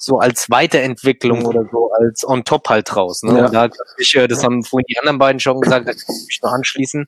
[0.03, 3.23] so als Weiterentwicklung oder so als on top halt draus.
[3.23, 3.37] Ne?
[3.37, 3.49] Ja.
[3.49, 6.39] Da ich, äh, das haben vorhin die anderen beiden schon gesagt, da kann ich mich
[6.43, 7.05] noch anschließen.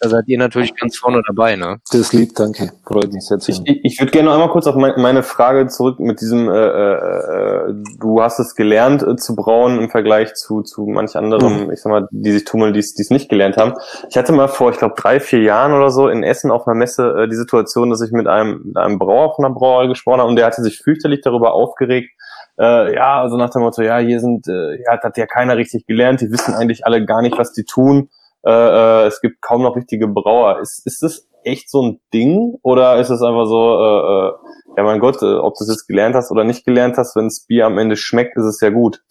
[0.00, 1.78] Da seid ihr natürlich ganz vorne dabei, ne?
[1.90, 2.72] Das lieb, danke.
[2.86, 3.80] Freut mich sehr zu Ich, hören.
[3.82, 7.70] ich, würde gerne noch einmal kurz auf mein, meine Frage zurück mit diesem, äh, äh,
[7.70, 11.80] äh, du hast es gelernt äh, zu brauen im Vergleich zu, zu manch anderen, ich
[11.80, 13.74] sag mal, die sich tummeln, die es die es nicht gelernt haben.
[14.10, 16.76] Ich hatte mal vor, ich glaube, drei, vier Jahren oder so in Essen auf einer
[16.76, 20.20] Messe äh, die Situation, dass ich mit einem, mit einem Brauer von einer Brauerei gesprochen
[20.20, 22.10] habe und der hatte sich fürchterlich darüber aufgeregt,
[22.58, 25.86] äh, ja, also nach dem Motto, ja, hier sind, äh, ja, hat ja keiner richtig
[25.86, 28.10] gelernt, die wissen eigentlich alle gar nicht, was die tun.
[28.44, 30.60] Äh, äh, es gibt kaum noch richtige Brauer.
[30.60, 32.58] Ist, ist das echt so ein Ding?
[32.62, 34.32] Oder ist es einfach so, äh, äh,
[34.76, 37.26] ja mein Gott, äh, ob du es jetzt gelernt hast oder nicht gelernt hast, wenn
[37.26, 39.02] das Bier am Ende schmeckt, ist es ja gut.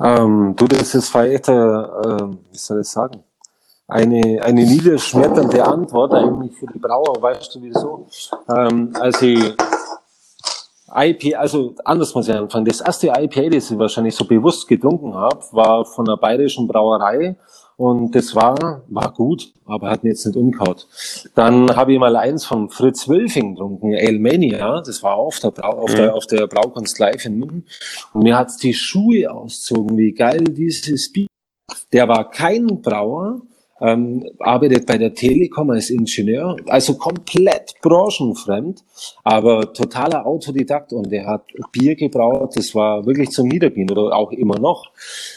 [0.00, 3.22] Ähm, du, das ist äh, äh, wie soll ich sagen,
[3.88, 8.06] eine, eine niederschmetternde Antwort eigentlich für die Brauer, weißt du wieso?
[8.48, 9.54] Ähm, als ich
[10.94, 12.64] IP, also anders muss ich anfangen.
[12.64, 17.36] Das erste IPA, das ich wahrscheinlich so bewusst getrunken habe, war von einer bayerischen Brauerei
[17.76, 20.86] und das war, war gut, aber hat mir jetzt nicht umgehaut.
[21.34, 25.78] Dann habe ich mal eins von Fritz Wölfing getrunken, Elmania, das war auf der, Brau,
[25.78, 27.66] auf der, auf der Braukunst live in München
[28.12, 31.26] und mir hat's die Schuhe auszogen, wie geil dieses Bier.
[31.92, 33.40] Der war kein Brauer,
[33.82, 38.84] ähm, arbeitet bei der Telekom als Ingenieur, also komplett branchenfremd,
[39.24, 44.30] aber totaler Autodidakt und der hat Bier gebraut, das war wirklich zum Niedergehen oder auch
[44.30, 44.92] immer noch.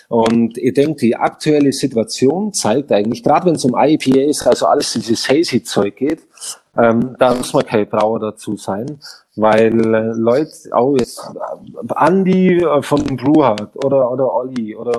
[0.10, 4.94] Und ich denke, die aktuelle Situation zeigt eigentlich, gerade wenn es um IPAs, also alles
[4.94, 6.20] dieses hazy Zeug geht,
[6.78, 9.00] Ähm, da muss man kein Brauer dazu sein,
[9.36, 14.98] weil äh, Leute, auch jetzt äh, Andi äh, von Brewhard oder, oder Olli oder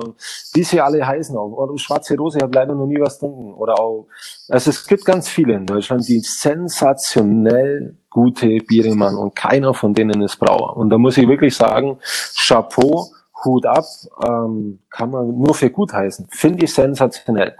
[0.53, 3.53] wie sie alle heißen auch, oder Schwarze Rose, habe leider noch nie was getrunken.
[3.53, 4.07] Oder auch,
[4.49, 9.93] also es gibt ganz viele in Deutschland, die sensationell gute Biere machen und keiner von
[9.93, 10.77] denen ist Brauer.
[10.77, 11.99] Und da muss ich wirklich sagen,
[12.35, 13.11] Chapeau,
[13.45, 13.85] Hut ab,
[14.27, 16.27] ähm, kann man nur für gut heißen.
[16.31, 17.55] Finde ich sensationell.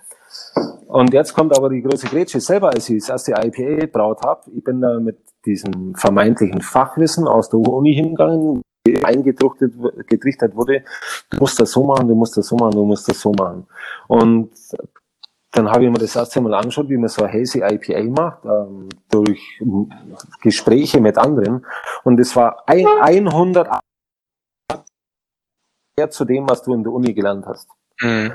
[0.87, 4.49] Und jetzt kommt aber die große Grätsche selber, als ich das erste IPA gebraut habe.
[4.55, 8.61] Ich bin da mit diesem vermeintlichen Fachwissen aus der Uni hingegangen,
[9.03, 9.73] eingetrichtert
[10.07, 10.83] getrichtert wurde,
[11.29, 13.67] du musst das so machen, du musst das so machen, du musst das so machen.
[14.07, 14.51] Und
[15.51, 18.45] dann habe ich mir das erste Mal angeschaut, wie man so ein Hazy IPA macht,
[18.45, 19.61] ähm, durch
[20.41, 21.65] Gespräche mit anderen.
[22.03, 22.85] Und es war ein,
[23.27, 23.79] 100
[26.09, 27.67] zu dem, was du in der Uni gelernt hast.
[28.01, 28.33] Mhm.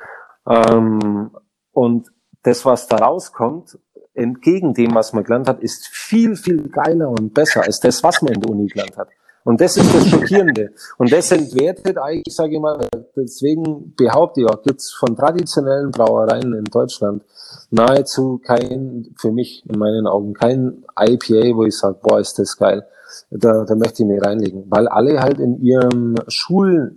[0.49, 1.30] Ähm,
[1.73, 2.09] und
[2.43, 3.79] das, was da rauskommt,
[4.14, 8.20] entgegen dem, was man gelernt hat, ist viel, viel geiler und besser als das, was
[8.23, 9.09] man in der Uni gelernt hat.
[9.45, 10.73] Und das ist das Schockierende.
[10.99, 16.55] Und das entwertet eigentlich, sage ich mal, deswegen behaupte ich auch, gibt's von traditionellen Brauereien
[16.55, 17.25] in Deutschland
[17.70, 22.57] nahezu kein, für mich in meinen Augen, kein IPA, wo ich sage, boah, ist das
[22.57, 22.87] geil.
[23.31, 24.64] Da, da möchte ich mich reinlegen.
[24.68, 26.97] Weil alle halt in ihrem Schul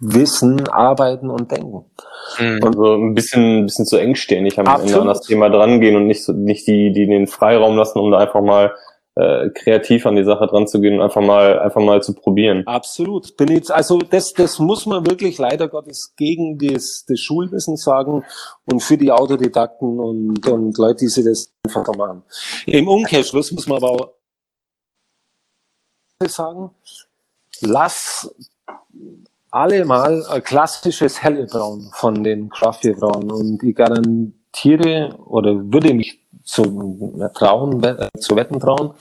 [0.00, 1.84] wissen, arbeiten und denken.
[2.38, 2.62] Mhm.
[2.62, 6.06] Und so ein bisschen, ein bisschen zu engstirnig am Ende an das Thema drangehen und
[6.06, 8.74] nicht so, nicht die, die den Freiraum lassen, um da einfach mal
[9.14, 12.66] äh, kreativ an die Sache dran zu gehen und einfach mal, einfach mal zu probieren.
[12.66, 13.36] Absolut.
[13.38, 18.24] Bin jetzt, also das, das muss man wirklich leider Gottes gegen das, das Schulwissen sagen
[18.66, 22.22] und für die Autodidakten und, und Leute, die sich das einfach machen.
[22.66, 24.10] Im Umkehrschluss muss man aber auch
[26.28, 26.70] sagen,
[27.60, 28.30] lass
[29.56, 36.62] alle mal ein klassisches Hellebraun von den Craftbeer-Brauen und ich garantiere oder würde mich zu
[37.34, 37.82] trauen,
[38.18, 38.92] zu wetten trauen,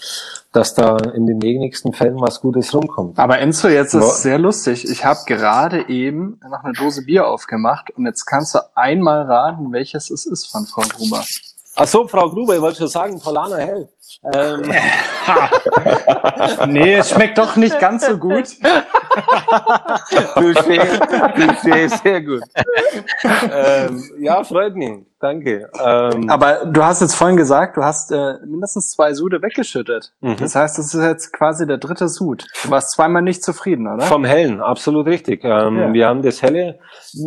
[0.51, 3.19] dass da in den wenigsten Fällen was Gutes rumkommt.
[3.19, 4.89] Aber Enzo, jetzt ist es sehr lustig.
[4.89, 9.71] Ich habe gerade eben noch eine Dose Bier aufgemacht und jetzt kannst du einmal raten,
[9.73, 11.23] welches es ist von Frau Gruber.
[11.75, 13.89] Ach so, Frau Gruber, ich wollte schon sagen, Polana Hell.
[14.33, 14.73] Ähm.
[16.71, 18.47] nee, es schmeckt doch nicht ganz so gut.
[20.35, 22.43] Touché, touché, sehr gut.
[23.23, 25.05] Ähm, ja, freut mich.
[25.19, 25.69] Danke.
[25.83, 30.13] Ähm, Aber du hast jetzt vorhin gesagt, du hast äh, mindestens zwei Sude weggeschüttet.
[30.21, 30.35] Mhm.
[30.37, 32.45] Das heißt, das ist jetzt quasi der dritte Sud.
[32.63, 34.05] Du warst zweimal nicht zufrieden, oder?
[34.05, 35.43] Vom Hellen, absolut richtig.
[35.43, 35.93] Ähm, ja.
[35.93, 36.79] Wir haben das Helle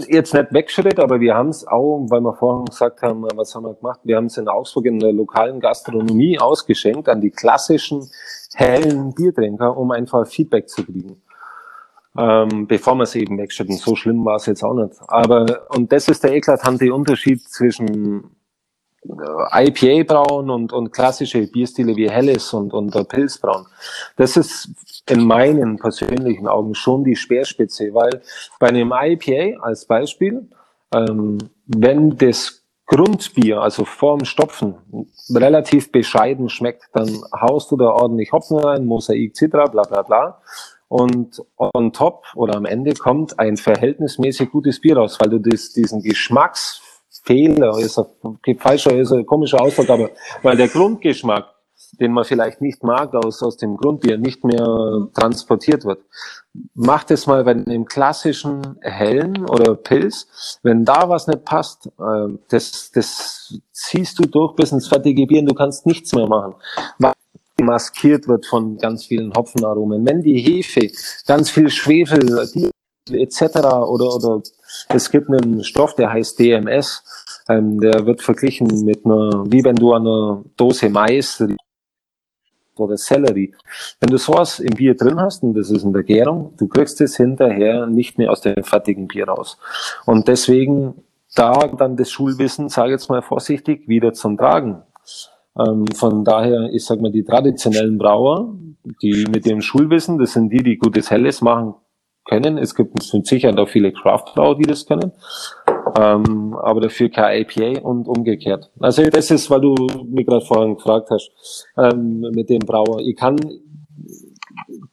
[0.09, 3.65] jetzt nicht weggeschüttet, aber wir haben es auch, weil wir vorhin gesagt haben, was haben
[3.65, 4.01] wir gemacht?
[4.05, 8.09] Wir haben es in Augsburg in der lokalen Gastronomie ausgeschenkt an die klassischen
[8.55, 11.23] hellen Biertrinker, um einfach Feedback zu kriegen
[12.19, 13.77] ähm, bevor wir es eben wegschütten.
[13.77, 14.95] So schlimm war es jetzt auch nicht.
[15.07, 18.35] Aber, und das ist der eklatante Unterschied zwischen
[19.05, 23.67] äh, IPA-Brauen und, und klassische Bierstile wie Helles und, und der Pilzbrauen.
[24.17, 24.69] Das ist
[25.09, 28.21] in meinen persönlichen Augen schon die Speerspitze, weil
[28.59, 30.49] bei einem IPA als Beispiel,
[30.93, 34.75] ähm, wenn das Grundbier, also vorm Stopfen,
[35.31, 40.41] relativ bescheiden schmeckt, dann haust du da ordentlich Hopfen rein, Mosaik, Citra, bla bla bla
[40.89, 45.73] und on top oder am Ende kommt ein verhältnismäßig gutes Bier raus, weil du das,
[45.73, 50.11] diesen Geschmacksfehler, ist ein falscher, ist ein komischer Ausdruck, aber
[50.43, 51.47] weil der Grundgeschmack,
[52.01, 56.01] den man vielleicht nicht mag aus, aus dem Grundbier, nicht mehr transportiert wird.
[56.75, 62.39] Macht es mal bei einem klassischen Hellen oder Pilz, wenn da was nicht passt, äh,
[62.49, 66.55] das, das ziehst du durch bis ins fertige Bier und du kannst nichts mehr machen
[67.69, 70.05] maskiert wird von ganz vielen Hopfenaromen.
[70.07, 70.91] Wenn die Hefe
[71.27, 72.23] ganz viel Schwefel
[73.11, 73.43] etc.
[73.95, 74.43] oder oder
[74.89, 77.03] es gibt einen Stoff, der heißt DMS,
[77.49, 81.43] ähm, der wird verglichen mit einer, wie wenn du eine Dose Mais
[82.77, 83.55] oder Sellerie.
[84.01, 87.01] Wenn du sowas im Bier drin hast, und das ist in der Gärung, du kriegst
[87.01, 89.59] es hinterher nicht mehr aus dem fertigen Bier raus.
[90.07, 90.95] Und deswegen
[91.35, 94.83] da dann das Schulwissen, sage jetzt mal vorsichtig, wieder zum Tragen.
[95.59, 98.55] Ähm, von daher, ich sag mal, die traditionellen Brauer,
[99.03, 101.75] die mit dem Schulwissen, das sind die, die gutes Helles machen
[102.25, 102.59] können.
[102.59, 105.13] Es gibt mit Sicherheit auch viele Craftbrauer, die das können.
[105.99, 108.71] Ähm, aber dafür kein IPA und umgekehrt.
[108.79, 109.75] Also das ist, weil du
[110.07, 113.01] mich gerade vorhin gefragt hast, ähm, mit dem Brauer.
[113.01, 113.37] Ich kann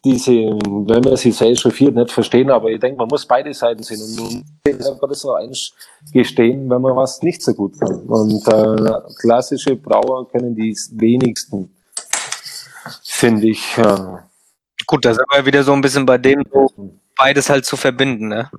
[0.03, 3.84] diese, wenn man sich sehr chauffiert, nicht verstehen, aber ich denke, man muss beide Seiten
[3.84, 8.01] sehen und man kann das so eingestehen, wenn man was nicht so gut kann.
[8.01, 11.75] Und äh, klassische Brauer können die wenigsten,
[13.04, 13.78] finde ich.
[13.78, 14.17] Äh,
[14.87, 16.43] Gut, da sind wir wieder so ein bisschen bei dem,
[17.17, 18.51] beides halt zu verbinden, ne?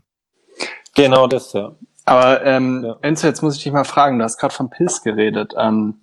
[0.94, 1.76] Genau das, ja.
[2.08, 2.96] Aber ähm, Ja.
[3.02, 5.54] Enzo, jetzt muss ich dich mal fragen, du hast gerade vom Pilz geredet.
[5.58, 5.96] Ähm,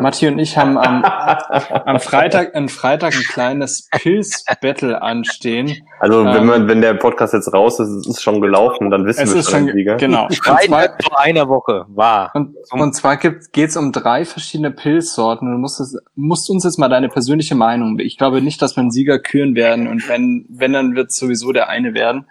[0.00, 5.86] Matti und ich haben am, am Freitag, am Freitag ein kleines Pilz-Battle anstehen.
[6.00, 9.06] Also wenn Ähm, man, wenn der Podcast jetzt raus ist, ist es schon gelaufen, dann
[9.06, 9.96] wissen Es wir ist schon Sieger.
[9.96, 10.24] genau.
[10.26, 12.32] Und Freitag zwar, vor einer Woche war.
[12.34, 15.50] und, und zwar geht es um drei verschiedene Pilzsorten.
[15.52, 17.98] Du musst, es, musst uns jetzt mal deine persönliche Meinung.
[18.00, 21.16] Ich glaube nicht, dass wir einen Sieger küren werden und wenn, wenn dann wird es
[21.16, 22.26] sowieso der eine werden.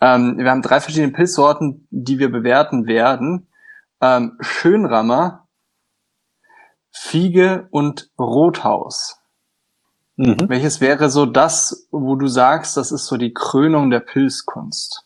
[0.00, 3.48] Ähm, wir haben drei verschiedene Pilzsorten, die wir bewerten werden.
[4.00, 5.48] Ähm, Schönrammer,
[6.90, 9.18] Fiege und Rothaus.
[10.16, 10.36] Mhm.
[10.48, 15.04] Welches wäre so das, wo du sagst, das ist so die Krönung der Pilzkunst?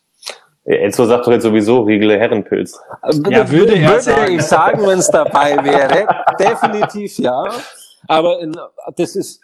[0.65, 2.81] Enzo sagt doch jetzt sowieso Riegele Herrenpilz.
[3.29, 4.33] Ja, würde er würde sagen.
[4.33, 6.07] ich sagen, wenn es dabei wäre.
[6.39, 7.45] Definitiv ja.
[8.07, 8.57] Aber in,
[8.97, 9.41] das ist,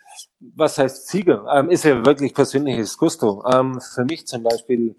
[0.55, 1.45] was heißt Sieger?
[1.53, 3.45] Ähm, ist ja wirklich persönliches Gusto.
[3.53, 4.95] Ähm, für mich zum Beispiel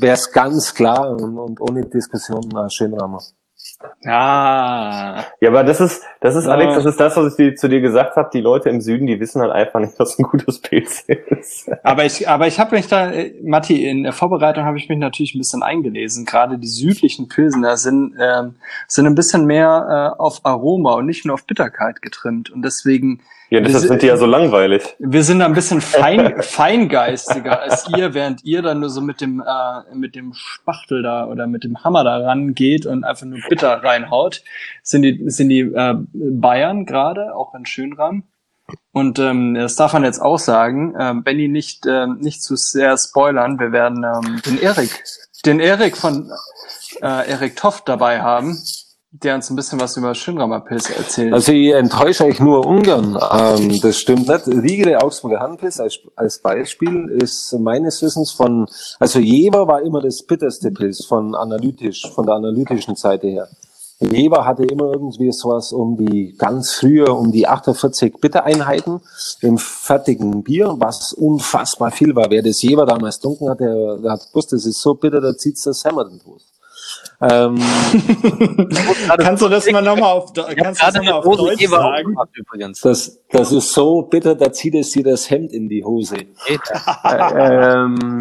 [0.00, 3.20] wäre es ganz klar und, und ohne Diskussion ein Schönrammer.
[4.02, 5.24] Ja.
[5.40, 6.46] Ja, aber das ist, das ist.
[6.46, 8.30] Alex, das ist das, was ich dir, zu dir gesagt habe.
[8.32, 11.70] Die Leute im Süden, die wissen halt einfach nicht, was ein gutes Pilz ist.
[11.82, 14.98] Aber ich, aber ich habe mich da, äh, Matti, in der Vorbereitung habe ich mich
[14.98, 16.24] natürlich ein bisschen eingelesen.
[16.24, 18.56] Gerade die südlichen Pilsener sind, ähm,
[18.88, 22.50] sind ein bisschen mehr äh, auf Aroma und nicht nur auf Bitterkeit getrimmt.
[22.50, 24.96] Und deswegen, Ja, deshalb sind die ja so langweilig.
[24.98, 29.20] wir sind da ein bisschen fein, feingeistiger als ihr, während ihr dann nur so mit
[29.20, 33.38] dem, äh, mit dem Spachtel da oder mit dem Hammer da rangeht und einfach nur
[33.48, 34.42] bitter reinhaut.
[34.82, 38.24] Sind die, sind die äh, Bayern gerade, auch in Schönram.
[38.92, 42.96] Und ähm, das darf man jetzt auch sagen, ähm, Benny nicht, ähm, nicht zu sehr
[42.98, 43.60] spoilern.
[43.60, 45.04] Wir werden ähm, den Erik,
[45.44, 46.32] den Erik von
[47.00, 48.58] äh, Erik Toft dabei haben,
[49.22, 51.32] der uns ein bisschen was über Schönramer Pilze erzählt.
[51.32, 53.18] Also ich enttäusche euch nur ungern.
[53.32, 54.46] Ähm, das stimmt nicht.
[54.46, 58.66] Riegele Augsburger Handpilz als, als Beispiel ist meines Wissens von,
[58.98, 63.48] also Jever war immer das bitterste Pilz von analytisch, von der analytischen Seite her.
[63.98, 69.00] Jever hatte immer irgendwie sowas um die, ganz früher um die 48 Bittereinheiten
[69.40, 72.30] im fertigen Bier, was unfassbar viel war.
[72.30, 75.34] Wer das Jever damals dunkel hat, der, der hat gewusst, das ist so bitter, da
[75.34, 76.20] zieht's das Hämmer den.
[77.20, 77.56] Ähm,
[79.18, 82.14] kannst du das mal nochmal auf, kannst du das mal auf Deutsch Eber sagen?
[82.34, 82.80] übrigens.
[82.80, 86.16] Das, das ist so bitter, da zieht es dir das Hemd in die Hose.
[87.34, 88.18] ähm,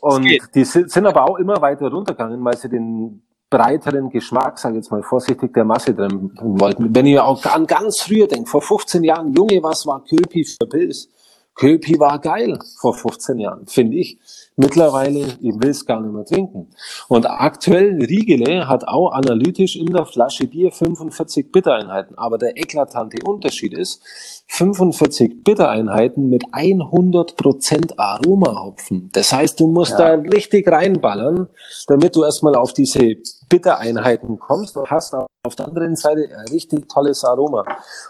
[0.00, 4.76] und die sind, sind aber auch immer weiter runtergegangen, weil sie den breiteren Geschmack, sage
[4.76, 6.94] ich jetzt mal vorsichtig, der Masse drin wollten.
[6.94, 10.66] Wenn ich auch an ganz früher denke, vor 15 Jahren, Junge, was war Köpi für
[10.66, 11.08] Pilz?
[11.54, 14.18] Köpi war geil vor 15 Jahren, finde ich.
[14.60, 16.66] Mittlerweile, ich will es gar nicht mehr trinken.
[17.06, 22.18] Und aktuell, Riegele hat auch analytisch in der Flasche Bier 45 Bittereinheiten.
[22.18, 24.02] Aber der eklatante Unterschied ist,
[24.48, 29.10] 45 Bittereinheiten mit 100% Aromahopfen.
[29.12, 31.46] Das heißt, du musst da richtig reinballern,
[31.86, 33.14] damit du erstmal auf diese
[33.48, 37.64] Bittereinheiten kommst und hast auf der anderen Seite ein richtig tolles Aroma.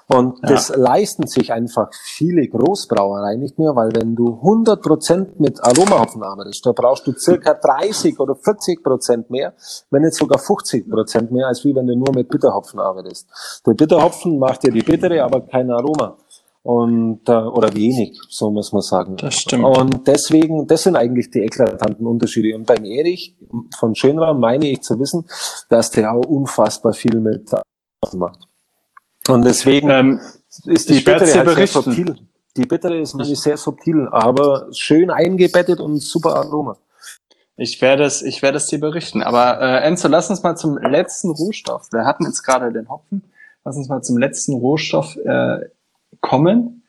[0.09, 6.23] Und das leisten sich einfach viele Großbrauereien nicht mehr, weil wenn du 100% mit Aromahopfen
[6.23, 9.55] arbeitest, da brauchst du circa 30 oder 40% mehr,
[9.91, 13.29] wenn nicht sogar 50% mehr, als wie wenn du nur mit Bitterhopfen arbeitest.
[13.67, 16.17] Der Bitterhopfen macht ja die bittere, aber kein Aroma.
[16.71, 19.17] Und, äh, oder wenig, so muss man sagen.
[19.17, 19.65] Das stimmt.
[19.65, 22.55] Und deswegen, das sind eigentlich die eklatanten Unterschiede.
[22.55, 23.35] Und beim Erich
[23.79, 25.25] von Schönraum meine ich zu wissen,
[25.71, 27.51] dass der auch unfassbar viel mit
[28.13, 28.41] macht.
[29.29, 30.21] Und deswegen Ähm,
[30.67, 32.17] ist die bittere halt sehr subtil.
[32.55, 36.77] Die bittere ist nämlich sehr subtil, aber schön eingebettet und super Aroma.
[37.57, 39.23] Ich werde es, ich werde es dir berichten.
[39.23, 41.89] Aber äh, Enzo, lass uns mal zum letzten Rohstoff.
[41.93, 43.23] Wir hatten jetzt gerade den Hopfen.
[43.65, 45.61] Lass uns mal zum letzten Rohstoff äh,
[46.21, 46.83] kommen.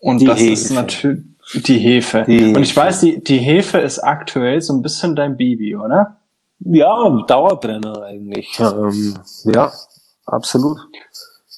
[0.00, 0.52] Und Die das Hefe.
[0.52, 1.20] ist natürlich
[1.66, 2.24] die Hefe.
[2.26, 2.80] Die Und ich Hefe.
[2.80, 6.18] weiß, die, die Hefe ist aktuell so ein bisschen dein Baby, oder?
[6.60, 8.58] Ja, Dauerbrenner eigentlich.
[8.60, 9.72] Ähm, ja,
[10.26, 10.78] absolut.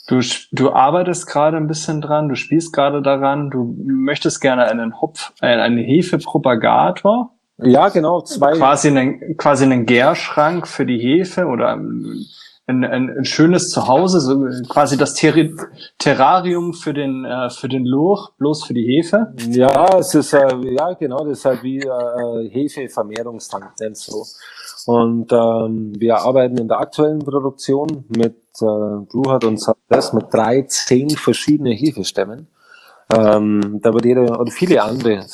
[0.09, 0.20] Du,
[0.52, 5.32] du arbeitest gerade ein bisschen dran, du spielst gerade daran, du möchtest gerne einen Hopf,
[5.40, 8.20] äh, einen Hefepropagator, Ja, genau.
[8.23, 8.52] Zwei.
[8.52, 11.78] quasi einen, quasi einen Gärschrank für die Hefe oder
[12.69, 15.55] ein, ein, ein schönes Zuhause, so quasi das Terri
[15.99, 19.33] Terrarium für den, äh, für den Lurch, bloß für die Hefe.
[19.51, 24.25] Ja, es ist äh, ja genau, das ist halt wie äh, Hefevermehrungstank, nennst du.
[24.93, 31.11] Und ähm, wir arbeiten in der aktuellen Produktion mit äh, Brewhard und Sabres mit 13
[31.11, 32.49] verschiedene Hefestämmen.
[33.15, 35.25] Ähm, da wird jeder oder viele andere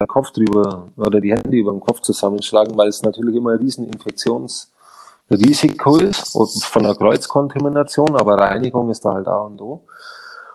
[0.00, 3.58] der Kopf drüber oder die Hände über den Kopf zusammenschlagen, weil es natürlich immer ein
[3.58, 3.86] riesen
[5.30, 9.84] Infektionsrisiko ist von einer Kreuzkontamination, aber Reinigung ist da halt A und O.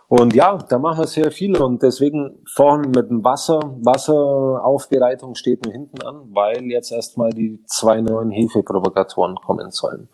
[0.08, 5.66] Und ja, da machen wir sehr viel und deswegen vorhin mit dem Wasser, Wasseraufbereitung steht
[5.66, 10.08] nur hinten an, weil jetzt erstmal die zwei neuen Hefeprovokatoren kommen sollen.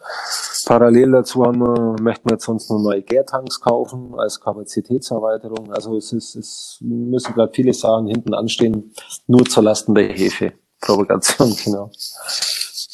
[0.66, 5.74] Parallel dazu haben wir, möchten wir jetzt uns noch neue Gärtanks kaufen als Kapazitätserweiterung.
[5.74, 8.94] Also es ist, es müssen gerade viele Sachen hinten anstehen,
[9.28, 11.92] nur zur Lasten der Hefeprovokation, genau.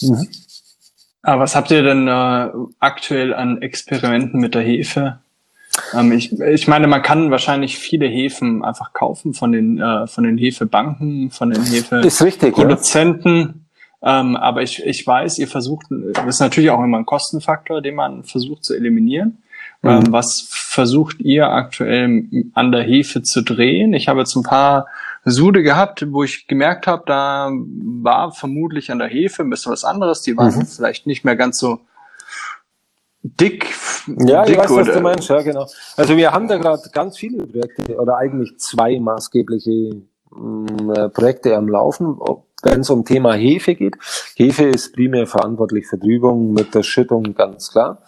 [0.02, 0.28] Mhm.
[1.22, 2.50] Aber was habt ihr denn äh,
[2.80, 5.20] aktuell an Experimenten mit der Hefe?
[5.94, 10.24] Ähm, ich, ich meine, man kann wahrscheinlich viele Hefen einfach kaufen von den, äh, von
[10.24, 13.66] den Hefebanken, von den Hefeproduzenten.
[14.02, 14.20] Ja.
[14.20, 17.96] Ähm, aber ich, ich weiß, ihr versucht, das ist natürlich auch immer ein Kostenfaktor, den
[17.96, 19.40] man versucht zu eliminieren.
[19.82, 19.90] Mhm.
[19.90, 23.94] Ähm, was versucht ihr aktuell an der Hefe zu drehen?
[23.94, 24.88] Ich habe jetzt ein paar
[25.30, 29.84] Sude gehabt, wo ich gemerkt habe, da war vermutlich an der Hefe ein bisschen was
[29.84, 30.22] anderes.
[30.22, 30.66] Die waren mhm.
[30.66, 31.80] vielleicht nicht mehr ganz so
[33.22, 33.68] dick.
[34.08, 35.68] Ja, dick ich weiß, was du meinst, ja, genau.
[35.98, 40.02] Also wir haben da gerade ganz viele Projekte oder eigentlich zwei maßgebliche
[40.32, 42.18] mm, äh, Projekte am Laufen,
[42.64, 43.98] wenn es um Thema Hefe geht.
[44.36, 48.02] Hefe ist primär verantwortlich für Trübung mit der Schüttung, ganz klar.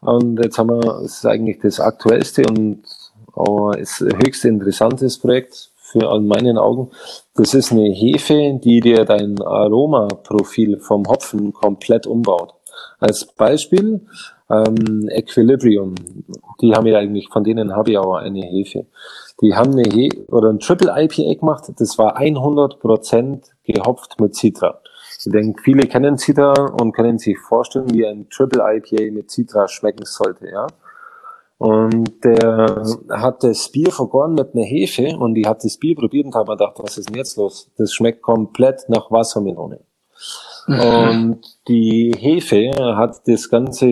[0.00, 2.82] Und jetzt haben wir, das ist eigentlich das aktuellste und
[3.34, 6.90] aber ist höchst interessantes Projekt für an meinen Augen.
[7.34, 12.54] Das ist eine Hefe, die dir dein Aromaprofil vom Hopfen komplett umbaut.
[12.98, 14.00] Als Beispiel
[14.50, 15.94] ähm, Equilibrium.
[16.60, 18.86] Die haben ja eigentlich, von denen habe ich aber eine Hefe.
[19.40, 21.64] Die haben eine He oder ein Triple IPA gemacht.
[21.78, 24.80] Das war 100% gehopft mit Citra.
[25.18, 29.68] Ich denke, viele kennen Citra und können sich vorstellen, wie ein Triple IPA mit Citra
[29.68, 30.66] schmecken sollte, ja.
[31.62, 36.26] Und der hat das Bier vergoren mit einer Hefe und ich habe das Bier probiert
[36.26, 37.70] und habe mir gedacht, was ist denn jetzt los?
[37.78, 39.78] Das schmeckt komplett nach Wassermelone.
[40.66, 40.80] Mhm.
[40.80, 43.86] Und die Hefe hat das ganze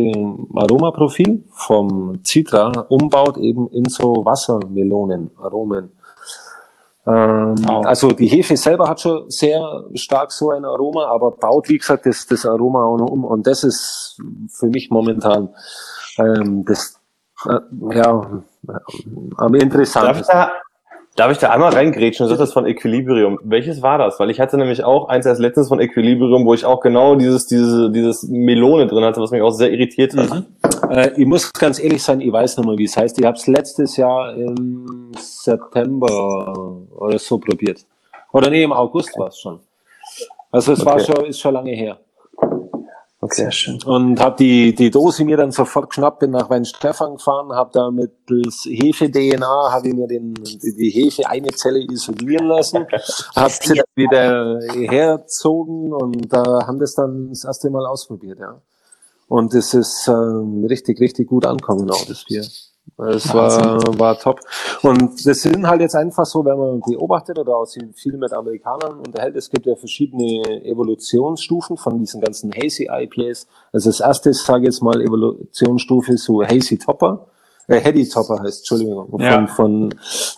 [0.52, 5.92] Aromaprofil vom Citra umbaut eben in so Wassermelonen-Aromen.
[7.06, 7.82] Ähm, oh.
[7.84, 12.04] Also die Hefe selber hat schon sehr stark so ein Aroma, aber baut, wie gesagt,
[12.06, 13.24] das, das Aroma auch noch um.
[13.24, 15.50] Und das ist für mich momentan
[16.18, 16.99] ähm, das
[17.92, 18.42] ja,
[19.36, 20.38] am interessantesten.
[21.16, 22.28] Darf ich da einmal reingrätschen?
[22.28, 23.38] Du sagst von Equilibrium.
[23.42, 24.20] Welches war das?
[24.20, 27.46] Weil ich hatte nämlich auch eins erst letztens von Equilibrium, wo ich auch genau dieses,
[27.46, 30.30] diese, dieses Melone drin hatte, was mich auch sehr irritiert hat.
[30.30, 30.46] Mhm.
[30.88, 33.18] Äh, ich muss ganz ehrlich sein, ich weiß nicht mehr, wie es heißt.
[33.18, 37.84] Ich habe es letztes Jahr im September oder so probiert.
[38.32, 39.58] Oder nee, im August war es schon.
[40.52, 40.90] Also es okay.
[40.90, 41.98] war schon, ist schon lange her.
[43.22, 43.42] Okay.
[43.42, 43.82] Sehr schön.
[43.82, 47.90] Und habe die, die Dose mir dann sofort geschnappt, bin nach Weinstefan gefahren, habe da
[47.90, 52.86] mittels Hefe-DNA, habe ich mir den, die Hefe eine Zelle isolieren lassen,
[53.36, 58.62] habe sie dann wieder herzogen und äh, haben das dann das erste Mal ausprobiert, ja.
[59.28, 62.44] Und es ist äh, richtig, richtig gut ankommen, auch das Bier.
[62.98, 64.40] Es war, war top.
[64.82, 69.00] Und das sind halt jetzt einfach so, wenn man beobachtet oder auch viel mit Amerikanern
[69.00, 73.46] unterhält, es gibt ja verschiedene Evolutionsstufen von diesen ganzen Hazy IPAs.
[73.72, 77.26] Also das erste, sage ich jetzt mal, Evolutionsstufe so Hazy Topper.
[77.70, 79.08] Äh, Heady Topper heißt, Entschuldigung.
[79.08, 79.46] Von, ja.
[79.46, 79.94] von,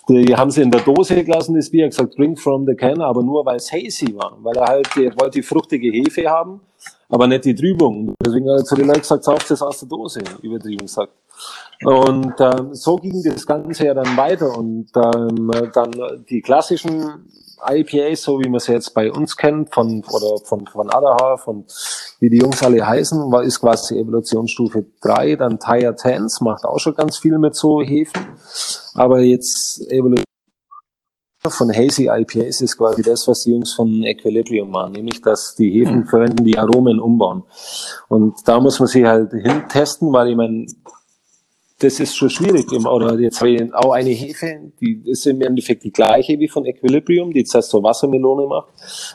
[0.06, 3.22] die haben sie in der Dose gelassen, das Bier, gesagt, drink from the can, aber
[3.22, 4.36] nur weil es hazy war.
[4.42, 6.60] Weil er halt, er wollte die fruchtige Hefe haben,
[7.08, 8.14] aber nicht die Trübung.
[8.22, 11.12] Deswegen hat er zu den Leuten gesagt, sauft es aus der Dose, übertrieben gesagt.
[11.84, 15.90] Und ähm, so ging das Ganze ja dann weiter und ähm, dann
[16.28, 17.26] die klassischen
[17.64, 21.64] IPAs, so wie man sie jetzt bei uns kennt, von oder von von Adaha, von
[22.20, 26.78] wie die Jungs alle heißen, war ist quasi Evolutionsstufe 3, dann Tire Tens macht auch
[26.78, 28.26] schon ganz viel mit so Hefen,
[28.94, 30.24] aber jetzt Evolution
[31.48, 35.70] von Hazy IPAs ist quasi das, was die Jungs von Equilibrium machen, nämlich dass die
[35.72, 37.42] Hefen verwenden, die Aromen umbauen.
[38.08, 40.66] Und da muss man sie halt hintesten, weil ich meine,
[41.82, 42.70] das ist schon schwierig.
[42.72, 46.64] Oder jetzt habe ich auch eine Hefe, die ist im Endeffekt die gleiche wie von
[46.64, 48.68] Equilibrium, die zuerst so Wassermelone macht.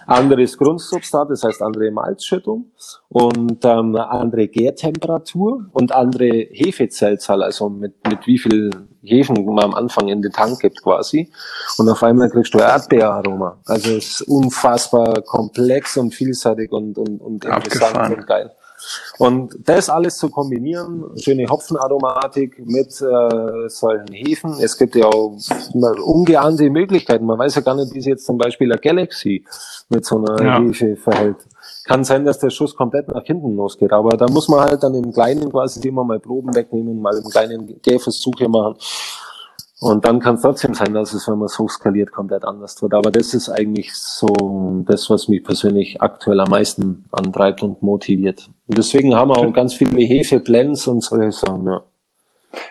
[0.05, 2.71] Anderes Grundsubstrat, das heißt andere Malzschüttung
[3.09, 8.69] und ähm, andere Gärtemperatur und andere Hefezellzahl, also mit, mit wie viel
[9.01, 11.31] Hefen man am Anfang in den Tank gibt quasi.
[11.77, 13.59] Und auf einmal kriegst du Erdbeeraroma.
[13.65, 18.51] Also es ist unfassbar komplex und vielseitig und, und, und interessant und geil.
[19.17, 24.53] Und das alles zu kombinieren, schöne Hopfenaromatik mit äh, solchen Hefen.
[24.61, 25.37] Es gibt ja auch
[25.73, 27.25] ungeahnte Möglichkeiten.
[27.25, 29.43] Man weiß ja gar nicht, wie sich jetzt zum Beispiel eine Galaxy
[29.89, 30.59] mit so einer ja.
[30.59, 31.37] Hefe verhält.
[31.85, 34.93] Kann sein, dass der Schuss komplett nach hinten losgeht, aber da muss man halt dann
[34.93, 38.75] im Kleinen quasi immer mal Proben wegnehmen, mal im kleinen Gärversuche machen
[39.79, 42.95] und dann kann es trotzdem sein, dass es, wenn man es hochskaliert, komplett anders wird.
[42.95, 48.49] Aber das ist eigentlich so das, was mich persönlich aktuell am meisten antreibt und motiviert.
[48.67, 51.83] Und deswegen haben wir auch ganz viele Hefeblends und solche Sachen, ja.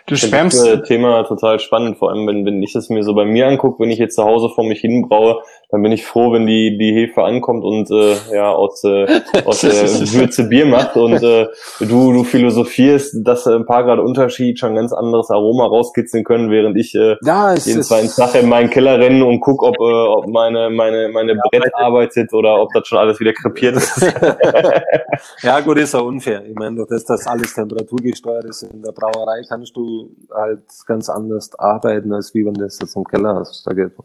[0.07, 0.59] Du schwärmst.
[0.59, 3.83] das Thema total spannend, vor allem wenn, wenn ich das mir so bei mir angucke,
[3.83, 6.79] wenn ich jetzt zu Hause vor mich hin braue, dann bin ich froh, wenn die,
[6.79, 11.49] die Hefe ankommt und äh, ja aus, äh, aus äh, Würze Bier macht und äh,
[11.81, 16.23] du, du philosophierst, dass äh, ein paar Grad Unterschied schon ein ganz anderes Aroma rauskitzeln
[16.23, 19.77] können, während ich äh, Ja, jeden zweiten Tag in meinen Keller renne und guck, ob,
[19.77, 24.01] äh, ob meine, meine, meine Brett arbeitet oder ob das schon alles wieder krepiert ist.
[25.43, 26.45] ja gut, ist ja unfair.
[26.47, 31.09] Ich meine, durch das, dass alles temperaturgesteuert ist in der Brauerei, kannst du halt ganz
[31.09, 33.67] anders arbeiten, als wie wenn du das jetzt im Keller hast.
[33.67, 34.05] jetzt mal.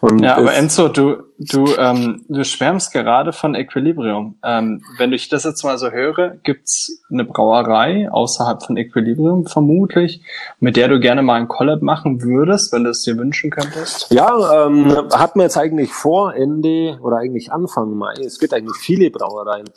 [0.00, 4.36] Und Ja, aber Enzo, du, du, ähm, du schwärmst gerade von Equilibrium.
[4.44, 10.22] Ähm, wenn ich das jetzt mal so höre, gibt's eine Brauerei außerhalb von Equilibrium vermutlich,
[10.60, 14.12] mit der du gerne mal ein Collab machen würdest, wenn du es dir wünschen könntest?
[14.12, 18.14] Ja, ähm, hat man jetzt eigentlich vor Ende oder eigentlich Anfang Mai.
[18.24, 19.68] Es gibt eigentlich viele Brauereien.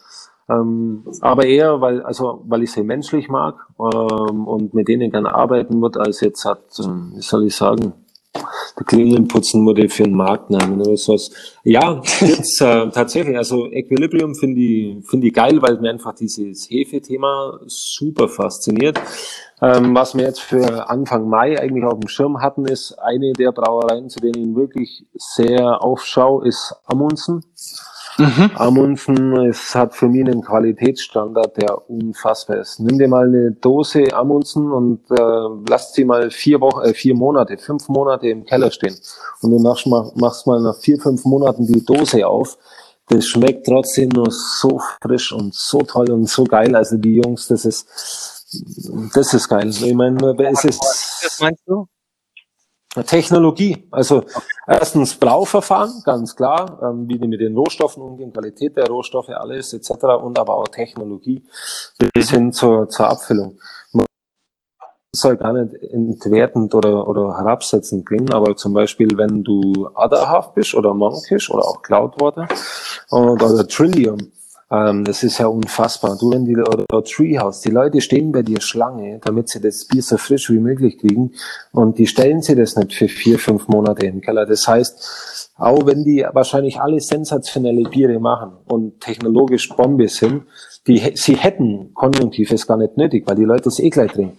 [0.48, 5.34] Ähm, aber eher, weil, also, weil ich sie menschlich mag ähm, und mit denen gerne
[5.34, 7.94] arbeiten wird, als jetzt hat, ähm, wie soll ich sagen,
[8.36, 11.32] der Klingeln putzen würde für einen Marktnamen oder sowas.
[11.64, 13.38] Ja, gibt's äh, tatsächlich.
[13.38, 19.00] Also Equilibrium finde ich, finde ich geil, weil mir einfach dieses Hefe-Thema super fasziniert.
[19.62, 23.52] Ähm, was wir jetzt für Anfang Mai eigentlich auf dem Schirm hatten, ist eine der
[23.52, 27.44] Brauereien, zu denen ich wirklich sehr aufschau, ist Amundsen.
[28.56, 32.80] Amundsen es hat für mich einen Qualitätsstandard, der unfassbar ist.
[32.80, 37.16] Nimm dir mal eine Dose Amundsen und äh, lass sie mal vier Wochen, äh, vier
[37.16, 38.96] Monate, fünf Monate im Keller stehen.
[39.42, 42.58] Und du machst mal, machst mal nach vier, fünf Monaten die Dose auf.
[43.08, 46.76] Das schmeckt trotzdem nur so frisch und so toll und so geil.
[46.76, 47.86] Also die Jungs, das ist,
[49.14, 49.70] das ist geil.
[49.70, 50.82] Ich meine, es ist,
[51.22, 51.88] Das meinst du?
[53.04, 53.88] Technologie.
[53.92, 54.24] Also
[54.68, 59.74] erstens Brauverfahren, ganz klar, ähm, wie die mit den Rohstoffen umgehen, Qualität der Rohstoffe, alles
[59.74, 59.92] etc.
[60.22, 61.44] und aber auch Technologie
[62.14, 63.60] bis hin zur, zur Abfüllung.
[63.92, 64.06] Man
[65.12, 70.76] soll gar nicht entwertend oder, oder herabsetzend klingen, aber zum Beispiel, wenn du Otherhalf bist
[70.76, 72.48] oder Monkish oder auch Cloudwater
[73.10, 74.32] und, oder Trillium,
[74.72, 76.18] ähm, das ist ja unfassbar.
[76.20, 80.02] Du, wenn die, oder, Treehouse, die Leute stehen bei dir Schlange, damit sie das Bier
[80.02, 81.34] so frisch wie möglich kriegen
[81.72, 84.46] und die stellen sie das nicht für vier, fünf Monate im Keller.
[84.46, 90.44] Das heißt, auch wenn die wahrscheinlich alle sensationelle Biere machen und technologisch Bombe sind,
[90.88, 94.38] die, sie hätten konjunktiv es gar nicht nötig, weil die Leute es eh gleich trinken.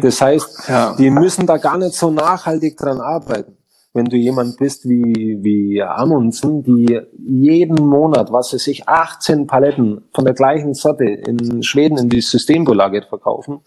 [0.00, 0.94] Das heißt, Ja.
[0.96, 3.56] die müssen da gar nicht so nachhaltig dran arbeiten.
[3.96, 10.04] Wenn du jemand bist wie, wie Amundsen, die jeden Monat, was weiß ich, 18 Paletten
[10.14, 13.60] von der gleichen Sorte in Schweden in die Systembolaget verkaufen,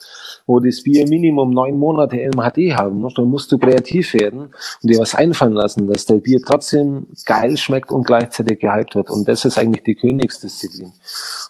[0.46, 4.54] wo das Bier Minimum neun Monate MHD haben muss, dann musst du kreativ werden
[4.84, 9.10] und dir was einfallen lassen, dass der Bier trotzdem geil schmeckt und gleichzeitig gehypt wird.
[9.10, 10.94] Und das ist eigentlich die Königsdisziplin.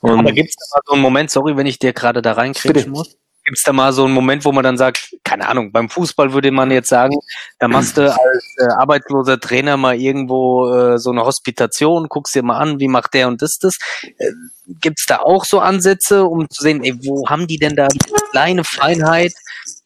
[0.01, 2.31] Und Aber gibt es da mal so einen Moment, sorry, wenn ich dir gerade da
[2.31, 3.17] reinkriegen muss?
[3.49, 6.33] Gibt es da mal so einen Moment, wo man dann sagt, keine Ahnung, beim Fußball
[6.33, 7.17] würde man jetzt sagen,
[7.57, 12.43] da machst du als äh, arbeitsloser Trainer mal irgendwo äh, so eine Hospitation, guckst dir
[12.43, 13.79] mal an, wie macht der und das das.
[14.03, 14.33] Äh,
[14.67, 17.87] Gibt es da auch so Ansätze, um zu sehen, ey, wo haben die denn da
[17.87, 17.97] die
[18.29, 19.33] kleine Feinheit,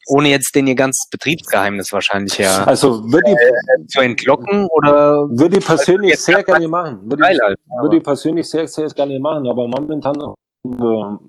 [0.08, 5.56] ohne jetzt den ihr ganzes Betriebsgeheimnis wahrscheinlich ja also würde ich, zu entlocken oder würde
[5.56, 7.00] ich persönlich sehr gerne machen.
[7.04, 7.38] Würde ich,
[7.80, 10.43] würde ich persönlich sehr, sehr gerne machen, aber momentan äh,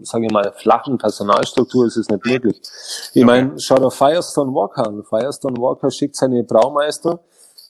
[0.02, 2.62] sage ich mal, flachen Personalstruktur ist es nicht möglich.
[3.14, 5.04] Ich meine, schau dir Firestone Walker an.
[5.04, 7.20] Firestone Walker schickt seine Braumeister,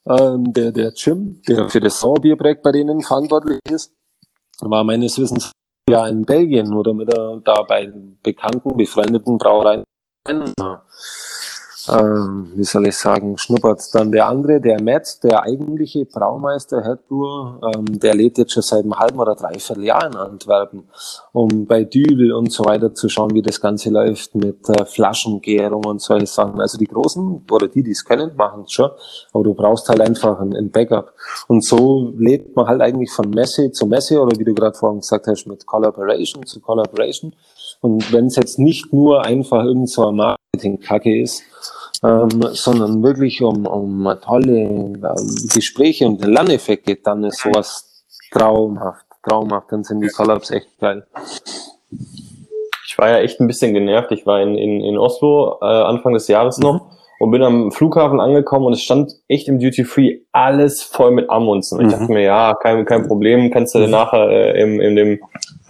[0.07, 3.91] ähm, der, der Jim, der für das Sauerbierprojekt bei denen verantwortlich ist,
[4.61, 5.51] war meines Wissens
[5.89, 9.83] ja in Belgien oder mit der, da bei bekannten, befreundeten Brauereien.
[11.89, 13.81] Ähm, wie soll ich sagen, schnuppert.
[13.93, 18.83] Dann der andere, der Matt, der eigentliche Braumeister, Headbrewer, ähm, der lebt jetzt schon seit
[18.83, 20.89] einem halben oder dreiviertel Jahr in Antwerpen,
[21.31, 25.85] um bei Dübel und so weiter zu schauen, wie das Ganze läuft mit äh, Flaschengärung
[25.85, 26.59] und solche Sachen.
[26.59, 28.89] Also die Großen, oder die, die es können, machen es schon,
[29.33, 31.13] aber du brauchst halt einfach ein, ein Backup.
[31.47, 35.01] Und so lebt man halt eigentlich von Messe zu Messe oder wie du gerade vorhin
[35.01, 37.33] gesagt hast, mit Collaboration zu Collaboration.
[37.81, 41.43] Und wenn es jetzt nicht nur einfach irgend so Marketing-Kacke ist,
[42.03, 44.97] ähm, sondern wirklich um, um tolle ähm,
[45.53, 49.71] Gespräche und Lerneffekt geht, dann ist sowas traumhaft, traumhaft.
[49.71, 51.05] Dann sind die Collabs echt geil.
[52.87, 54.11] Ich war ja echt ein bisschen genervt.
[54.11, 58.19] Ich war in, in, in Oslo äh, Anfang des Jahres noch und bin am Flughafen
[58.19, 61.79] angekommen und es stand echt im Duty Free alles voll mit Amundsen.
[61.79, 61.99] Und Ich Mhm.
[61.99, 63.89] dachte mir, ja, kein, kein Problem, kannst du Mhm.
[63.89, 65.19] nachher äh, im, in dem,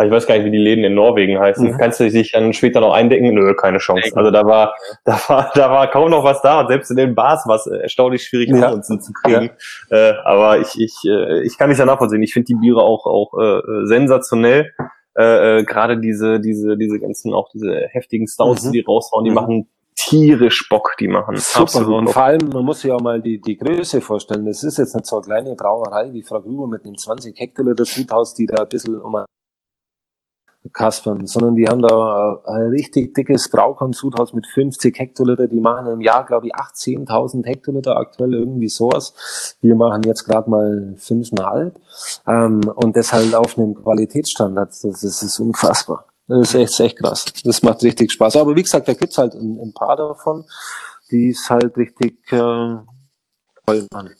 [0.03, 1.77] ich weiß gar nicht, wie die Läden in Norwegen heißen, Mhm.
[1.77, 3.33] kannst du dich dann später noch eindecken?
[3.33, 4.11] Nö, keine Chance.
[4.15, 7.15] Also da war, da war, da war kaum noch was da und selbst in den
[7.15, 8.67] Bars war es erstaunlich schwierig, Ja.
[8.67, 9.51] Amundsen zu kriegen.
[9.89, 12.21] Äh, aber ich, ich, äh, ich kann nicht ja nachvollziehen.
[12.23, 14.71] Ich finde die Biere auch, auch äh, sensationell
[15.17, 18.71] äh, äh, gerade diese, diese, diese ganzen, auch diese heftigen Stouts, Mhm.
[18.73, 19.35] die raushauen, die Mhm.
[19.35, 21.37] machen tierisch Bock, die machen.
[21.37, 21.87] Super.
[21.87, 24.45] Und vor allem, man muss sich auch mal die, die Größe vorstellen.
[24.45, 27.85] Das ist jetzt nicht so eine kleine Brauerei wie Frau Gruber mit einem 20 Hektoliter
[27.85, 29.15] Sudhaus, die da ein bisschen um
[30.73, 35.47] kaspern, sondern die haben da ein richtig dickes Braukorn-Sudhaus mit 50 Hektoliter.
[35.47, 39.57] Die machen im Jahr, glaube ich, 8, 10.000 Hektoliter aktuell irgendwie sowas.
[39.61, 41.71] Wir machen jetzt gerade mal 5,5
[42.27, 44.69] ähm, und das halt auf einem Qualitätsstandard.
[44.69, 46.05] Das, das ist unfassbar.
[46.27, 47.25] Das ist echt, echt krass.
[47.43, 48.37] Das macht richtig Spaß.
[48.37, 50.45] Aber wie gesagt, da gibt's halt ein, ein paar davon,
[51.11, 52.77] die ist halt richtig äh,
[53.65, 54.11] toll machen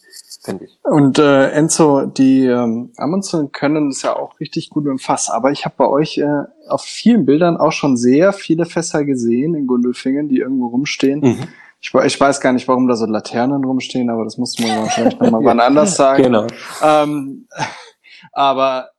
[0.46, 0.80] finde ich.
[0.84, 5.52] Und äh, Enzo, die ähm, Amundsen können es ja auch richtig gut dem Fass, aber
[5.52, 9.68] ich habe bei euch äh, auf vielen Bildern auch schon sehr viele Fässer gesehen in
[9.68, 11.20] Gundelfingen, die irgendwo rumstehen.
[11.22, 11.48] Mhm.
[11.82, 15.20] Ich, ich weiß gar nicht, warum da so Laternen rumstehen, aber das musste man wahrscheinlich
[15.20, 16.24] nochmal wann anders sagen.
[16.24, 16.48] Genau.
[16.82, 17.48] Ähm,
[18.32, 18.90] aber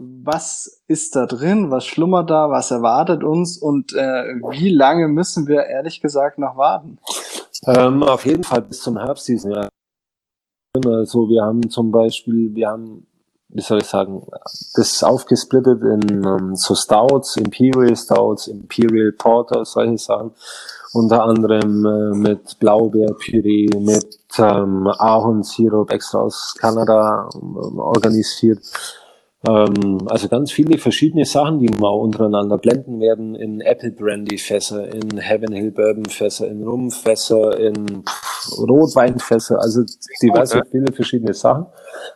[0.00, 1.70] was ist da drin?
[1.70, 2.50] Was schlummert da?
[2.50, 3.58] Was erwartet uns?
[3.58, 6.98] Und äh, wie lange müssen wir ehrlich gesagt noch warten?
[7.66, 9.68] Ähm, auf jeden Fall bis zum Herbst diesen Jahr.
[10.76, 13.06] Also wir haben zum Beispiel, wir haben,
[13.48, 14.26] wie soll ich sagen,
[14.74, 20.32] das aufgesplittet in um, ähm, so Stouts, Imperial Stouts, Imperial Porter, solche Sachen.
[20.92, 28.60] Unter anderem äh, mit Blaubeerpüree, mit ähm, Ahornsirup extra aus Kanada ähm, organisiert.
[29.46, 34.92] Ähm, also ganz viele verschiedene Sachen, die wir untereinander blenden werden in Apple Brandy Fässer,
[34.92, 38.02] in Heaven Hill Bourbon Fässer, in Rum Fässer, in
[38.58, 39.82] Rotweinfässer, also
[40.20, 40.68] diverse okay.
[40.72, 41.66] viele verschiedene Sachen.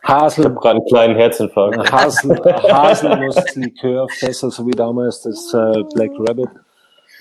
[0.03, 1.91] Hasel, ich habe gerade einen kleinen Herzinfarkt.
[1.91, 6.49] Hasel, Haselnusslikör Fässer, so wie damals das äh, Black Rabbit.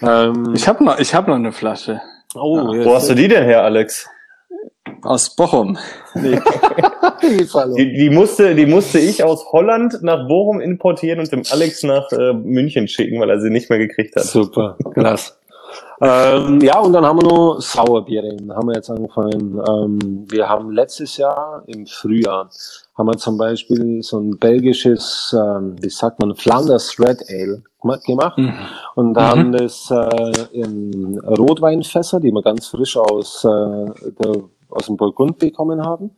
[0.02, 2.00] Ähm, ich habe noch, ich habe noch eine Flasche.
[2.34, 2.84] Oh, ja.
[2.84, 4.08] Wo hast du die denn her, Alex?
[5.02, 5.78] Aus Bochum.
[6.14, 6.38] Nee.
[7.76, 12.10] die, die, musste, die musste ich aus Holland nach Bochum importieren und dem Alex nach
[12.12, 14.24] äh, München schicken, weil er sie nicht mehr gekriegt hat.
[14.24, 15.38] Super, krass.
[16.00, 18.36] ähm, ja, und dann haben wir noch Sauerbiere.
[18.42, 19.60] Da haben wir jetzt angefangen.
[19.68, 22.50] Ähm, wir haben letztes Jahr im Frühjahr
[22.96, 27.62] haben wir zum Beispiel so ein belgisches, ähm, wie sagt man, Flanders Red Ale
[28.04, 28.54] gemacht mhm.
[28.94, 29.38] und da mhm.
[29.40, 34.42] haben das äh, in Rotweinfässer, die wir ganz frisch aus, äh, der,
[34.72, 36.10] aus dem Burgund bekommen haben,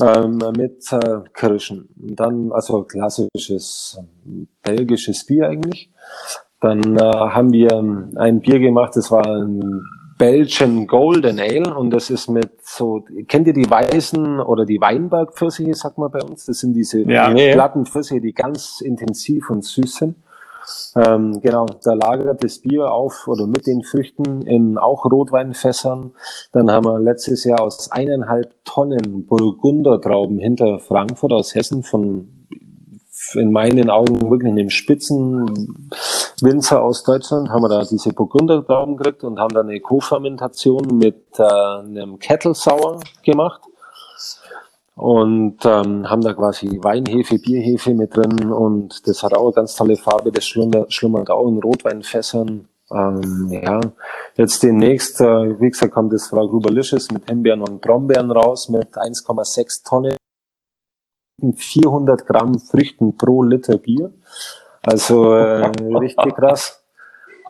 [0.00, 1.88] ähm, mit äh, Kirschen.
[1.96, 5.90] Dann, also klassisches äh, belgisches Bier eigentlich.
[6.60, 7.72] Dann äh, haben wir
[8.16, 9.82] ein Bier gemacht, das war ein
[10.18, 15.74] Belgian Golden Ale und das ist mit so, kennt ihr die weißen oder die Weinberg-Pfirsiche,
[15.74, 16.46] sagt man bei uns?
[16.46, 17.52] Das sind diese ja, nee.
[17.52, 20.16] glatten Pfirsiche, die ganz intensiv und süß sind.
[20.96, 26.12] Ähm, genau, da lagert das Bier auf oder mit den Früchten in auch Rotweinfässern.
[26.52, 32.46] Dann haben wir letztes Jahr aus eineinhalb Tonnen Burgundertrauben hinter Frankfurt aus Hessen von
[33.34, 39.38] in meinen Augen wirklich einem Spitzenwinzer aus Deutschland haben wir da diese Burgundertrauben gekriegt und
[39.38, 43.62] haben da eine Co-Fermentation mit äh, einem Kettle Sour gemacht
[44.96, 49.74] und ähm, haben da quasi Weinhefe, Bierhefe mit drin und das hat auch eine ganz
[49.74, 52.68] tolle Farbe, das schlummert, auch in Rotweinfässern.
[52.92, 53.80] Ähm, ja,
[54.36, 58.94] jetzt demnächst, äh, wie gesagt, kommt das Frau Gruberlisches mit Himbeeren und Brombeeren raus mit
[58.94, 60.16] 1,6 Tonnen,
[61.56, 64.12] 400 Gramm Früchten pro Liter Bier.
[64.82, 66.84] Also äh, richtig krass.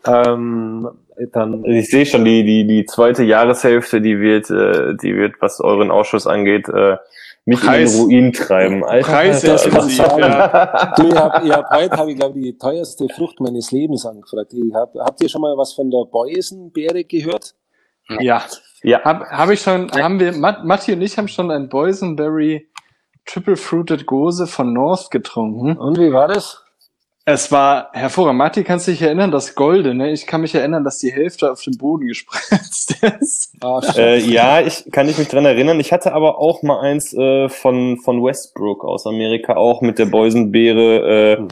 [0.07, 0.89] Ähm,
[1.33, 5.61] dann ich sehe schon die die die zweite Jahreshälfte, die wird äh, die wird was
[5.61, 6.97] euren Ausschuss angeht äh,
[7.45, 8.85] mich Preis, in den Ruin treiben.
[8.85, 10.19] Alter, Preis das sagen.
[10.19, 10.95] Ja.
[10.97, 14.53] Du, ihr habt, ihr habt heute, habe ich glaube die teuerste Frucht meines Lebens angefragt.
[14.55, 17.55] Ich hab, habt ihr schon mal was von der Boysenbeere gehört?
[18.21, 18.45] Ja.
[18.83, 19.03] Ja.
[19.03, 22.69] Hab, hab ich schon, haben wir, Matti und ich haben schon ein Boysenberry
[23.27, 25.77] Triple Fruited Gose von North getrunken.
[25.77, 26.64] Und wie war das?
[27.27, 28.37] Es war hervorragend.
[28.37, 30.13] Matti, kannst du dich erinnern, das Goldene?
[30.13, 33.57] Ich kann mich erinnern, dass die Hälfte auf den Boden gespritzt ist.
[33.63, 35.81] Oh, äh, ja, ich kann ich mich dran erinnern.
[35.81, 40.05] Ich hatte aber auch mal eins äh, von von Westbrook aus Amerika, auch mit der
[40.05, 41.37] Boysenbeere.
[41.39, 41.49] Äh, mhm.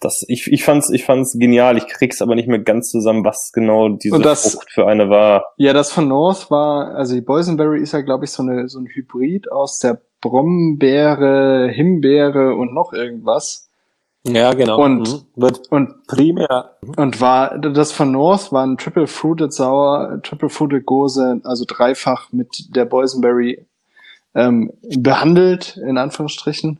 [0.00, 1.76] das, ich, ich fand's, ich fand's genial.
[1.76, 5.44] Ich krieg's aber nicht mehr ganz zusammen, was genau diese das, Frucht für eine war.
[5.58, 8.80] Ja, das von North war, also die Boysenberry ist ja, glaube ich, so eine so
[8.80, 13.63] ein Hybrid aus der Brombeere, Himbeere und noch irgendwas.
[14.26, 14.82] Ja, genau.
[14.82, 15.50] Und, mhm.
[15.70, 16.76] Und primär.
[16.96, 22.32] Und war, das von North war ein Triple Fruited Sauer, Triple Fruited Gose, also dreifach
[22.32, 23.66] mit der Boysenberry
[24.34, 26.78] ähm, behandelt, in Anführungsstrichen.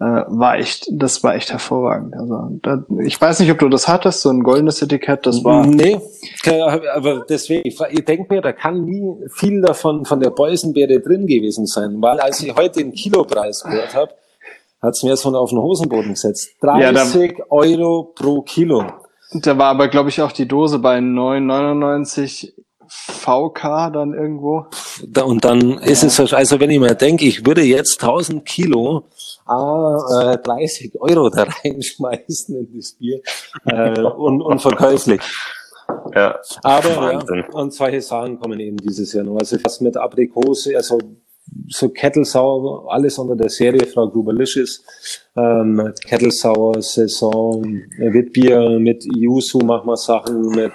[0.00, 2.14] Äh, war echt, das war echt hervorragend.
[2.14, 5.66] Also, da, ich weiß nicht, ob du das hattest, so ein goldenes Etikett, das war.
[5.66, 5.98] Nee,
[6.94, 11.66] aber deswegen, ich denke mir, da kann nie viel davon von der Boysenbeere drin gewesen
[11.66, 14.12] sein, weil als ich heute den Kilopreis gehört habe,
[14.80, 16.50] hat es mir jetzt von auf den Hosenboden gesetzt.
[16.60, 18.84] 30 ja, Euro pro Kilo.
[19.32, 22.52] Da war aber, glaube ich, auch die Dose bei 9,99
[22.88, 24.66] VK dann irgendwo.
[25.06, 28.44] Da, und dann ist es, so- also wenn ich mir denke, ich würde jetzt 1000
[28.46, 29.04] Kilo
[29.46, 33.20] ah, äh, 30 Euro da reinschmeißen in das Bier,
[33.66, 35.20] äh, un, unverkäuflich.
[36.14, 36.38] Ja.
[36.62, 39.38] Aber ja, und solche Sachen kommen eben dieses Jahr noch.
[39.38, 40.98] Also was mit Aprikose, also
[41.68, 44.82] so Kettle Sour, alles unter der Serie Frau Gruberlicious,
[45.36, 47.62] ähm, Kettle Sour, Saison,
[47.98, 50.72] Witbier, mit Yuzu machen wir Sachen, mit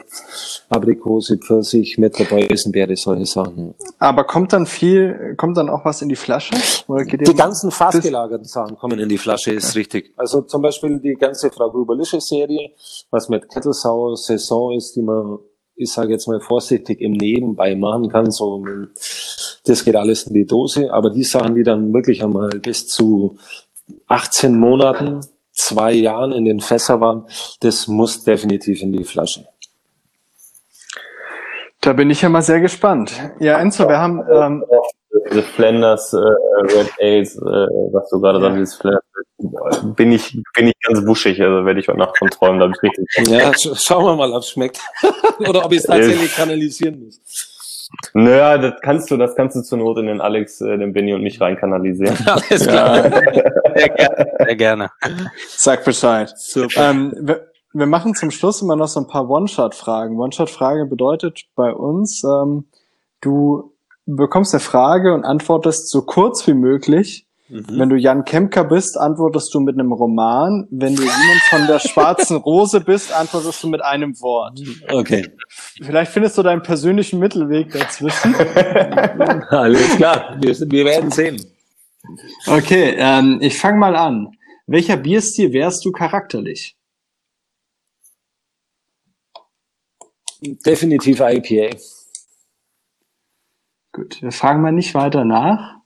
[0.69, 3.73] Aprikose, Pfirsich, mit der Beusenbeere, solche Sachen.
[3.99, 6.55] Aber kommt dann viel, kommt dann auch was in die Flasche?
[6.87, 10.13] Die ganzen fassgelagerten Sachen kommen in die Flasche, ist richtig.
[10.15, 12.71] Also zum Beispiel die ganze Frau Gruberlicious Serie,
[13.11, 15.39] was mit Kettle Sour Saison ist, die man,
[15.75, 18.31] ich sage jetzt mal vorsichtig, im Nebenbei machen kann.
[18.31, 18.63] So,
[19.65, 20.93] das geht alles in die Dose.
[20.93, 23.37] Aber die Sachen, die dann wirklich einmal bis zu
[24.07, 25.21] 18 Monaten,
[25.51, 27.25] zwei Jahren in den Fässer waren,
[27.59, 29.47] das muss definitiv in die Flasche.
[31.81, 33.11] Da bin ich ja mal sehr gespannt.
[33.39, 34.63] Ja, Enzo, wir haben, ähm,
[35.33, 38.45] Diese Flanders äh, Red Ales, äh, was du gerade Ja.
[38.45, 42.29] sagst, dieses Flanders, bin ich, bin ich ganz wuschig, also werde ich heute Nacht von
[42.29, 43.27] träumen, da habe ich richtig.
[43.29, 44.79] Ja, sch schauen wir mal, ob es schmeckt.
[45.39, 47.19] Oder ob ich es tatsächlich kanalisieren muss.
[48.13, 51.13] Naja, das kannst du, das kannst du zur Not in den Alex, äh, den Benny
[51.13, 52.17] und mich reinkanalisieren.
[52.27, 53.03] Alles klar.
[53.75, 54.35] Sehr gerne.
[54.45, 54.91] Sehr gerne.
[55.57, 56.31] sag Bescheid.
[56.37, 56.89] Super.
[56.89, 60.19] Ähm, wir, wir machen zum Schluss immer noch so ein paar One-Shot-Fragen.
[60.19, 62.65] One-Shot-Frage bedeutet bei uns, ähm,
[63.21, 63.72] du
[64.05, 67.27] bekommst eine Frage und antwortest so kurz wie möglich.
[67.49, 67.65] Mhm.
[67.69, 70.67] Wenn du Jan Kemker bist, antwortest du mit einem Roman.
[70.71, 74.59] Wenn du jemand von der schwarzen Rose bist, antwortest du mit einem Wort.
[74.89, 75.27] Okay.
[75.81, 78.35] Vielleicht findest du deinen persönlichen Mittelweg dazwischen.
[79.49, 80.37] Alles klar.
[80.39, 81.41] Wir, wir werden sehen.
[82.47, 84.31] Okay, ähm, ich fange mal an.
[84.67, 86.77] Welcher Bierstil wärst du charakterlich?
[90.41, 91.77] Definitiv IPA.
[93.93, 95.77] Gut, wir fragen mal nicht weiter nach.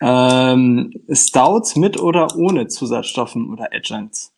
[0.00, 4.32] Ähm, Stouts mit oder ohne Zusatzstoffen oder Adjuncts?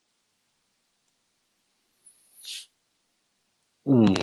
[3.85, 4.15] Hm.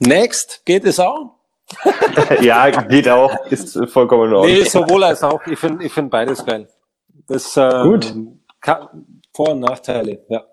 [0.00, 1.36] Next, geht es auch?
[2.40, 4.52] ja, geht auch, ist vollkommen in Ordnung.
[4.52, 5.46] Nee, sowohl als auch.
[5.46, 6.68] Ich finde ich find beides geil.
[7.28, 8.12] Das, äh, Gut.
[9.32, 10.44] Vor- und Nachteile, ja.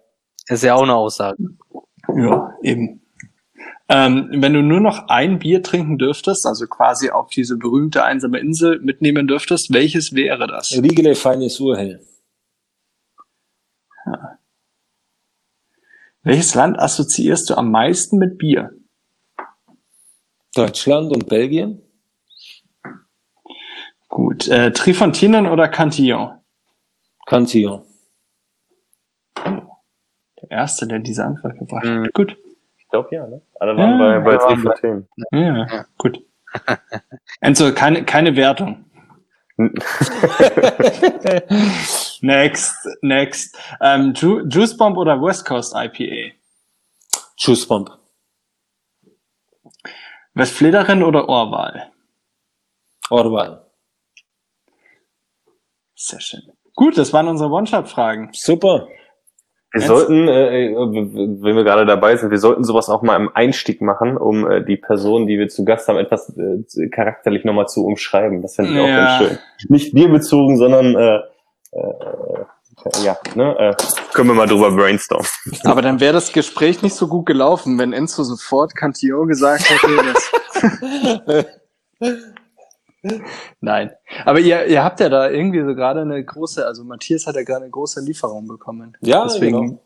[0.48, 1.38] Ist ja auch eine Aussage.
[2.16, 3.07] Ja, eben.
[3.90, 8.40] Ähm, wenn du nur noch ein Bier trinken dürftest, also quasi auf diese berühmte einsame
[8.40, 10.74] Insel mitnehmen dürftest, welches wäre das?
[10.74, 12.02] Riegele feines Urhell.
[16.24, 18.72] Welches Land assoziierst du am meisten mit Bier?
[20.54, 21.82] Deutschland und Belgien.
[24.10, 26.40] Gut, äh, Trifontinen oder Cantillon?
[27.26, 27.84] Cantillon.
[29.38, 31.94] Der Erste, der diese Antwort gebracht hat.
[31.94, 32.10] Mhm.
[32.14, 32.38] Gut.
[32.88, 33.42] Ich glaube ja, ne?
[33.60, 35.06] Alle waren Ja, bei, bei alle waren Trifontaine.
[35.32, 36.24] Ja, gut.
[37.42, 38.86] Enzo, keine, keine Wertung.
[42.22, 43.58] next, next.
[43.82, 46.34] Ähm, Ju Juice Bomb oder West Coast IPA?
[47.38, 47.92] Juice Bomb.
[50.34, 51.92] Westflederin oder Orval?
[53.10, 53.66] Orwell.
[55.96, 56.44] Sehr schön.
[56.74, 58.30] Gut, das waren unsere One-Shot-Fragen.
[58.32, 58.88] Super.
[59.80, 63.30] Wir Jetzt- sollten, äh, wenn wir gerade dabei sind, wir sollten sowas auch mal im
[63.34, 67.68] Einstieg machen, um äh, die Person, die wir zu Gast haben, etwas äh, charakterlich nochmal
[67.68, 68.42] zu umschreiben.
[68.42, 69.20] Das fände ich auch Ja.
[69.20, 69.38] ganz schön.
[69.70, 71.18] Nicht bierbezogen, sondern äh,
[71.74, 73.56] äh, ja, ne?
[73.60, 73.76] Äh,
[74.14, 75.28] können wir mal drüber brainstormen.
[75.66, 81.46] Aber dann wäre das Gespräch nicht so gut gelaufen, wenn Enzo sofort Cantillon gesagt hätte.
[83.62, 83.92] Nein.
[84.26, 87.44] Aber ihr, ihr habt ja da irgendwie so gerade eine große, also Matthias hat ja
[87.44, 88.96] gerade eine große Lieferung bekommen.
[89.02, 89.82] Ja, Deswegen genau.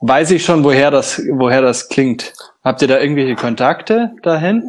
[0.00, 2.32] weiß ich schon, woher das, woher das klingt.
[2.62, 4.62] Habt ihr da irgendwelche Kontakte dahin?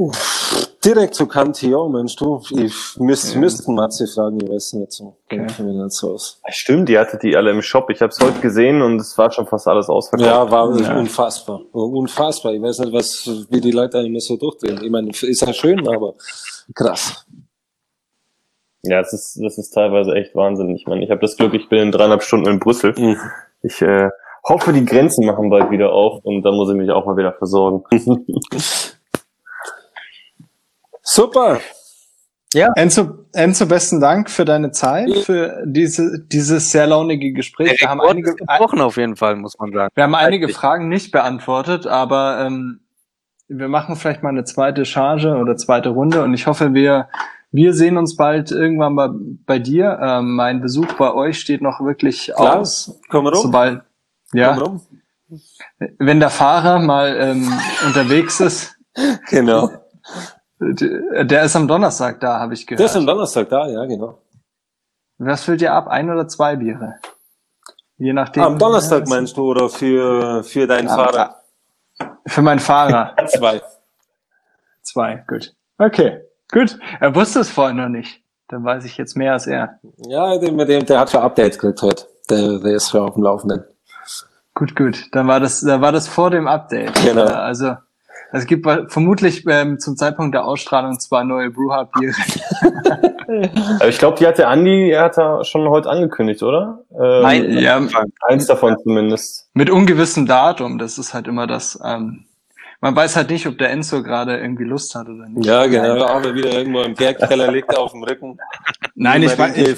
[0.86, 2.42] Direkt zu Cantillon, Mensch, du.
[2.52, 3.40] Ich müsst, Ja.
[3.40, 5.18] müssten Matze fragen, ich weiß nicht so.
[5.26, 5.48] Okay.
[6.04, 6.42] Aus.
[6.50, 7.90] Stimmt, die hattet die alle im Shop.
[7.90, 10.30] Ich habe es heute gesehen und es war schon fast alles ausverkauft.
[10.30, 10.98] Ja, war Ja.
[11.00, 11.62] unfassbar.
[11.72, 12.54] Unfassbar.
[12.54, 14.80] Ich weiß nicht, was, wie die Leute immer so durchdrehen.
[14.84, 16.14] Ich meine, ist ja schön, aber
[16.74, 17.26] krass.
[18.84, 20.70] Ja, das ist, das ist teilweise echt Wahnsinn.
[20.76, 22.94] Ich meine, ich habe das Glück, ich bin in dreieinhalb Stunden in Brüssel.
[22.96, 23.18] Mhm.
[23.64, 24.10] Ich äh,
[24.48, 27.34] hoffe, die Grenzen machen bald wieder auf und dann muss ich mich auch mal wieder
[27.34, 27.84] versorgen.
[31.16, 31.62] Super.
[32.76, 37.80] Enzo, Enzo, besten Dank für deine Zeit, für diese, dieses sehr launige Gespräch.
[37.80, 39.92] Wir haben einige, gebrochen auf jeden Fall, muss man sagen.
[39.96, 40.50] Wir haben einige.
[40.50, 42.82] Fragen nicht beantwortet, aber ähm,
[43.48, 47.08] wir machen vielleicht mal eine zweite Charge oder zweite Runde und ich hoffe, wir,
[47.50, 49.14] wir sehen uns bald irgendwann mal
[49.46, 49.98] bei dir.
[50.02, 53.00] Ähm, mein Besuch bei euch steht noch wirklich Klar, aus.
[53.10, 53.42] komm rum.
[53.42, 53.84] Sobald,
[54.34, 54.82] ja, Komm
[55.30, 55.40] rum.
[55.98, 57.54] wenn der Fahrer mal ähm,
[57.86, 58.76] unterwegs ist,
[59.30, 59.72] Genau.
[60.60, 62.84] Der ist am Donnerstag da, habe ich gehört.
[62.84, 64.20] Das ist am Donnerstag da, ja, genau.
[65.18, 65.88] Was füllt ihr ab?
[65.88, 66.96] Ein oder zwei Biere?
[67.98, 68.44] Je nachdem.
[68.44, 71.36] Am Donnerstag Ja, meinst du oder für, für deinen Am- Fahrer?
[72.28, 73.16] Für meinen Fahrer.
[73.28, 73.62] Zwei.
[74.82, 75.54] Zwei, gut.
[75.78, 76.22] Okay,
[76.52, 76.78] gut.
[77.00, 78.22] Er wusste es vorhin noch nicht.
[78.50, 79.80] Dann weiß ich jetzt mehr als er.
[80.08, 82.06] Ja, der, mit dem, der hat schon Updates gekriegt heute.
[82.30, 83.64] Der, der ist schon auf dem Laufenden.
[84.54, 85.06] Gut, gut.
[85.14, 86.94] Dann war das, da war das vor dem Update.
[87.04, 87.26] Genau.
[87.26, 87.76] Also
[88.32, 92.14] es gibt vermutlich ähm, zum Zeitpunkt der Ausstrahlung zwei neue Brewhard Biere.
[93.80, 96.80] Aber ich glaube, die hat der Andi, er hat da schon heute angekündigt, oder?
[96.92, 97.82] Ähm, Nein, ja,
[98.28, 99.50] Eins davon zumindest.
[99.54, 100.78] mit ungewissem Datum.
[100.78, 101.80] Das ist halt immer das.
[101.84, 102.26] Ähm,
[102.82, 105.46] man weiß halt nicht, ob der Enzo gerade irgendwie Lust hat oder nicht.
[105.46, 106.24] Ja, genau.
[106.24, 108.38] Wir wieder irgendwo im Bergkeller liegt er auf dem Rücken.
[108.96, 109.78] Nein, ich, ich,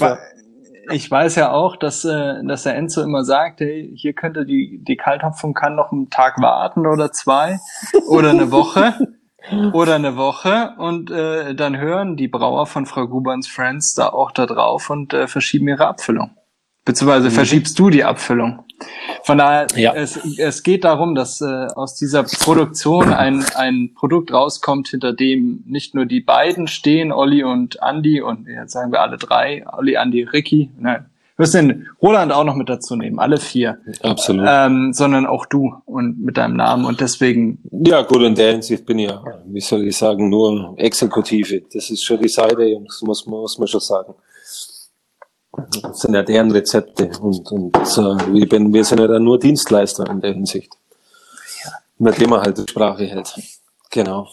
[0.91, 4.83] ich weiß ja auch, dass, äh, dass der Enzo immer sagt, hey, hier könnte die,
[4.87, 7.59] die Kalthopfung kann noch einen Tag warten oder zwei
[8.07, 8.93] oder eine Woche
[9.73, 14.31] oder eine Woche und äh, dann hören die Brauer von Frau Gubans Friends da auch
[14.31, 16.31] da drauf und äh, verschieben ihre Abfüllung.
[16.87, 18.59] Beziehungsweise verschiebst du die Abfüllung.
[19.23, 19.93] Von daher, Ja.
[19.93, 21.45] es, es geht darum, dass äh,
[21.75, 27.43] aus dieser Produktion ein, ein Produkt rauskommt, hinter dem nicht nur die beiden stehen, Olli
[27.43, 31.87] und Andy, und jetzt sagen wir alle drei, Olli, Andy, Ricky, nein, wir müssen den
[32.01, 34.45] Roland auch noch mit dazu nehmen, alle vier, Absolut.
[34.49, 38.85] ähm, sondern auch du und mit deinem Namen und deswegen, Ja, gut, in der Hinsicht
[38.85, 41.63] bin ich ja, wie soll ich sagen, nur Exekutive.
[41.73, 44.13] Das ist schon die Seite, Jungs, muss, muss man schon sagen.
[45.81, 49.39] Das sind ja deren Rezepte und, und äh, wir, bin, wir sind ja dann nur
[49.39, 50.71] Dienstleister in der Hinsicht.
[51.97, 53.33] Mit dem man halt die Sprache hält.
[53.89, 54.27] Genau.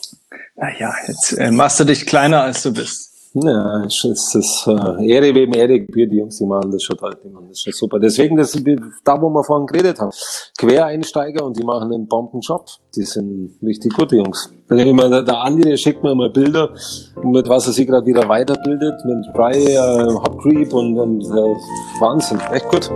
[0.56, 3.13] naja, jetzt äh, machst du dich kleiner, als du bist.
[3.36, 6.96] Ja, es ist das äh, Ehre wem Ehre gebührt, die Jungs, die machen das schon
[6.96, 7.98] toll, die machen das schon super.
[7.98, 8.52] Deswegen, das,
[9.02, 10.12] da wo wir vorhin geredet haben,
[10.56, 12.64] Quereinsteiger und die machen einen Bombenjob.
[12.94, 14.52] Die sind richtig gute Jungs.
[14.70, 16.70] Ich immer, der, der Andi, der schickt mir immer Bilder,
[17.24, 21.56] mit was er sich gerade wieder weiterbildet, mit Dry, äh, Hot Creep und, und äh,
[21.98, 22.88] Wahnsinn, echt gut.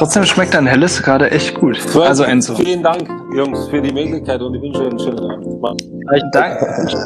[0.00, 1.78] Trotzdem schmeckt dein Helles gerade echt gut.
[1.94, 2.54] Also Enzo.
[2.54, 3.06] Vielen Dank,
[3.36, 5.60] Jungs, für die Möglichkeit und ich wünsche euch einen schönen Abend.
[5.60, 5.84] Macht's
[6.32, 6.58] Dank,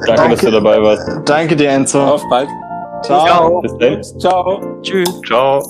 [0.07, 1.11] Danke, dass du dabei warst.
[1.25, 2.01] danke dir, Enzo.
[2.01, 2.49] Auf bald.
[3.03, 3.61] Ciao.
[3.63, 4.01] Bis dann.
[4.21, 4.61] Ciao.
[4.83, 5.21] Tschüss.
[5.27, 5.61] Ciao.